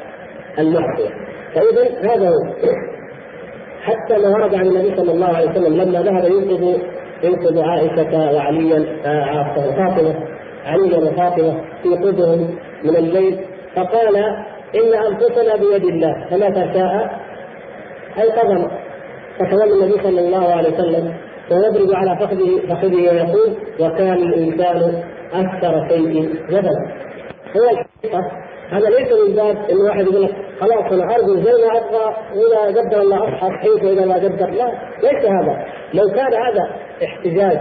[0.58, 1.10] المعصية.
[1.54, 2.54] فاذا هذا هو.
[3.82, 6.78] حتى ما ورد عن النبي صلى الله عليه وسلم لما ذهب ينقذ
[7.22, 10.14] ينقذ عائشة وعليا آه، فاطمة
[10.66, 13.38] عليا وفاطمة قدرهم من الليل
[13.76, 14.16] فقال
[14.74, 17.20] إن أنفسنا بيد الله فما تشاء
[18.18, 18.70] ايقظنا
[19.38, 21.14] فتولى النبي صلى الله عليه وسلم
[21.50, 25.02] ويضرب على فخذه فخذه ويقول وكان الإنسان
[25.32, 26.92] أكثر شيء جبلا
[27.56, 28.30] هو الحقيقة.
[28.70, 32.80] هذا ليس من باب إن واحد يقول لك خلاص أنا أرجو زي ما أبغى واذا
[32.80, 34.72] قدر الله اصحى صحيح واذا ما قدر لا
[35.02, 35.64] ليس هذا.
[35.94, 36.70] لو كان هذا
[37.04, 37.58] احتجاج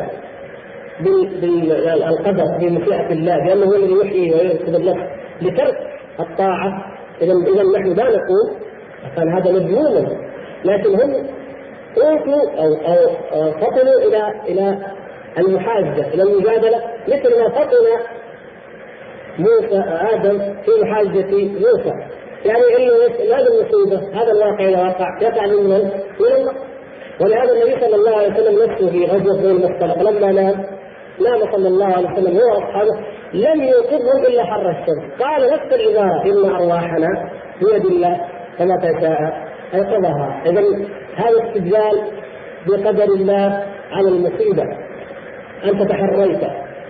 [0.99, 5.09] بالقدر بمشيئه الله بانه هو الذي يحيي وينقذ النفس
[5.41, 5.77] لترك
[6.19, 8.51] الطاعة إذا إذا نحن لا نقول
[9.15, 10.07] كان هذا مذموما
[10.65, 11.13] لكن هم
[11.97, 12.73] اوتوا أو
[13.33, 14.77] أو فطنوا إلى إلى
[15.37, 17.85] المحاجة إلى المجادلة مثل ما فطن
[19.39, 19.83] موسى
[20.13, 21.93] آدم في محاجة موسى
[22.45, 22.93] يعني إنه
[23.35, 26.53] هذه المصيبه هذا الواقع اذا وقع يقع من من؟ من الله
[27.21, 30.65] ولهذا النبي صلى الله عليه وسلم نفسه في غزوة بين المختلط لما نام
[31.21, 32.99] نام صلى الله عليه وسلم هو وأصحابه
[33.33, 35.21] لم يوقظهم إلا حر الشمس.
[35.21, 37.29] قال نفس العبارة إن أرواحنا
[37.61, 38.21] بيد الله
[38.57, 39.45] كما تشاء.
[39.73, 40.61] ايقظها اذا
[41.15, 42.01] هذا استدلال
[42.67, 44.63] بقدر الله على المصيبة.
[45.63, 46.41] أنت تحريت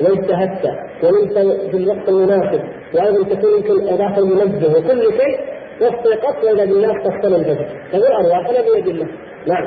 [0.01, 0.65] واجتهدت
[1.03, 1.37] ونمت
[1.71, 2.61] في الوقت المناسب
[2.93, 5.39] وأيضا تكون يمكن اضافه المنبه وكل شيء
[5.81, 9.07] واستيقظت واذا بالناس تصل الفجر تقول أرواحنا بيد الله.
[9.47, 9.65] نعم.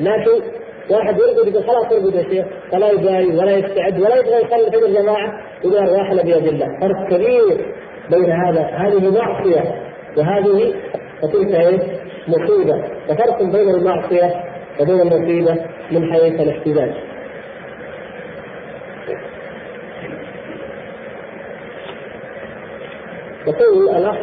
[0.00, 4.66] لكن واحد يرقد يقول خلاص ارقد يا شيخ فلا يجاي ولا يستعد ولا يبغى يصلي
[4.66, 7.74] الفجر جماعة يقول ارواحنا بيد الله فرق كبير
[8.10, 8.60] بين هذا.
[8.60, 9.74] هذه معصية
[10.16, 10.74] وهذه
[11.22, 11.82] فتلك إيش؟
[12.28, 12.82] مصيبة.
[13.08, 14.44] ففرق بين المعصية
[14.80, 15.56] وبين المصيبة
[15.90, 16.92] من حيث الاحتجاج.
[23.46, 24.16] يقول الأخ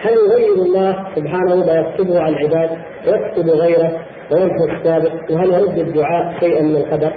[0.00, 2.70] هل يغير الله سبحانه ما يكتبه على العباد
[3.06, 4.00] ويكتب غيره؟
[4.32, 7.12] ويمحو السابق وهل يرد الدعاء شيئا من القدر؟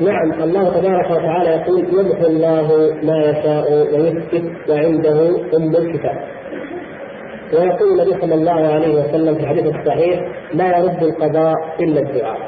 [0.00, 6.24] نعم الله تبارك وتعالى يقول يمحو الله ما يشاء ويثبت وعنده أم الكتاب.
[7.52, 10.20] ويقول النبي صلى الله عليه وسلم في الحديث الصحيح
[10.54, 12.38] لا يرد القضاء إلا الدعاء.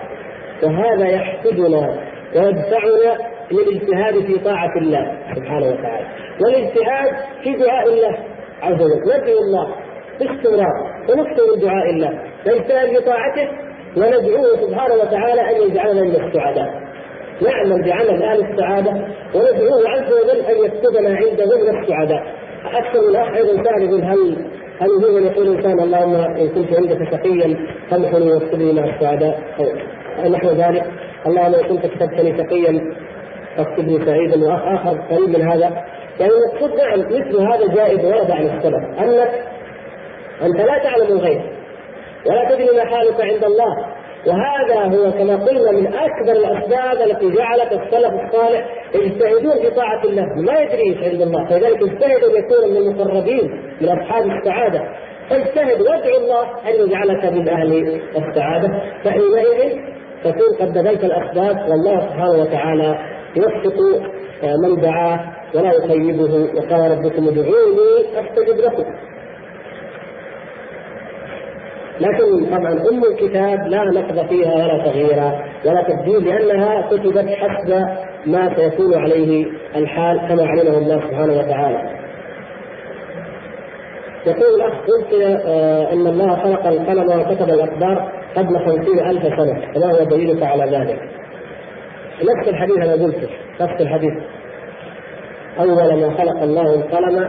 [0.62, 1.98] وهذا يحسدنا
[2.36, 3.18] ويدفعنا
[3.50, 6.06] للاجتهاد في طاعة الله سبحانه وتعالى
[6.40, 8.18] والاجتهاد في دعاء الله
[8.62, 9.02] عز وجل.
[9.06, 9.83] ندعو الله
[10.20, 10.76] باستمرار
[11.08, 12.10] ونكثر دعاء الله.
[12.46, 13.48] نجتهد في طاعته
[13.96, 16.84] وندعوه سبحانه وتعالى أن يجعلنا من السعداء.
[17.42, 18.90] نعمل بعمل أهل السعادة
[19.34, 22.22] وندعوه عز وجل أن يكتبنا عنده من السعداء.
[22.64, 24.36] أكثر من أخ أيضا سال يقول هل
[24.80, 27.56] هل يجوز أن يقول الإنسان اللهم إن كنت عندك شقيا
[27.90, 29.38] فامحني واكتبني مع السعداء
[30.24, 30.84] أو نحو ذلك.
[31.26, 32.94] اللهم إن كنت كتبتني شقيا
[33.56, 34.46] فاكتبني سعيدا.
[34.46, 35.84] وأخ آخر قريب من هذا.
[36.20, 39.30] يعني المقصود نعم مثل هذا جائز ورد عن السلف أنك
[40.44, 41.42] أنت لا تعلم الغيب
[42.26, 43.86] ولا تدري ما حالك عند الله.
[44.26, 50.26] وهذا هو كما قلنا من أكبر الأسباب التي جعلت السلف الصالح يجتهدون في طاعة الله.
[50.36, 51.44] ما يدري إيش عند الله.
[51.48, 52.24] فلذلك اجتهد
[52.64, 53.50] ان من المقربين
[53.80, 54.80] من أصحاب السعادة.
[55.30, 58.68] فاجتهد وادعو الله أن يجعلك من أهل السعادة.
[59.04, 59.78] فحينئذ
[60.24, 62.98] تكون قد بذلت الأسباب والله سبحانه وتعالى
[63.36, 63.80] يوفق
[64.42, 65.20] من دعاه
[65.54, 66.48] ولا يخيبه.
[66.54, 68.84] وقال ربكم ادعوني أستجب لكم.
[72.00, 75.22] لكن طبعا أم الكتاب لا نقض فيها ولا تغيير
[75.64, 77.86] ولا تبديل لأنها كتبت حسب
[78.26, 79.46] ما سيكون عليه
[79.76, 81.90] الحال كما علمه الله سبحانه وتعالى.
[84.26, 85.12] يقول الأخ قلت
[85.46, 90.64] آه أن الله خلق القلم وكتب الاقدار قبل خمسين ألف سنة فما هو دليلك على
[90.64, 90.98] ذلك؟
[92.22, 93.28] نفس الحديث أنا قلته
[93.60, 94.12] نفس الحديث
[95.58, 97.28] أول ما خلق الله القلم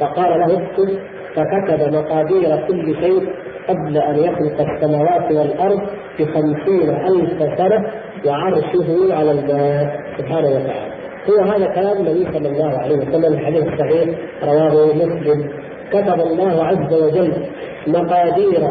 [0.00, 0.98] فقال له اكتب
[1.34, 3.28] فكتب مقادير كل شيء
[3.68, 5.80] قبل أن يخلق السماوات والأرض
[6.18, 7.90] بخمسين ألف سنة
[8.26, 10.94] وعرشه على الماء سبحانه وتعالى.
[11.30, 15.48] هو هذا كلام النبي صلى الله عليه وسلم الحديث الصحيح رواه مسلم.
[15.90, 17.32] كتب الله عز وجل
[17.86, 18.62] مقادير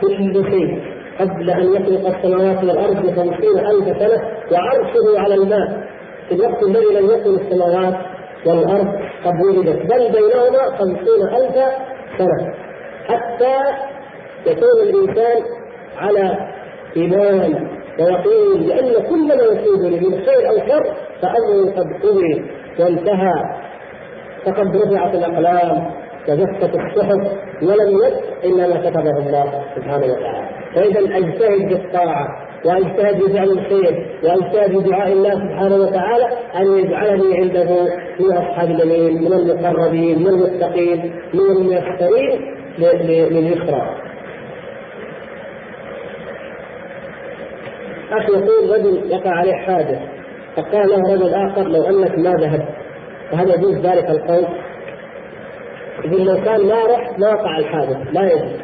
[0.00, 0.82] كل شيء
[1.20, 4.22] قبل أن يخلق السماوات والأرض بخمسين ألف سنة
[4.52, 5.88] وعرشه على الماء.
[6.28, 7.94] في الوقت الذي لم يكن السماوات
[8.46, 8.88] والأرض
[9.24, 11.54] قد وجدت بل بينهما خمسين ألف
[12.18, 12.54] سنة.
[13.08, 13.56] حتى
[14.46, 15.42] يكون الإنسان
[15.98, 16.38] على
[16.96, 17.68] إيمان
[18.00, 22.44] ويقين لأن كل ما يصيبني من خير أو شر فأمره قد قضي
[22.78, 23.34] وانتهى.
[24.44, 25.90] فقد رفعت الأقلام
[26.28, 27.32] وجفت الصحف
[27.62, 30.48] ولم يبق إلا ما كتبه الله سبحانه وتعالى.
[30.74, 32.26] فإذا أجتهد بالطاعه
[32.64, 37.88] وأجتهد بفعل الخير وأجتهد بدعاء الله سبحانه وتعالى أن يجعلني عنده
[38.20, 44.07] من أصحاب اليمين من المقربين من المتقين من الميسرين لليسرى
[48.12, 49.98] أخي يقول رجل يقع عليه حادث
[50.56, 52.68] فقال له رجل آخر لو أنك ما ذهبت
[53.30, 54.44] فهل يجوز ذلك القول؟
[56.04, 58.60] يقول لو كان ما رحت ما وقع الحادث لا يجوز.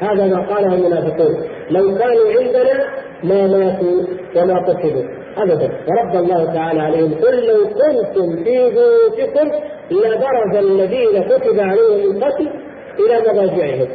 [0.00, 1.44] هذا ما قاله المنافقون.
[1.70, 2.84] لو كانوا عندنا
[3.24, 4.02] ما ماتوا
[4.36, 5.02] وما قتلوا
[5.36, 5.70] ابدا.
[5.88, 9.50] ورد الله تعالى عليهم قل لو كنتم في بيوتكم
[9.90, 12.48] لبرز الذين كتب عليهم القتل
[12.98, 13.88] إلى مضاجعهم.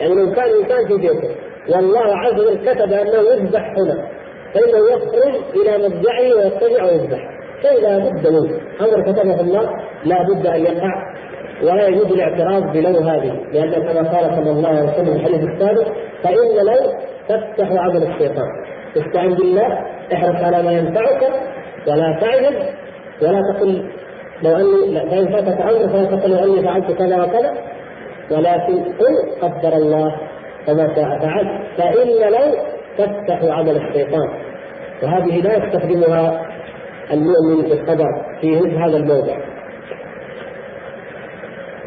[0.00, 1.30] يعني لو كان انسان في بيته
[1.68, 4.13] والله عز وجل كتب أنه يذبح هنا.
[4.54, 7.34] فإنه يخرج إلى مضجعه ويضطجع ويذبح.
[7.82, 8.60] لا بد منه.
[8.80, 9.70] أمر كتبه الله
[10.04, 11.14] لا بد أن يقع
[11.62, 13.40] ولا يجوز الاعتراض بلو هذه.
[13.52, 15.86] لأن كما قال صلى الله عليه وسلم في الحديث السابق
[16.22, 16.92] فإن لو
[17.28, 18.48] تفتح عمل الشيطان.
[18.96, 19.78] استعن بالله
[20.12, 21.22] احرص على ما ينفعك
[21.88, 22.56] ولا تعجز
[23.22, 23.90] ولا تقل
[24.42, 27.54] لو أني فإن فاتك أمر فلا تقل لو أني فعلت كذا وكذا.
[28.30, 30.14] ولكن قل قدر الله
[30.68, 31.66] وما شاء فعل.
[31.78, 34.28] فإن لو تفتح عمل الشيطان.
[35.02, 36.46] وهذه لا يستخدمها
[37.12, 38.06] المؤمن في القدر
[38.40, 39.36] في هذا الموضع.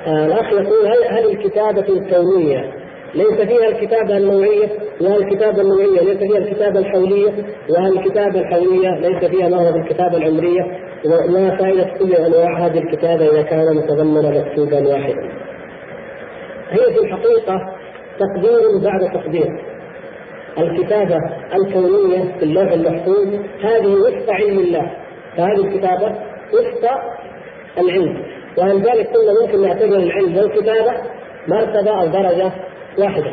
[0.07, 2.73] آه الأخ يقول هل هل الكتابة الكونية
[3.15, 4.69] ليس فيها الكتابة النوعية؟
[5.01, 7.31] وهل الكتابة النوعية ليس فيها الكتابة الحولية؟
[7.69, 10.61] وهل الكتابة الحولية ليس فيها ما هو بالكتابه العمرية؟
[11.05, 15.29] ما فائدة كل أنواع هذه الكتابة إذا كان متضمن مكتوبا واحدا؟
[16.69, 17.73] هي في الحقيقة
[18.19, 19.76] تقدير بعد تقدير.
[20.59, 21.17] الكتابة
[21.55, 23.27] الكونية في اللوح المحفوظ
[23.63, 24.91] هذه وفق علم الله.
[25.37, 26.15] فهذه الكتابة
[26.53, 26.91] وفق
[27.77, 28.23] العلم.
[28.57, 30.93] ولذلك كنا ممكن نعتبر العلم والكتابة
[31.47, 32.51] مرتبة أو درجة
[32.97, 33.31] واحدة.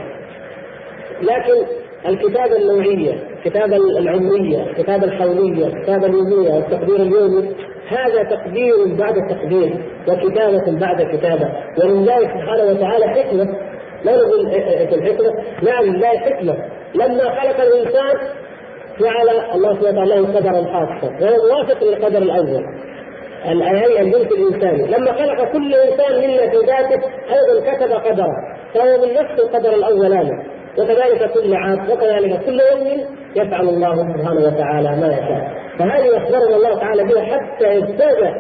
[1.22, 1.66] لكن
[2.06, 7.54] الكتابة النوعية الكتابة العمرية الكتابة الحولية الكتابة اليومية التقدير اليومي
[7.88, 9.74] هذا تقدير بعد تقدير
[10.08, 11.52] وكتابة بعد كتابة.
[11.78, 13.44] ولله سبحانه وتعالى حكمة.
[14.04, 14.50] لا نقول
[14.88, 15.32] في الحكمة؟
[15.62, 16.56] نعم لله حكمة.
[16.94, 18.18] لما خلق الإنسان
[19.00, 22.64] جعل الله سبحانه وتعالى له قدرا خاصا وهو موافق للقدر الأول.
[23.44, 27.00] الهيئة الجنس الإنساني لما خلق كل إنسان منا في ذاته
[27.34, 28.32] أيضا كتب قدره.
[28.74, 30.44] فهو من نفس القدر الأولاني
[30.78, 33.06] وكذلك كل عام وكذلك كل يوم
[33.36, 35.64] يفعل الله سبحانه وتعالى ما يشاء.
[35.78, 38.34] فهذه أخبرنا الله تعالى بها حتى يزداد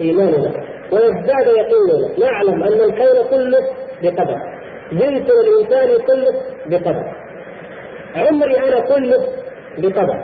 [0.00, 0.50] إيماننا.
[0.92, 2.18] ويزداد يقيننا.
[2.18, 3.60] نعلم أن الكون كله
[4.02, 4.36] بقدر.
[4.92, 6.34] جنس الإنسان كله
[6.66, 7.19] بقدر.
[8.16, 9.26] عمري أنا كله
[9.78, 10.16] بقدر.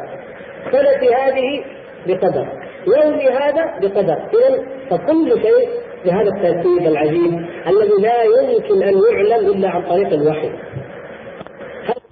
[0.73, 1.65] سنتي هذه
[2.07, 2.47] بقدر.
[2.87, 4.15] يومي هذا بقدر.
[4.15, 5.69] اذا فكل شيء
[6.05, 10.51] بهذا الترتيب العجيب الذي لا يمكن أن يعلم إلا عن طريق الوحي.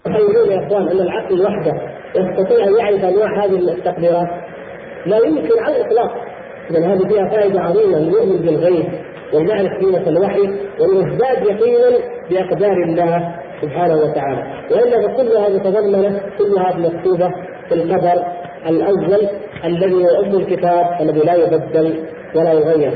[0.04, 1.72] تخيلون يا إخوان أن العقل وحده
[2.16, 4.28] يستطيع أن يعرف أنواع هذه التقديرات
[5.06, 6.14] لا يمكن على الإطلاق.
[6.70, 7.98] اذا هذه فيها فائدة عظيمة.
[7.98, 8.84] لنؤمن بالغيب
[9.34, 10.40] ونعرف قيمة الوحي
[10.80, 11.98] ونزداد يقينا
[12.30, 13.34] بأقدار الله
[13.64, 14.42] سبحانه وتعالى.
[14.70, 17.28] وإلا فكلها متضمنه كلها مكتوبة
[17.68, 18.22] في القدر
[18.66, 19.28] الأول
[19.64, 22.04] الذي هو ام الكتاب الذي لا يبدل
[22.34, 22.92] ولا يغير.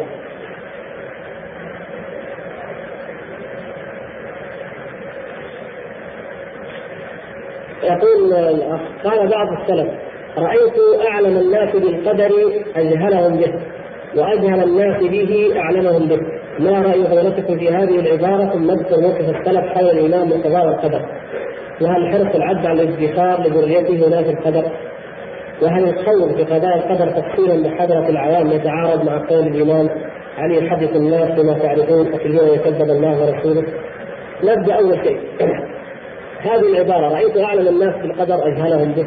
[7.82, 9.88] يقول الأخ قال بعض السلف
[10.38, 12.30] رأيت أعلم الناس بالقدر
[12.76, 13.52] أجهلهم به
[14.16, 16.37] وأجهل الناس به أعلمهم به.
[16.58, 21.02] ما راي حضرتكم في هذه العبارة ثم نذكر موقف السلف حول الإمام من قضاء القدر.
[21.80, 24.64] وهل حرص العبد على الادخار لذريته هناك القدر؟
[25.62, 29.88] وهل الخوض في قضاء القدر تفصيلا بحضرة العوام يتعارض مع قول الإمام
[30.38, 33.64] علي يحدث الناس بما تعرفون أتدرون يكذب الله ورسوله
[34.44, 35.18] نبدأ أول شيء.
[36.50, 39.06] هذه العبارة رأيت أعلم الناس بالقدر أجهلهم به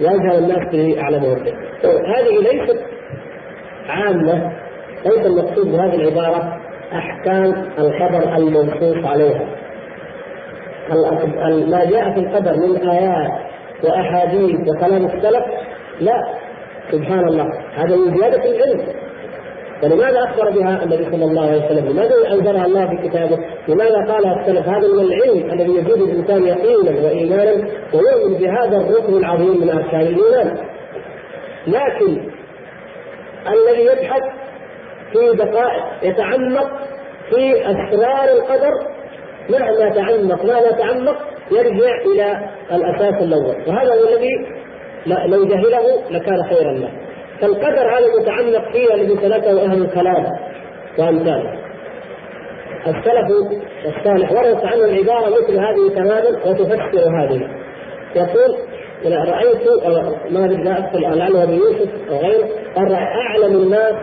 [0.00, 1.52] وأجهل الناس به أعلمهم به.
[2.14, 2.80] هذه ليست
[3.88, 4.52] عامة
[5.06, 6.59] ليس المقصود بهذه العبارة
[6.92, 7.44] أحكام
[7.78, 9.46] القدر المنصوص عليها
[11.68, 13.30] ما جاء في القدر من آيات
[13.84, 15.44] وأحاديث وكلام السلف
[16.00, 16.24] لا
[16.92, 18.80] سبحان الله هذا من زيادة العلم
[19.82, 23.38] فلماذا أخبر بها النبي صلى الله عليه وسلم؟ لماذا أنزلها الله في كتابه؟
[23.68, 29.60] لماذا قال السلف هذا من العلم الذي يزيد الإنسان يقينا وإيمانا ويؤمن بهذا الركن العظيم
[29.60, 30.56] من أركان الإيمان.
[31.66, 32.30] لكن
[33.48, 34.22] الذي يبحث
[35.12, 36.70] في دقائق يتعمق
[37.30, 38.72] في اسرار القدر
[39.50, 41.16] مهما تعمق مهما تعمق
[41.50, 43.56] يرجع إلى الأساس الأول.
[43.66, 44.46] وهذا هو الذي
[45.06, 46.90] لو جهله لكان خيرا له.
[47.40, 50.26] فالقدر هذا المتعلق فيه الذي سلكه أهل الكلام
[50.98, 51.58] وأمثاله.
[52.86, 53.28] السلف
[53.86, 57.48] الصالح ورث عنه العبارة مثل هذه تماما وتفسر هذه.
[58.16, 58.56] يقول
[59.04, 59.68] رأيت
[60.30, 62.48] ما لا اذكر لعله ابي يوسف غيره
[63.30, 63.94] أعلم الناس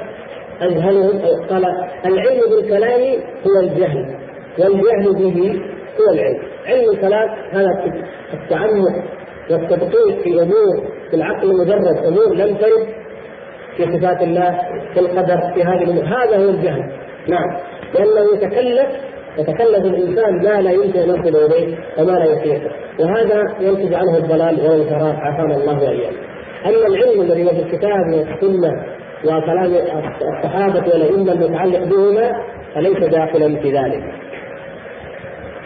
[0.62, 1.66] اجهلهم قال
[2.06, 3.02] العلم بالكلام
[3.48, 4.16] هو الجهل
[4.60, 5.62] والجهل به
[6.00, 6.40] هو العلم.
[6.66, 7.70] علم الكلام هذا
[8.34, 9.04] التعمق
[9.52, 12.88] والتدقيق في امور في العقل مجرد أمور لم ترد
[13.78, 14.60] في صفات الله
[14.94, 16.04] في القدر في هذه الأمور.
[16.04, 16.92] هذا هو الجهل.
[17.28, 17.58] نعم.
[17.94, 18.88] لأنه يتكلف
[19.38, 24.62] يتكلف الإنسان ما لا يمكن أن يصل إليه وما لا يطيقه وهذا ينتج عنه الضلال
[24.62, 26.12] والانحراف عافانا الله واياه
[26.66, 28.84] أما العلم الذي هو في الكتاب والسنة
[29.24, 29.74] وكلام
[30.22, 32.32] الصحابة والائمه المتعلق بهما
[32.76, 34.04] فليس داخلا في ذلك.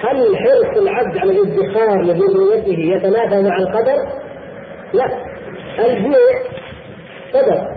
[0.01, 3.97] هل حرص العبد على الادخار لذريته يتنافى مع القدر؟
[4.93, 5.05] لا.
[5.79, 6.31] الجوع
[7.33, 7.67] قدر.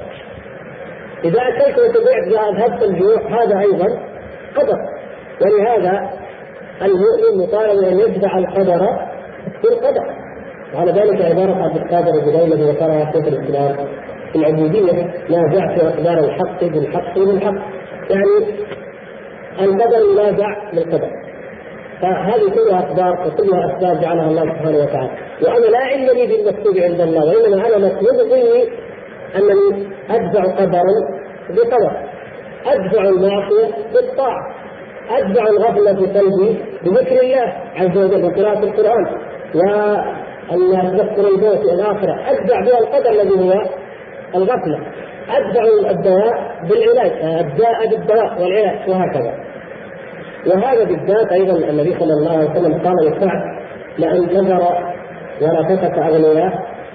[1.25, 3.87] إذا أكلت وتبعت أذهبت الجوع هذا أيضا
[4.57, 4.79] قدر.
[5.43, 6.11] ولهذا
[6.83, 8.89] المؤمن مطالب أن يتبع القدر
[9.63, 10.25] بالقدر.
[10.75, 13.77] وعلى ذلك عبارة عبد القادر الجليل الذي ذكرها شيخ الإسلام.
[14.37, 14.93] العبودية
[15.31, 17.55] نازعت أقدار الحق بالحق بالحق
[18.11, 18.65] يعني
[19.61, 21.11] القدر ينازع بالقدر
[22.03, 25.11] فهذه كلها اقدار وكلها اسباب جعلها الله سبحانه وتعالى.
[25.43, 28.69] وأنا لا علم لي بالمكتوب عند الله وإنما أنا مطلوب مني
[29.37, 30.83] أنني اتبع قدرا
[31.51, 31.93] بقدر.
[32.67, 34.55] اتبع المعصية بالطاعة.
[35.11, 39.07] اتبع الغفلة في قلبي بذكر الله عز وجل بقراءه القرآن.
[39.55, 42.31] وأن اتذكر الموت والآخرة.
[42.31, 43.63] اتبع بها القدر الذي هو
[44.37, 44.79] الغفلة.
[45.29, 46.35] ادفع الدواء
[46.69, 47.13] بالعلاج
[47.47, 49.35] الداء بالدواء والعلاج وهكذا.
[50.47, 53.43] وهذا بالذات أيضا النبي صلى الله عليه وسلم قال لسعد
[53.99, 54.63] لأن تذر
[55.43, 56.53] ورثتك أغنياء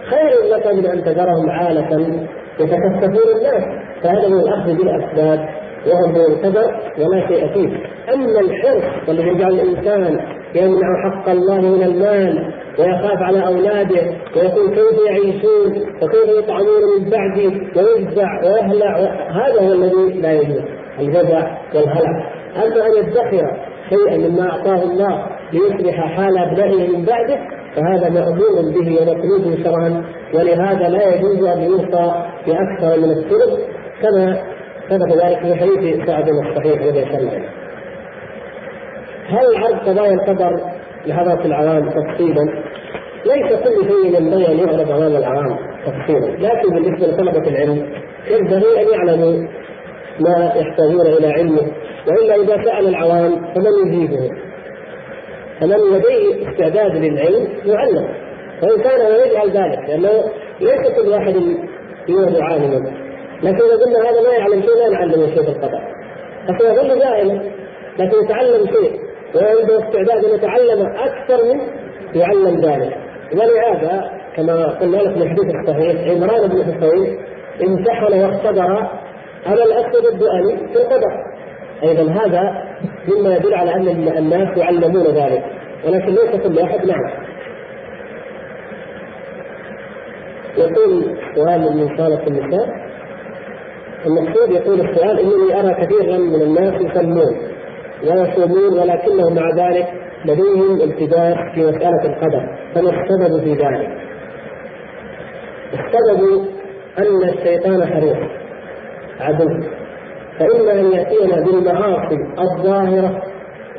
[0.10, 2.20] خير لك من أن تذرهم عالة
[2.60, 3.64] يتكففون الناس
[4.04, 5.50] فهذا من الأخذ بالأسباب
[5.88, 7.78] وهو معتبر ولا شيء فيه.
[8.14, 10.20] أما الحرص الذي يجعل الإنسان
[10.56, 14.02] يمنع حق الله من المال ويخاف على أولاده
[14.36, 18.98] ويقول كيف يعيشون؟ وكيف يطعمون من بعدي؟ ويجزع ويهلع
[19.30, 20.62] هذا هو الذي لا يجوز
[21.00, 22.30] الجزع والهلع.
[22.56, 23.52] أما أن يدخر
[23.90, 27.40] شيئا مما أعطاه الله ليصلح حال أبنائه من بعده
[27.76, 30.04] فهذا مأمور به ومطلوب شرعا.
[30.34, 32.14] ولهذا لا يجوز أن يوصى
[32.48, 33.60] بأكثر من الثلث
[34.02, 34.42] كما
[34.90, 37.50] ثبت ذلك في حديث سعد الصحيح رضي الله عنه.
[39.28, 40.79] هل عرض قضايا القدر
[41.10, 42.64] لحضرة العوام تفصيلا؟
[43.26, 47.94] ليس كل شيء ينبغي ان يعرض أمام العوام تفصيلا، لكن بالنسبة لطلبة العلم
[48.32, 49.48] ينبغي أن يعلموا
[50.20, 51.72] ما يحتاجون إلى علمه،
[52.08, 54.30] وإلا إذا سأل العوام فمن يجيبه؟
[55.62, 58.08] فمن لديه استعداد للعلم؟ يعلم،
[58.64, 60.24] وإن كان هو يجعل ذلك لأنه
[60.62, 61.36] ليس كل واحد
[62.10, 62.92] يولد عالما.
[63.44, 65.82] لكن إذا قلنا هذا ما يعلم شيء لا نعلمه شيء في القدر
[66.50, 67.42] لكن يظل جاهلا
[68.00, 71.60] لكن يتعلم شيء وعنده استعداد ان يتعلم أكثر من
[72.16, 72.98] يعلم ذلك.
[73.34, 77.20] ولهذا كما قلنا لك في الحديث الصحيح عمران بن حسين
[77.68, 78.90] امتحن واختبر
[79.46, 81.12] على الاسود الدؤلي في القدر.
[81.84, 82.64] أيضا هذا
[83.08, 83.88] مما يدل على أن
[84.18, 85.44] الناس يعلمون ذلك.
[85.88, 87.30] ولكن ليس كل احد نعم
[90.58, 92.70] يقول سؤال من صالة النساء
[94.06, 97.38] المقصود يقول السؤال إنني أرى كثيرا من الناس يصلون.
[98.04, 99.88] ويصومون ولكنهم مع ذلك
[100.26, 103.90] لديهم التباس في مسألة القدر فما السبب في ذلك؟
[105.74, 106.46] السبب
[107.00, 108.18] أن الشيطان حريص
[109.20, 109.64] عدو
[110.40, 113.22] فإما أن يأتينا بالمعاصي الظاهرة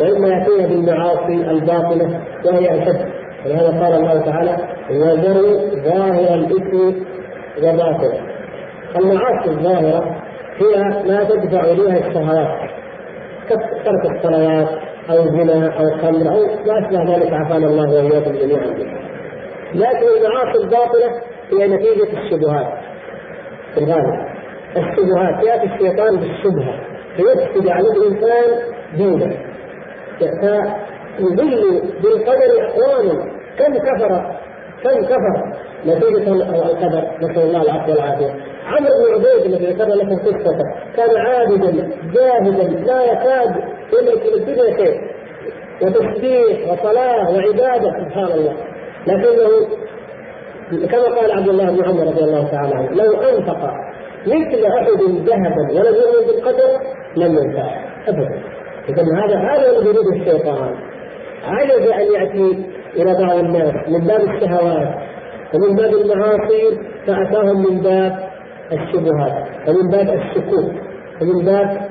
[0.01, 3.09] وإما يأتينا بالمعاصي الباطنة وهي أشد.
[3.47, 4.57] ولهذا قال الله تعالى
[4.91, 7.01] وذروا ظاهر الإثم
[7.59, 8.21] وباطنه.
[8.97, 10.17] المعاصي الظاهرة
[10.59, 12.71] هي ما تدفع إليها الشهوات.
[13.57, 14.69] كترك الصلوات
[15.11, 18.67] أو زنا أو خمر أو ما أشبه ذلك عافانا الله وإياكم جميعا.
[19.75, 21.21] لكن المعاصي الباطنة
[21.53, 22.67] هي نتيجة الشبهات.
[23.75, 24.27] في الغالب.
[24.77, 26.75] الشبهات يأتي الشيطان بالشبهة.
[27.17, 28.45] فيفسد على الإنسان
[28.97, 29.37] دينه.
[30.19, 34.37] فيضل بالقدر أقواما كم كفر
[34.85, 35.55] كم كفر
[35.87, 38.50] نتيجة القدر؟ نسأل الله العفو والعافية.
[38.71, 40.65] عمرو بن عبيد الذي ذكرنا لكم قصته
[40.97, 41.71] كان عابدا
[42.15, 43.55] جاهدا لا يكاد
[43.93, 45.01] يملك الدنيا شيء.
[45.83, 48.57] وتسبيح وصلاة وعبادة سبحان الله.
[49.07, 49.51] لكنه
[50.87, 53.71] كما قال عبد الله بن عمر رضي الله تعالى عنه لو أنفق
[54.27, 56.71] مثل أحد ذهبا ولم يؤمن بالقدر
[57.17, 57.75] لم ينفعه
[58.09, 58.43] ابدا.
[58.89, 60.75] اذا هذا هذا الذي يريد الشيطان.
[61.45, 62.65] عجز أن يأتي
[62.97, 64.95] إلى بعض الناس من باب الشهوات
[65.55, 68.30] ومن باب المعاصي فأتاهم من باب
[68.73, 69.33] الشبهات
[69.69, 70.73] ومن باب الشكوك
[71.23, 71.91] ومن باب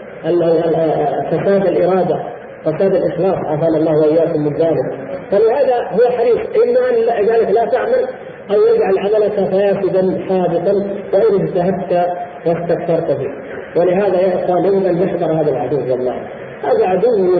[1.31, 2.19] فساد الإرادة
[2.65, 5.09] فساد الإخلاص عافانا الله وإياكم من ذلك.
[5.31, 8.05] فلهذا هو حريص إما أن ذلك لا تعمل
[8.51, 10.73] أو يجعل عملك فاسدا حادثا
[11.13, 12.07] وإن اجتهدت
[12.45, 13.29] واستكثرت به.
[13.75, 16.15] ولهذا يا إخوان يجب ان هذا العدو والله.
[16.63, 17.39] هذا عدو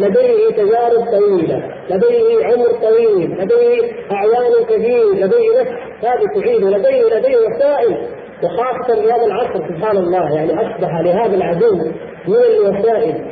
[0.00, 5.70] لديه تجارب طويلة لديه عمر طويل لديه أعوان كثير لديه نفس
[6.02, 7.96] هذه تعيد لديه لديه وسائل
[8.44, 11.76] وخاصة في هذا العصر سبحان الله يعني أصبح لهذا العدو
[12.28, 13.24] من الوسائل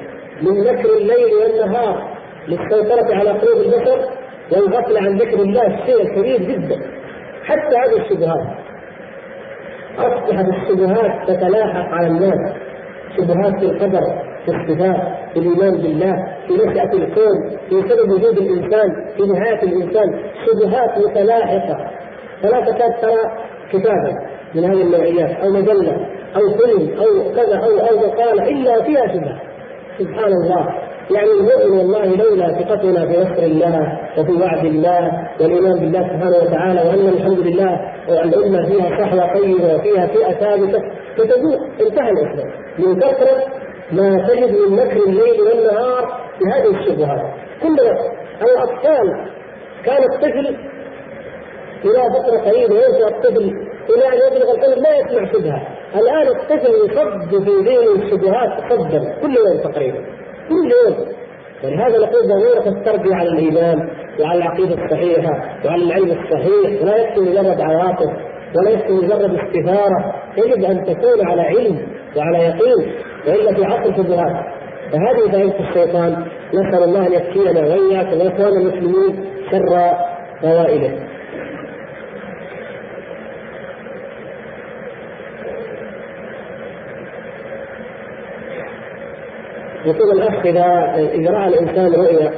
[0.43, 2.13] من مكر الليل والنهار
[2.49, 3.99] للسيطرة على قلوب البشر
[4.53, 6.77] والغفلة عن ذكر الله الشيء الكبير جدا.
[7.45, 8.47] حتى هذه الشبهات
[9.99, 12.55] أصبحت الشبهات تتلاحق على الناس
[13.17, 14.01] شبهات في القدر
[14.45, 15.01] في الصفات
[15.33, 16.15] في الإيمان بالله
[16.49, 21.91] في نشأة الكون في سبب وجود الإنسان في نهاية الإنسان شبهات متلاحقة.
[22.43, 23.21] فلا تكاد ترى
[23.73, 24.32] كتابا.
[24.55, 26.07] من هذه النوعيات أو مجلة
[26.37, 29.41] أو فيلم أو كذا أو أو مقالة إلا فيها شبهة.
[29.99, 30.69] سبحان الله.
[31.11, 36.81] يعني المؤمن والله لولا ثقتنا في نصر الله وفي وعد الله والإيمان بالله سبحانه وتعالى
[36.81, 40.79] وأن الحمد لله الأمة فيها صحوه طيبه وفيها فئة ثابتة
[41.17, 42.51] فتقول انتهى الإسلام.
[42.79, 43.45] من كثرة
[43.93, 47.23] ما تجد من مكر الليل والنهار في هذه الشبهات.
[47.63, 47.77] كل
[48.43, 49.27] الأطفال
[49.85, 50.57] كان الطفل
[51.85, 55.63] إلى فترة قريبة ينشا الطفل إلى أن يبلغ القلب لا يسمع شبهة.
[55.97, 59.99] الآن الطفل يصب في ذهنه الشبهات صبا كل يوم تقريبا.
[60.49, 60.97] كل يوم.
[61.65, 63.89] ولهذا نقول ضرورة التربية على الإيمان
[64.21, 66.83] وعلى العقيدة الصحيحة وعلى العلم الصحيح.
[66.83, 68.11] ولا يكفي مجرد عواطف
[68.57, 70.15] ولا يكفي مجرد استثارة.
[70.37, 71.87] يجب أن تكون على علم
[72.17, 72.93] وعلى يقين
[73.29, 74.45] وإلا في عصر الشبهات.
[74.93, 76.27] فهذه فائده الشيطان.
[76.55, 79.95] نسأل الله أن يكفينا وإياكم وإخوان المسلمين شر
[80.43, 81.12] فوائده.
[89.87, 92.33] يقول الأخ اذا إذا رأى الإنسان رؤيا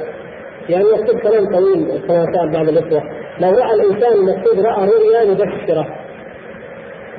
[0.69, 3.03] يعني يكتب كلام طويل قال بعض الاخوه
[3.39, 5.87] لو رأى الإنسان المكتوب رأى رؤيا مبشرة.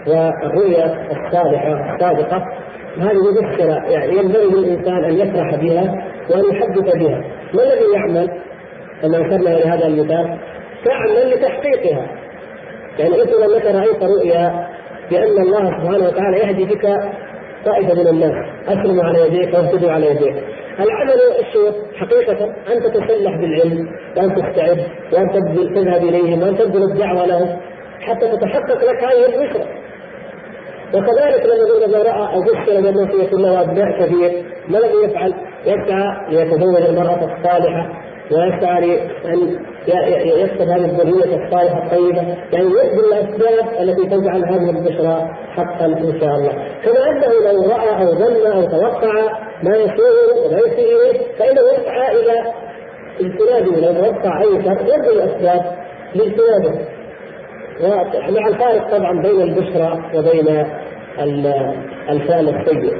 [0.07, 2.44] والرؤيا الصالحة الصادقة
[2.98, 7.24] هذه مبشرة يعني ينبغي للإنسان أن يفرح بها وأن يحدث بها.
[7.55, 8.31] ما الذي يعمل؟
[9.03, 10.39] كما اشرنا إلى هذا المثال
[10.85, 12.07] تعمل لتحقيقها.
[12.98, 14.66] يعني أنت لما رأيت رؤيا
[15.11, 16.85] بأن الله سبحانه وتعالى يهدي بك
[17.66, 18.34] طائفه من الناس.
[18.68, 20.34] أسلموا على يديك واهتدوا على يديك.
[20.80, 24.78] العمل الشيخ حقيقة أن تتسلح بالعلم وأن تستعد
[25.12, 27.60] وأن تبذل تذهب إليهم وأن تبذل الدعوة لهم
[28.01, 29.64] حتى تتحقق لك هذه البشرى
[30.94, 35.34] وكذلك لما يقول رأى أو بشر بأنه سيكون له أبناء كثير ما الذي يفعل؟
[35.66, 38.81] يسعى ليتزوج المرأة الصالحة ويسعى
[39.86, 42.23] لأن يكسب هذه الذرية الصالحة الطيبة
[42.53, 46.53] يعني يبذل الأسباب التي تجعل هذه البشرى حقا إن شاء الله.
[46.85, 49.12] كما أنه لو رأى أو ظن أو توقع
[49.62, 52.53] ما يسوء وما يسيء إليه فإنه يسعى إلى
[53.20, 55.62] اجتنابه لو توقع أي شر يبذل الأسباب
[56.15, 56.81] لاجتنابه.
[57.81, 60.66] ومع الفارق طبعا بين البشرى وبين
[62.11, 62.93] الفعل السيء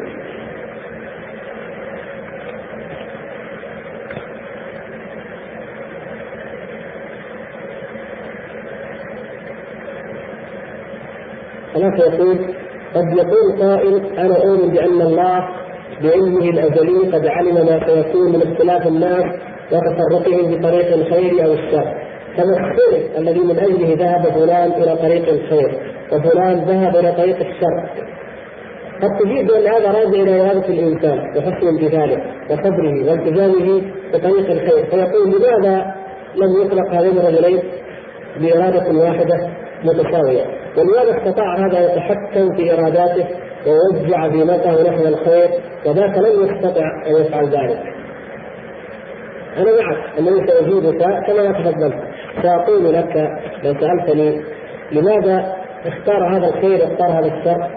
[11.77, 12.39] هناك يقول
[12.95, 15.49] قد يقول قائل أنا أؤمن بأن الله
[16.03, 19.25] بعلمه الأزلي قد علم ما سيكون من اختلاف الناس
[19.73, 21.95] وتفرقهم بطريق الخير أو الشر.
[22.37, 25.79] كما السر الذي من أجله ذهب فلان إلى طريق الخير
[26.13, 27.89] وفلان ذهب إلى طريق الشر.
[29.03, 33.83] قد تجيب بان هذا راجع إلى إرادة الإنسان وحسن امتثاله وصبره والتزامه
[34.15, 34.85] بطريق الخير.
[34.91, 35.95] فيقول لماذا
[36.37, 37.63] لم يخلق هذين الرجلين
[38.41, 40.45] بإرادة واحدة؟ متساوية
[40.77, 43.27] ولماذا استطاع هذا يتحكم في إراداته
[43.67, 45.49] ويوزع زينته نحو الخير
[45.87, 47.83] وذاك لم يستطع أن يفعل ذلك.
[49.57, 51.95] أنا معك أنني سأجيبك كما تفضلت
[52.43, 53.31] سأقول لك
[53.65, 54.43] لو سألتني
[54.93, 55.57] لماذا
[55.87, 57.71] اختار هذا الخير واختار هذا الشر؟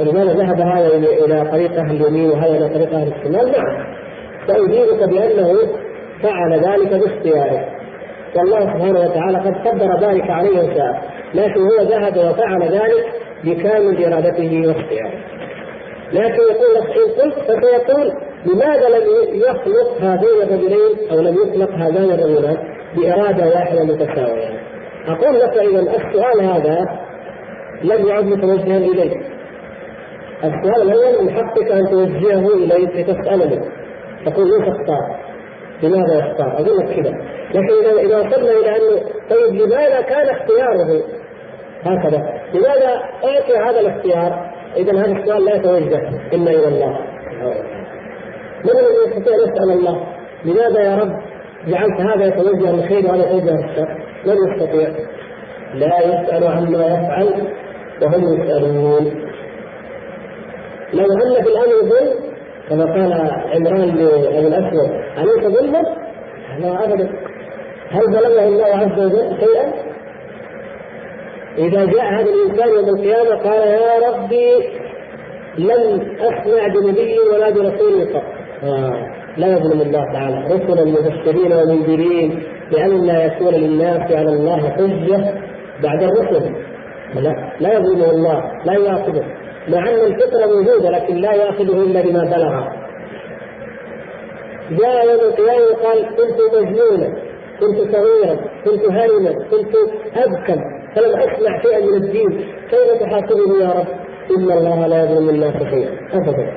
[0.00, 3.86] ولماذا ذهب هذا إلى طريق أهل اليمين وهذا إلى طريق أهل الشمال؟ نعم
[4.46, 5.58] سأجيبك بأنه
[6.22, 7.75] فعل ذلك باختياره
[8.36, 11.02] والله سبحانه وتعالى قد قدر ذلك عليه وشاء
[11.34, 13.06] لكن هو ذهب وفعل ذلك
[13.44, 15.18] بكامل إرادته واختياره
[16.12, 18.12] لكن يقول لك إن قلت فسيقول
[18.46, 19.04] لماذا لم
[19.34, 22.56] يخلق هذين الرجلين أو لم يخلق هذان الرجلان
[22.96, 24.60] بإرادة واحدة متساوية؟
[25.08, 26.78] أقول لك إذا السؤال هذا
[27.82, 29.20] لم يعد متوجها إليك.
[30.44, 33.60] السؤال الأول من حقك أن توجهه اليك لتسالني
[34.26, 35.16] تقول ليش اختار؟
[35.82, 37.12] لماذا يختار؟ أقول لك كذا
[37.54, 41.02] لكن اذا وصلنا إلى أنه طيب لماذا كان اختياره
[41.84, 47.00] هكذا؟ لماذا اعطي هذا الاختيار؟ إذا هذا السؤال لا يتوجه إلا إلى الله.
[48.64, 50.06] من الذي يستطيع أن يسأل الله؟
[50.44, 51.12] لماذا يا رب
[51.66, 53.88] جعلت هذا يتوجه للخير وهذا يتوجه للشر؟
[54.26, 54.88] من يستطيع؟
[55.74, 57.52] لا يسأل عما يفعل
[58.02, 59.26] وهم يسألون.
[60.92, 62.26] لو أن في الأمر ظلم
[62.68, 63.12] كما قال
[63.54, 65.82] عمران لابي الأسود أليس ظلما؟
[66.58, 67.25] لا ابدا
[67.90, 69.72] هل ظلمه الله عز وجل شيئا؟
[71.58, 74.52] إذا جاء هذا الإنسان يوم القيامة قال يا ربي
[75.58, 78.22] لم أسمع بنبي ولا برسول قط
[78.64, 79.16] آه.
[79.36, 80.54] لا يظلم الله تعالى.
[80.54, 82.42] رسلا مبشرين ومنذرين
[82.72, 85.34] لأن لا يكون للناس على الله حجة
[85.82, 86.54] بعد الرسل.
[87.14, 89.24] لا لا يظلمه الله لا يأخذه
[89.68, 92.68] مع أن الفطرة موجودة لكن لا يأخذه إلا بما بلغ.
[94.70, 97.25] جاء يوم القيامة وقال كنت مجنونا.
[97.60, 99.74] كنت صغيرا كنت هرما كنت
[100.16, 100.60] أبكم
[100.94, 102.30] فلم أسمع شيئا من الدين.
[102.70, 103.86] كيف تحاسبني يا رب؟
[104.36, 105.90] إن الله لا يظلم الناس شيئا.
[106.12, 106.52] ابدا.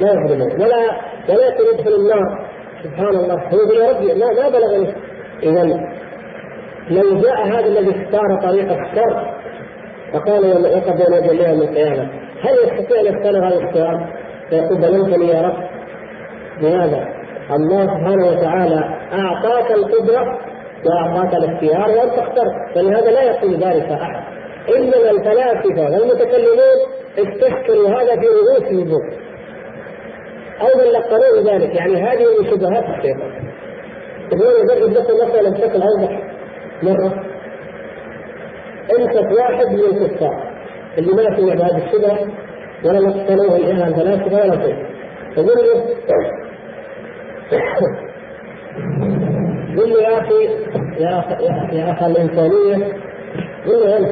[0.00, 2.48] لا يظلم ولا ولا يدخل النار.
[2.84, 3.34] سبحان الله.
[3.34, 4.94] هو يا ربي ما ما بلغني.
[5.42, 5.64] اذا
[6.90, 9.34] لو جاء هذا الذي اختار طريق الشر
[10.12, 12.08] فقال وقد بين يدي الله يوم القيامه
[12.42, 14.06] هل يستطيع أن يختار هذا السؤال؟
[14.50, 15.56] فيقول ظلمتني يا رب.
[16.60, 18.80] لماذا؟ الله سبحانه وتعالى
[19.12, 20.38] أعطاك القدرة
[20.86, 24.24] وأعطاك الاختيار وانت اخترت فلهذا لا يقول ذلك أحد.
[24.76, 26.78] انما الفلاسفة والمتكلمون
[27.18, 29.10] استشكلوا هذا في رؤوس النجوم
[30.60, 31.74] أو من لقنوه ذلك.
[31.74, 33.32] يعني هذه من شبهات الشيطان.
[34.30, 36.22] تقول يضرب لكم مثلا بشكل أوضح.
[36.82, 37.24] مرة
[38.98, 40.54] امسك واحد من الكفار
[40.98, 42.18] اللي ما سمع بهذه الشبهة
[42.84, 44.76] ولا نقتنوه الاله الفلاسفه ولا شيء.
[45.36, 45.84] يقول له
[49.76, 50.44] قل له يا أخي
[50.98, 51.44] يا أخي
[51.76, 52.76] يا أخي الإنسانية
[53.66, 54.08] قل له أنت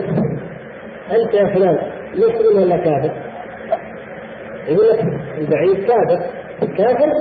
[1.12, 1.78] أنت يا فلان
[2.14, 3.10] مسلم ولا كافر؟
[4.68, 5.00] يقول لك
[5.38, 6.20] البعيد كافر.
[6.78, 7.12] كافر؟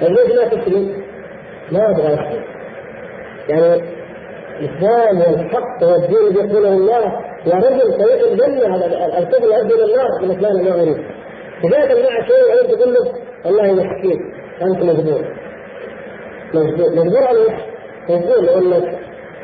[0.00, 0.92] طيب ليش لا تسلم؟
[1.72, 2.42] ما أبغى أسلم.
[3.48, 3.82] يعني
[4.60, 7.04] الإسلام والحق والدين يقوله الله
[7.46, 8.76] يا رجل طريق الجنة
[9.18, 10.96] الكفر يؤدي إلى النار يقول لك لا أنا ما أريد.
[11.64, 11.84] اذا مع
[12.26, 13.04] شيء تقول له
[13.44, 14.20] والله مسكين
[14.62, 15.24] أنت مجبور.
[16.54, 17.24] مجبور.
[17.26, 17.60] على إيش؟
[18.08, 18.98] مجبور لانك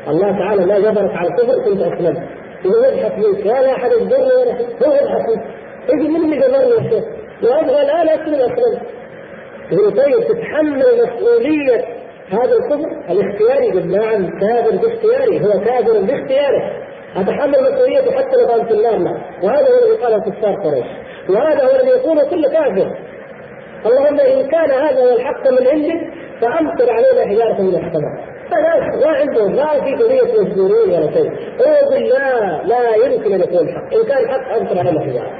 [0.07, 2.23] الله تعالى ما جبرك على الكفر كنت اسلمت
[2.65, 4.53] يقول يضحك منك لا أحد يجبرني ولا
[4.87, 5.43] هو يضحك منك
[5.89, 7.03] يجي من اللي جبرني يا شيخ
[7.43, 8.81] وابغى الآن أسلم اسلمت
[9.71, 11.85] يقول طيب تتحمل مسؤولية
[12.31, 16.71] هذا الكفر؟ الاختياري يقول نعم كافر باختياري هو كافر باختياره.
[17.15, 19.21] أتحمل مسؤوليته حتى لو كان في النار.
[19.43, 20.85] وهذا هو الذي قاله كفار قريش.
[21.29, 22.97] وهذا هو الذي يقوله كل كافر.
[23.85, 28.29] اللهم إن كان هذا هو الحق من عندك فأمطر علينا حجارة من السماء.
[28.51, 31.31] فلا ما عندهم لا في قضيه مجبورين ولا شيء.
[31.31, 33.93] هو بالله لا يمكن أن يكون حق.
[33.93, 35.31] إن كان حق أمطر علينا حجارة.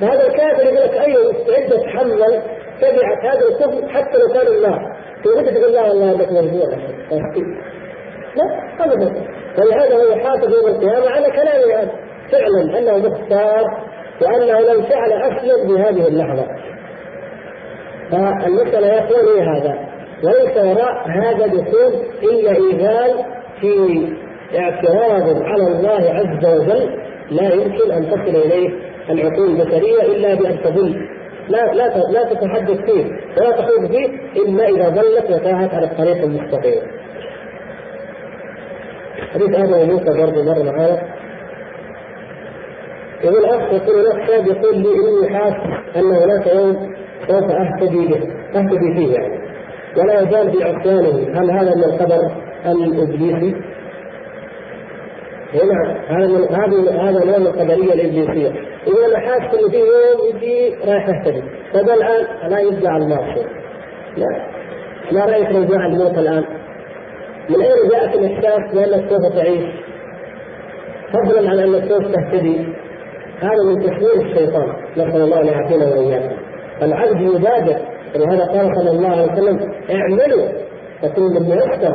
[0.00, 2.42] فهذا الكافر يقول لك أيوه مستعد اتحمل
[2.80, 4.96] تبعت هذا الكفر حتى لو كان النار.
[5.24, 6.68] تقول تقول لا والله هذاك مجبور
[8.36, 9.12] لا ابدا
[9.58, 11.90] ولهذا هو يحاسب يوم القيامة على كلامه
[12.32, 13.64] فعلا أنه مختار
[14.22, 16.46] وأنه لو فعل اسلم بهذه اللحظة.
[18.86, 19.78] يا اخوان هي هذا؟
[20.24, 21.92] وليس وراء هذا دخول
[22.22, 23.10] إلا ايذان
[23.60, 24.06] في
[24.58, 26.98] اعتراض على الله عز وجل
[27.30, 28.70] لا يمكن أن تصل إليه
[29.10, 31.06] العقول البشرية إلا بأن تظل
[31.48, 33.04] لا لا لا تتحدث فيه
[33.36, 34.08] ولا تخوض فيه
[34.42, 36.82] إلا إذا ظلت وتاهت على الطريق المستقيم.
[39.34, 41.02] حديث آدم وموسى برضه مر معانا
[43.24, 46.94] يقول أخ يقول لك يقول لي إني حاسس أن هناك يوم
[47.28, 48.20] سوف أهتدي به؟
[48.58, 49.38] أهتدي فيه يعني.
[49.96, 52.30] ولا يزال في عصيانه هل هذا من القدر
[52.66, 53.54] الإبليسي؟
[55.54, 58.52] هنا هذا من هذا هذا نوع من القدريه الإبليسية.
[58.86, 61.42] يقول أنا حاسس إنه في يوم يجي رايح يهتدي
[61.74, 63.42] طيب الآن لا يرجع الماضي
[64.16, 64.46] لا.
[65.12, 66.44] ما رأيك لو جاء الموت الآن؟
[67.48, 69.64] من أين جاءك الإحساس بانك سوف تعيش؟
[71.12, 72.66] فضلا عن انك سوف تهتدي.
[73.40, 74.72] هذا من تشويه الشيطان.
[74.96, 76.45] نسأل الله أن يعافينا وإياكم.
[76.80, 77.76] فالعبد يبادر.
[78.14, 80.48] ولهذا قال صلى الله عليه وسلم اعملوا.
[81.02, 81.92] تكون من يحسن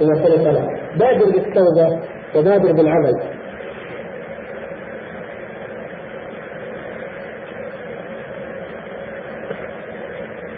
[0.00, 0.68] بما سلف له.
[0.98, 1.98] بادر بالتوبة
[2.36, 3.14] وبادر بالعمل.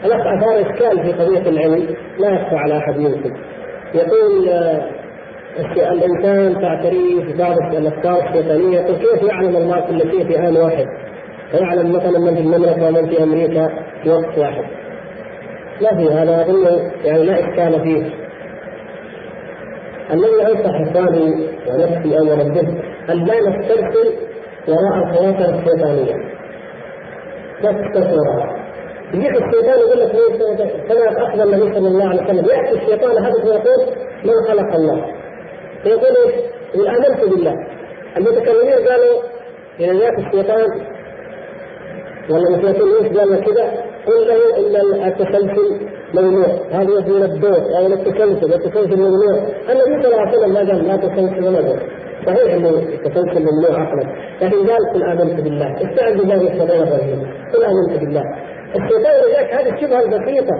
[0.04, 3.36] الأخ أثار إشكال في قضية العلم لا يخفى على أحد منكم.
[3.94, 4.90] يقول آه،
[5.76, 10.86] الإنسان تعتريه بعض الأفكار الشيطانية كيف يعلم الله كل شيء في آن واحد؟
[11.54, 13.68] ويعلم مثلا من في المملكة ومن في أمريكا
[14.02, 14.64] في وقت واحد.
[15.80, 18.10] لا في هذا أظن يعني لا إشكال فيه.
[20.12, 22.68] الذي أنصح إخواني ونفسي أولا به
[23.10, 24.12] أن لا نسترسل
[24.68, 26.14] وراء الخواطر الشيطانية.
[27.62, 28.60] لا تسترسل وراءها.
[29.14, 30.12] يجيك الشيطان يقول لك
[30.88, 33.86] كما أخبر النبي صلى الله عليه وسلم يأتي الشيطان هذا ويقول
[34.24, 35.04] من خلق الله
[35.82, 36.34] فيقول إيش؟
[36.88, 37.54] آمنت بالله
[38.16, 39.22] المتكلمين قالوا
[39.80, 40.66] إذا جاءك الشيطان
[42.30, 43.64] ولا قال كذا؟
[44.06, 45.80] قل له إن التسلسل
[46.14, 46.46] ممنوع.
[46.70, 49.34] هذا من الدور أو التسلسل التسلسل ممنوع.
[49.70, 51.78] النبي صلى الله عليه وسلم ما قال لا تسلسل ولا دور.
[52.26, 54.04] صحيح إنه التسلسل ممنوع عقلا
[54.42, 55.90] لكن قال قل آمنت بالله.
[55.90, 58.24] استعذ بالله الشيطان الرجيم قل آمنت بالله.
[58.76, 60.54] الشيطان جاك هذه الشبهة البسيطة.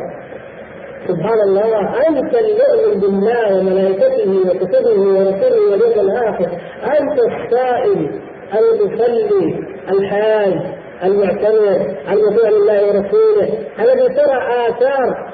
[1.09, 1.79] سبحان الله
[2.09, 6.49] أنت المؤمن بالله وملائكته وكتبه ورسله واليوم الآخر.
[7.01, 8.11] أنت السائل
[8.59, 10.80] المصلي الحاج.
[11.05, 13.49] المعتمر المطيع لله ورسوله.
[13.81, 14.37] الذي ترى
[14.69, 15.31] آثار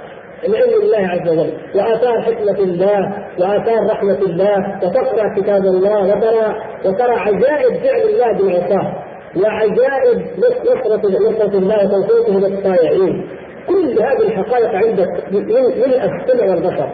[0.48, 7.12] العلم الله عز وجل وآثار حكمة الله وآثار رحمة الله وتقرأ كتاب الله وترى وترى
[7.12, 8.92] عجائب فعل الله بالعصاة
[9.36, 13.28] وعجائب نصرة نصرة الله وتوفيقه للطائعين
[13.68, 16.88] كل هذه الحقائق عندك ملء السمع والبصر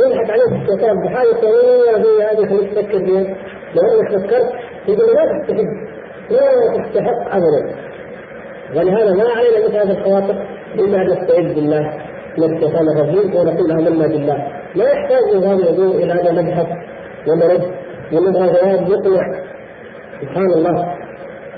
[0.00, 0.96] يضحك عليك الشيطان.
[1.04, 3.36] بحاجة طويلة زي هذه خليك تفكر فيها.
[3.74, 4.52] لو أنك فكرت
[4.88, 5.06] يقول
[5.46, 5.91] تستحق
[6.32, 7.74] لا تستحق ابدا.
[8.76, 11.92] ولهذا ما علينا مثل هذه الخواطر إلا أن نستعيذ بالله
[12.38, 14.46] الشيطان الرجيم ونقول آمنا بالله.
[14.74, 16.66] لا يحتاج هذا الوضوء إلى ان نبحث
[17.28, 17.62] ونرد
[18.12, 19.42] ونبغى جواب مقنع.
[20.20, 20.94] سبحان الله.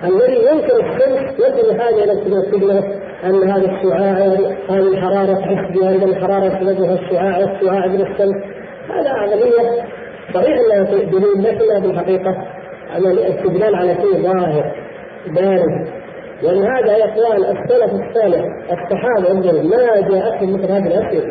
[0.05, 2.85] الذي ينكر الشمس حاجة إلى السنة
[3.25, 4.13] أن هذا الشعاع
[4.69, 8.37] هذه الحرارة تحس بها ان الحرارة سببها الشعاع والشعاع من الشمس.
[8.91, 9.83] هذا عمليه
[10.35, 12.54] صحيح أنها دليل لكنها في الحقيقة
[12.99, 14.73] الاستدلال على شيء ظاهر
[15.27, 15.89] بارز.
[16.43, 21.27] ولهذا يا إخوان السلف الصالح الصحابة انظروا ما جاءتهم مثل هذه الأسئلة.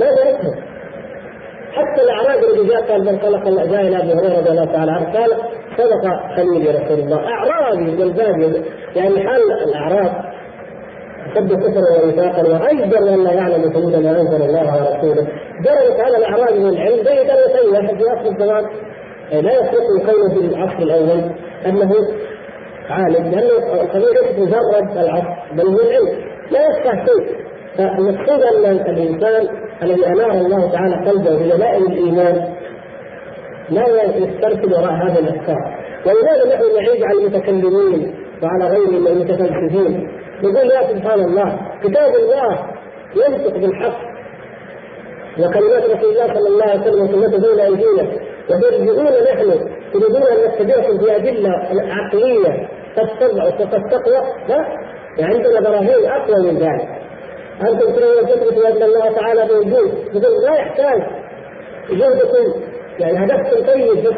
[0.00, 0.54] ما جاءتهم.
[1.72, 5.12] حتى الاعرابي الذي جاء قال من خلق جاء إلى أبي هريرة رضي الله تعالى عنه
[5.12, 5.30] قال
[5.76, 7.28] صدق خليل رسول الله.
[7.28, 8.62] أعرابي الباديه
[8.96, 10.12] يعني حال الأعراب
[11.34, 15.26] سب كفرا ونفاقا وأيضا لا يعلم حدود ما أنزل الله على رسوله.
[15.64, 18.64] درجة على الأعراب من العلم زي درجه اي واحد في أصل الزمان.
[19.32, 21.30] لا يفرق كونه في العصر الأول
[21.66, 21.92] أنه
[22.90, 27.46] عالم لأنه القضية ليست مجرد العصر بل هو العلم لا يفتح شيء.
[27.78, 29.48] فالمقصود أن الإنسان
[29.82, 32.54] الذي انار الله تعالى قلبه بدلائل الإيمان
[33.70, 33.84] لا
[34.16, 35.78] يسترسل وراء هذا الأفكار.
[36.06, 40.08] ولماذا نحن نعيب على المتكلمين وعلى غيرهم المتفلسفين.
[40.42, 42.58] نقول يا سبحان الله كتاب الله
[43.16, 43.98] ينطق بالحق
[45.38, 48.35] وكلمات رسول الله صلى الله عليه وسلم وسنته بين أيدينا.
[48.50, 53.08] وترجعون نحن تريدون أن نتبعكم في أدلة عقلية قد
[53.60, 56.88] وقد تقوى لا عندنا براهين أقوى من ذلك
[57.62, 61.02] أنتم تريدون تثبتوا ان الله تعالى موجود يقول لا يحتاج
[61.90, 62.60] جهدكم
[62.98, 64.14] يعني هدفكم طيب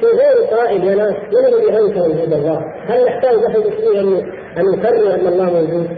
[0.00, 3.62] في غير قائل ناس من الذي انكر وجود الله؟ هل نحتاج نحن
[3.96, 5.88] أن أن نكرر أن الله موجود؟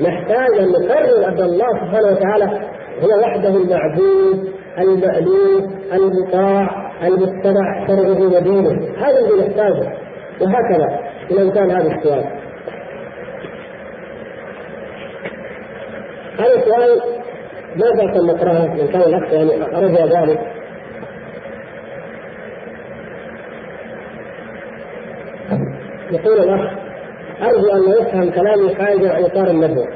[0.00, 2.60] نحتاج أن نكرر أن الله سبحانه وتعالى
[3.02, 4.48] هو وحده المعبود
[4.78, 9.92] المألوف المطاع المتبع شرعه ودينه هذا الذي نحتاجه.
[10.40, 11.00] وهكذا
[11.30, 12.24] إلى كان هذا السؤال.
[16.38, 17.00] هذا السؤال
[17.76, 19.50] ما بأس نقرأه من كان الأخ يعني
[19.86, 20.40] رجع ذلك.
[26.10, 26.70] يقول الأخ
[27.42, 29.88] أرجو أن يفهم كلامي خارج عن إطار الندوة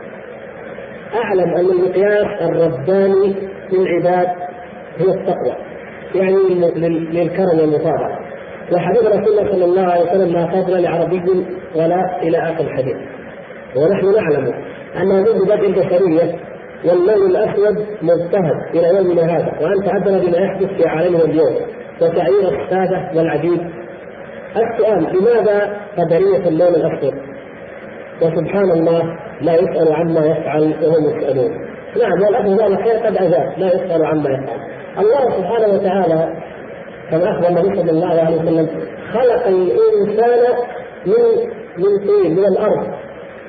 [1.14, 3.34] أعلم أن المقياس الرباني
[3.72, 4.28] للعباد
[5.00, 5.67] هو التقوى.
[6.14, 6.36] يعني
[7.12, 8.18] للكرم والمطابقة
[8.72, 12.96] وحديث رسول الله صلى الله عليه وسلم لا فضل لعربي ولا إلى آخر الحديث
[13.76, 14.54] ونحن نعلم
[14.96, 16.38] أن هذه بدء البشرية
[16.84, 21.54] واللون الأسود مجتهد إلى يومنا هذا وأنت أدرى بما يحدث في عالمنا اليوم
[22.00, 23.60] وتعيير السادة والعجيب
[24.56, 27.14] السؤال لماذا قدرية اللون الأسود؟
[28.22, 29.02] وسبحان الله
[29.40, 31.50] لا يسأل عما يفعل وهم يسألون.
[32.00, 34.67] نعم والأخ قال الخير قد أجاب لا يسأل عما يفعل.
[35.00, 36.34] الله سبحانه وتعالى
[37.10, 38.68] كما أخبر النبي صلى الله عليه وسلم
[39.12, 40.54] خلق الإنسان
[41.06, 41.24] من
[41.78, 42.86] من طين من الأرض.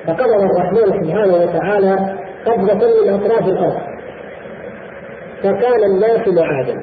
[0.06, 3.80] فقبض الرحمن سبحانه وتعالى قبضة من أطراف الأرض.
[5.42, 6.80] فكان الناس معادن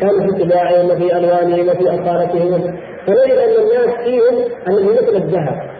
[0.00, 2.76] كانوا في طباعهم وفي ألوانهم وفي أصالتهم
[3.06, 5.70] فنجد أن الناس فيهم الذي مثل الذهب.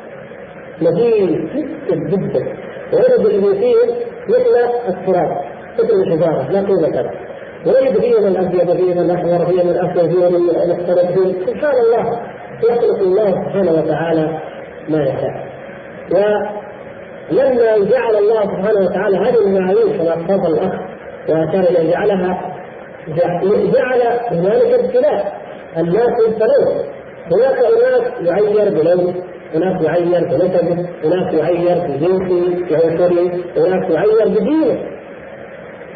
[0.82, 2.56] نزيل جدا جدا.
[2.92, 3.96] ونجد الذي فيهم
[4.28, 4.54] مثل
[4.88, 5.40] التراب
[5.78, 7.10] مثل الحجارة لا قيمة له.
[7.66, 12.20] ونجد فيهم الابيض فيهم الاحمر فيهم الاسود فيهم المختلف فيهم سبحان الله
[12.64, 14.38] يخلق الله سبحانه وتعالى
[14.88, 15.46] ما يشاء.
[17.30, 20.72] ولما جعل الله سبحانه وتعالى هذه المعايير كما تفضل الأخ
[21.28, 22.52] وكان يجعلها
[23.74, 25.32] جعل هنالك ابتلاء.
[25.78, 26.92] الناس يبتلون.
[27.32, 29.14] هناك أناس يعير بلونه
[29.54, 34.78] هناك يعير بنسبه هناك يعير بجنسه بعنصره هناك يعير بدينه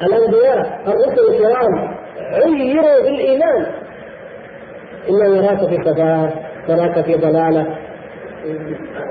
[0.02, 1.94] الأنبياء الرسل الكرام
[2.32, 3.66] عيروا بالإيمان.
[5.10, 6.31] انه يراك في سفاه
[6.68, 7.66] يراك في ضلالة.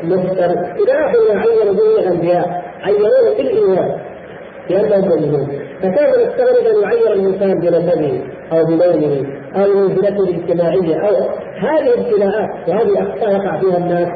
[0.04, 4.00] مفتر إلى اخر ما عير به الأنبياء عيروه بالإيمان.
[4.70, 5.48] لأنهم مؤمنون.
[5.82, 8.22] فكيف نستغرب أن يعير الإنسان بنسبه
[8.52, 9.26] أو بلونه
[9.56, 11.16] أو منزلته الاجتماعية أو
[11.60, 14.10] هذه ابتلاءات وهذه اخطاء يقع فيها الناس؟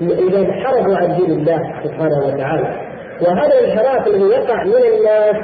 [0.00, 2.76] إذا انحرفوا عن دين الله سبحانه وتعالى.
[3.22, 5.36] وهذا الانحراف الذي يقع من الناس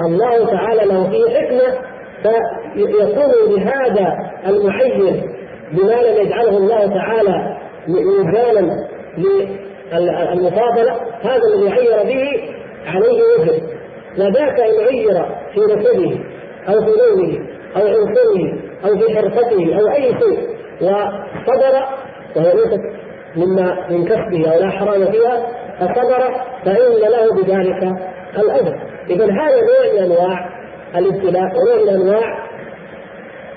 [0.00, 1.78] الله تعالى له فيه حكمة
[2.22, 4.16] فيكون بهذا
[4.46, 5.22] المعين
[5.72, 7.56] بما لم يجعله الله تعالى
[7.88, 8.88] ميزانا
[9.92, 10.92] للمفاضلة
[11.22, 12.54] هذا الذي عير به
[12.86, 13.62] عليه وجه.
[14.18, 15.24] وذاك أن عير
[15.54, 16.20] في نسبه
[16.68, 17.38] أو في لونه
[17.76, 18.52] أو عنصره
[18.84, 20.48] أو في حرفته أو أي شيء
[20.80, 21.84] وصبر
[22.36, 22.80] وهي ليست
[23.36, 25.46] مما من كسبه أو لا حرام فيها
[25.80, 27.92] فصبر فإن له بذلك
[28.38, 28.91] الأجر.
[29.10, 30.48] اذا هذا نوع من أنواع
[30.96, 32.38] الابتلاء ونوع من أنواع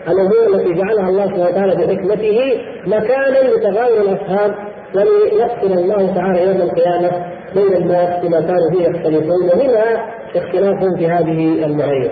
[0.07, 4.55] الأمور التي جعلها الله سبحانه وتعالى بحكمته مكانا لتغير الأفهام
[4.95, 7.11] وليفصل الله تعالى يوم القيامة
[7.55, 12.11] بين الناس بما كانوا فيه يختلفون ومنها اختلافهم في هذه المعايير.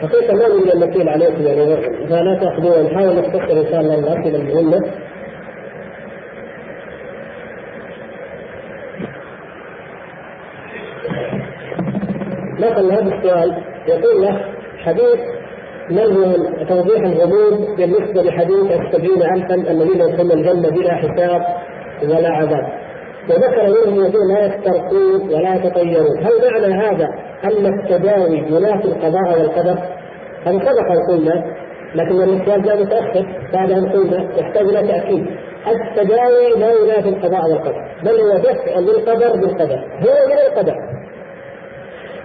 [0.00, 1.76] حقيقة ما نريد أن نطيل عليكم يعني
[2.08, 4.80] فلا تأخذوا نحاول نختصر إن شاء الله الأسئلة المهمة
[12.58, 14.40] مثلا هذا السؤال يقول له
[14.78, 15.20] حديث
[15.90, 21.42] نزل توضيح الغموض بالنسبة لحديث السبعين الفا الذين يدخلون الجنه بلا حساب
[22.02, 22.68] ولا عذاب.
[23.30, 26.18] وذكر منهم الذين لا يسترقون ولا يتطيرون.
[26.18, 27.08] هل معنى هذا
[27.44, 29.78] ان التداوي ينافي القضاء والقدر؟
[30.46, 31.44] هذا سبق قلنا
[31.94, 35.26] لكن السؤال جاء متأخر بعد أن قلنا يحتاج إلى تأكيد
[35.68, 40.74] التداوي لا ينافي القضاء والقدر بل هو دفع للقدر بالقدر هو من القدر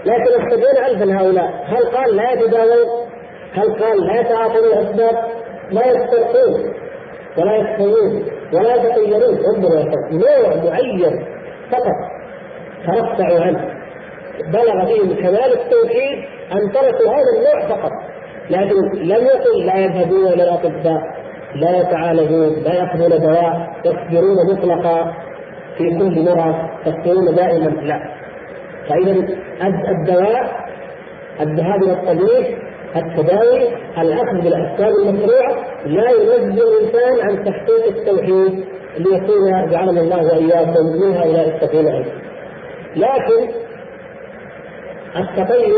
[0.06, 3.10] لكن السبعين ألفا هؤلاء هل قال لا يتداوون؟
[3.54, 5.16] هل قال لا يتعاطون الأسباب؟
[5.72, 6.74] لا يسترقون
[7.38, 8.24] ولا يستوون
[8.54, 11.26] ولا يتطيرون انظروا نوع معين
[11.72, 11.96] فقط
[12.88, 13.79] ترفعوا عنه
[14.54, 16.18] بلغ فيهم كمال التوحيد
[16.52, 17.92] أن تركوا هذا النوع فقط.
[18.50, 21.02] لكن لم يقل لا يذهبون إلى الأطباء
[21.56, 25.14] لا يتعالجون لا يأخذون دواء يصبرون مطلقا
[25.78, 26.56] في كل مرض
[26.86, 27.70] يصبرون دائما.
[27.70, 28.00] لا.
[28.90, 29.12] فإذا
[29.92, 30.70] الدواء
[31.42, 32.58] الذهاب إلى الطبيب
[32.96, 33.68] التداوي
[33.98, 35.56] الأخذ بالأسباب المشروعة
[35.86, 38.66] لا ينزل الإنسان عن تحقيق التوحيد
[38.98, 42.06] ليكون جعلنا الله وإياكم من هؤلاء السفينة.
[42.96, 43.52] لكن
[45.16, 45.76] التطير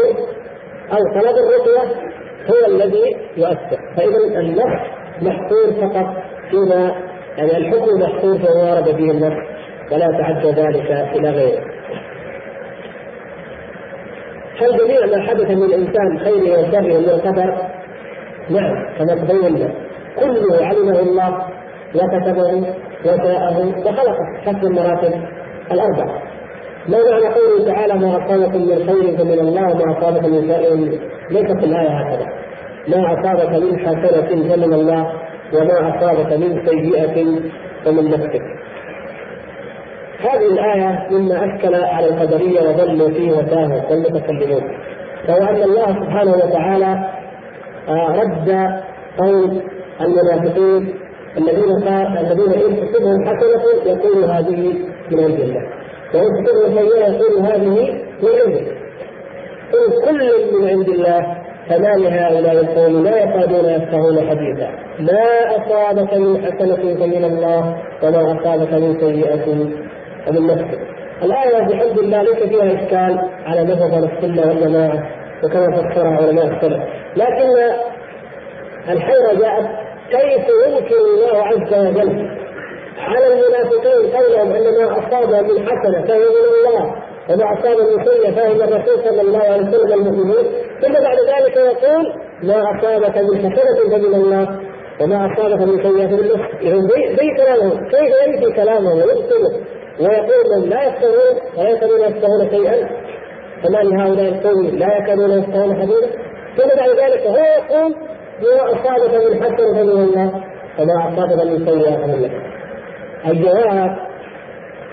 [0.91, 2.11] أو طلب الرقية
[2.49, 3.79] هو الذي يؤثر.
[3.97, 4.81] فإذا النص
[5.21, 6.15] محصور فقط
[6.51, 6.91] فيما
[7.37, 9.43] يعني الحكم محصور فيما ورد به النص
[9.91, 11.63] ولا تعدى ذلك إلى غيره.
[14.61, 17.55] هل جميع ما حدث من الانسان خيره وشره من القدر؟
[18.49, 19.73] نعم كما تبين
[20.19, 21.45] كله علمه الله
[21.95, 22.73] وكتبه
[23.05, 24.41] وشاءه وخلقه.
[24.45, 25.13] حسب المراتب
[25.71, 26.30] الاربع
[26.89, 30.99] ما معنى قوله تعالى ما اصابكم من خير فمن الله وما اصابكم من شر
[31.31, 32.25] ليست الآية هكذا.
[32.87, 35.11] ما أصابك من حسنة فمن الله
[35.53, 37.25] وما أصابك من سيئة
[37.85, 38.41] فمن نفسك.
[40.19, 44.63] هذه الآية مما أشكل على القدرية وظلوا فيه وتاهوا والمتكلمون.
[45.27, 47.09] فهو أن الله سبحانه وتعالى
[47.89, 48.69] آه، رد
[49.17, 49.61] قول
[50.01, 50.93] المنافقين
[51.37, 54.73] الذين قال الذين إن تصبهم حسنة يقول هذه
[55.11, 55.80] من عند الله.
[56.13, 58.67] تصبهم سيئة يقول هذه من عندك
[59.73, 61.38] إن كل من عند الله
[61.69, 64.69] فما لهؤلاء القوم لا يكادون يفقهون حديثا.
[64.99, 69.49] ما أصابك من حسنة فمن الله وما أصابك من سيئة
[70.27, 70.79] ومن نفسه
[71.23, 75.09] الآية بحمد الله ليس فيها إشكال على مذهب السنة والجماعة
[75.43, 76.83] وكما فسرها علماء السلف.
[77.15, 77.49] لكن
[78.89, 79.65] الحيرة جاءت
[80.09, 82.40] كيف يمكن الله عز وجل
[83.01, 86.95] على المنافقين قولهم ان ما أصاب من حسنة فهو من الله
[87.29, 90.45] وما أصاب من سيئه فهو من الرسول صلى الله عليه وسلم المؤمنين
[90.81, 92.13] ثم بعد ذلك يقول
[92.43, 94.59] ما أصابك من حسنة فمن الله
[95.01, 96.63] وما أصابك من سيئة من نفسك.
[96.63, 96.81] يعني
[97.17, 99.51] زي, كلامهم كيف ينفي كلامه ويبطله
[99.99, 102.89] ويقول من لا يفقهون ولا يكادون يفقهون شيئا
[103.63, 106.07] فما لهؤلاء القوم لا يكادون يفقهون حديثا.
[106.57, 107.95] ثم بعد ذلك هو يقول
[108.41, 110.31] ما أصابك من حسن فمن الله
[110.79, 112.50] وما أصابك من سيئة فمن الله
[113.27, 113.98] الجواب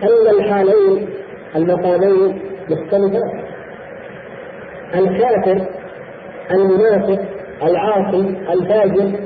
[0.03, 1.09] أن الحالين
[1.57, 2.41] المقامين
[2.71, 3.43] مختلفان.
[4.95, 5.67] الكافر
[6.51, 7.25] المنافق
[7.63, 9.19] العاصي الفاجر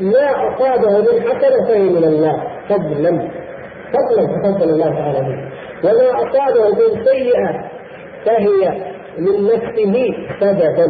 [0.00, 3.28] ما أصابه من حسنه فهي من الله فضلا
[3.92, 5.48] فضلا تفضل الله تعالى به.
[5.84, 7.70] وما أصابه من سيئة
[8.24, 8.82] فهي
[9.18, 10.86] من نفسه سببا.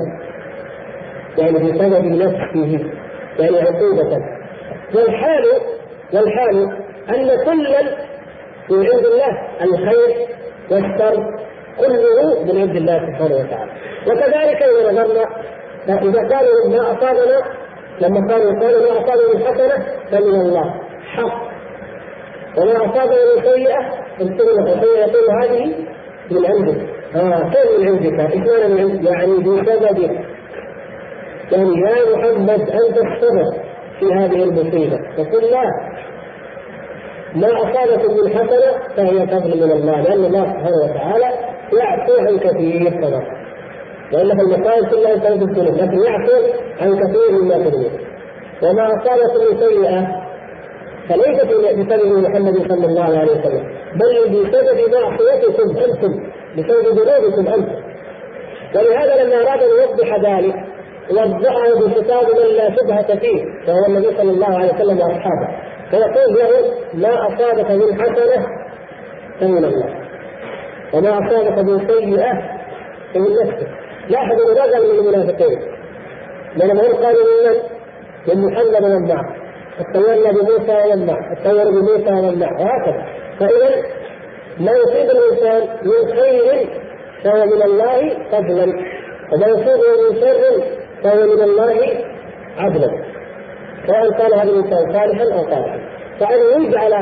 [1.39, 2.91] يعني بسبب نفسه
[3.39, 4.19] يعني عقوبة.
[4.95, 5.45] والحال
[6.13, 7.83] والحال أن كلا
[8.71, 10.27] من عند الله الخير
[10.71, 11.25] والشر
[11.79, 13.73] كله من عند الله سبحانه وتعالى.
[14.07, 15.27] وكذلك إذا نظرنا
[15.89, 17.43] إذا قالوا ما أصابنا
[18.01, 20.75] لما قالوا قالوا ما أصابنا من حسنة فمن الله.
[21.17, 21.53] حق.
[22.59, 25.75] وما أصابنا من سيئة يقول هذه
[26.31, 26.81] من عندك.
[27.17, 30.27] آه كيف من عندك؟ معنى من عندك؟ يعني بسببك
[31.53, 33.63] يعني يا محمد أنت السبب
[34.01, 34.99] في هذه المصيبة.
[35.19, 35.65] يقول لا.
[37.35, 41.31] ما اصابكم من حسنة فهي فضل من الله لأن الله سبحانه وتعالى
[41.79, 43.23] يعفو عن كثير كما
[44.13, 46.33] لأن في المصائب كلها تنزل الذنوب لكن يعفو
[46.81, 47.91] عن كثير مما تذنب
[48.63, 50.23] وما اصابكم من سيئة
[51.09, 51.47] فليست
[51.79, 53.65] بسبب محمد صلى الله عليه وسلم
[53.95, 56.21] بل بسبب معصيتكم أنتم
[56.59, 57.83] بسبب ذنوبكم أنتم.
[58.75, 60.55] ولهذا لما أراد أن يوضح ذلك
[61.11, 65.49] وضحه بخطاب من لا شبهة فيه وهو النبي صلى الله عليه وسلم وأصحابه.
[65.93, 68.47] فيقول له ما أصابك من حسنة
[69.41, 69.95] فمن الله.
[70.95, 72.33] وما أصابك من سيئة
[73.15, 73.69] فمن نفسك.
[74.09, 75.59] لاحظوا ماذا من المنافقين
[76.57, 77.57] لما هم قالوا من
[78.29, 79.37] من محمد ومن معه.
[79.81, 83.07] التولى بموسى ومن التولى بموسى ومن وهكذا.
[83.41, 83.71] فإذا
[84.61, 86.69] ما يصيب الإنسان من خير
[87.25, 88.65] فهو من الله فضلا.
[89.33, 90.65] وما يصيبه من شر
[91.03, 92.05] فهو من الله
[92.59, 92.91] عدلا.
[93.87, 95.81] سواء كان هذا الإنسان صالحا أو صالحا
[96.21, 96.93] فأن يجعل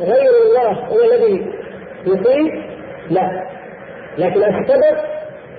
[0.00, 1.52] غير الله هو الذي
[2.06, 2.62] يصيب
[3.10, 3.46] لا.
[4.18, 4.96] لكن السبب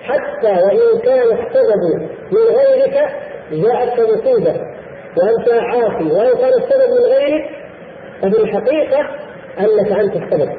[0.04, 3.12] حتى وإن كان السبب من غيرك
[3.52, 4.56] جاءتك مصيبة.
[5.18, 6.12] وأنت عاصي.
[6.12, 7.50] وإن كان السبب من غيرك
[8.22, 9.00] ففي الحقيقة
[9.60, 10.50] أنك أنت السبب.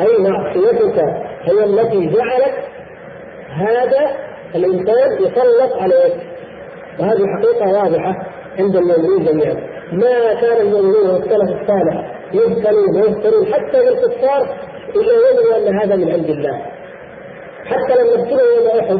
[0.00, 0.98] أي معصيتك
[1.42, 2.54] هي التي جعلت
[3.50, 4.10] هذا
[4.54, 6.14] الإنسان يسلط عليك.
[7.00, 8.26] وهذه حقيقة واضحة.
[8.58, 9.54] عند المؤمنين جميعا.
[9.92, 14.42] ما كان المؤمنون والسلف الصالح يبتلون ويبتلون حتى بالكفار
[14.96, 16.62] إلا يؤمنوا أن هذا من عند الله.
[17.64, 18.98] حتى لما ابتلوا يوم أحد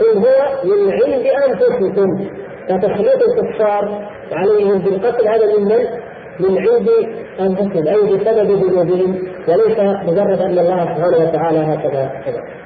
[0.00, 2.28] قل هو من عند أنفسكم.
[2.68, 5.84] فتسليط الكفار عليهم بالقتل هذا من من؟
[6.40, 6.88] من عند
[7.40, 9.28] أنفسهم أي بسبب ذنوبهم.
[9.48, 9.78] وليس
[10.08, 12.10] مجرد أن الله سبحانه وتعالى هكذا.
[12.26, 12.59] كذا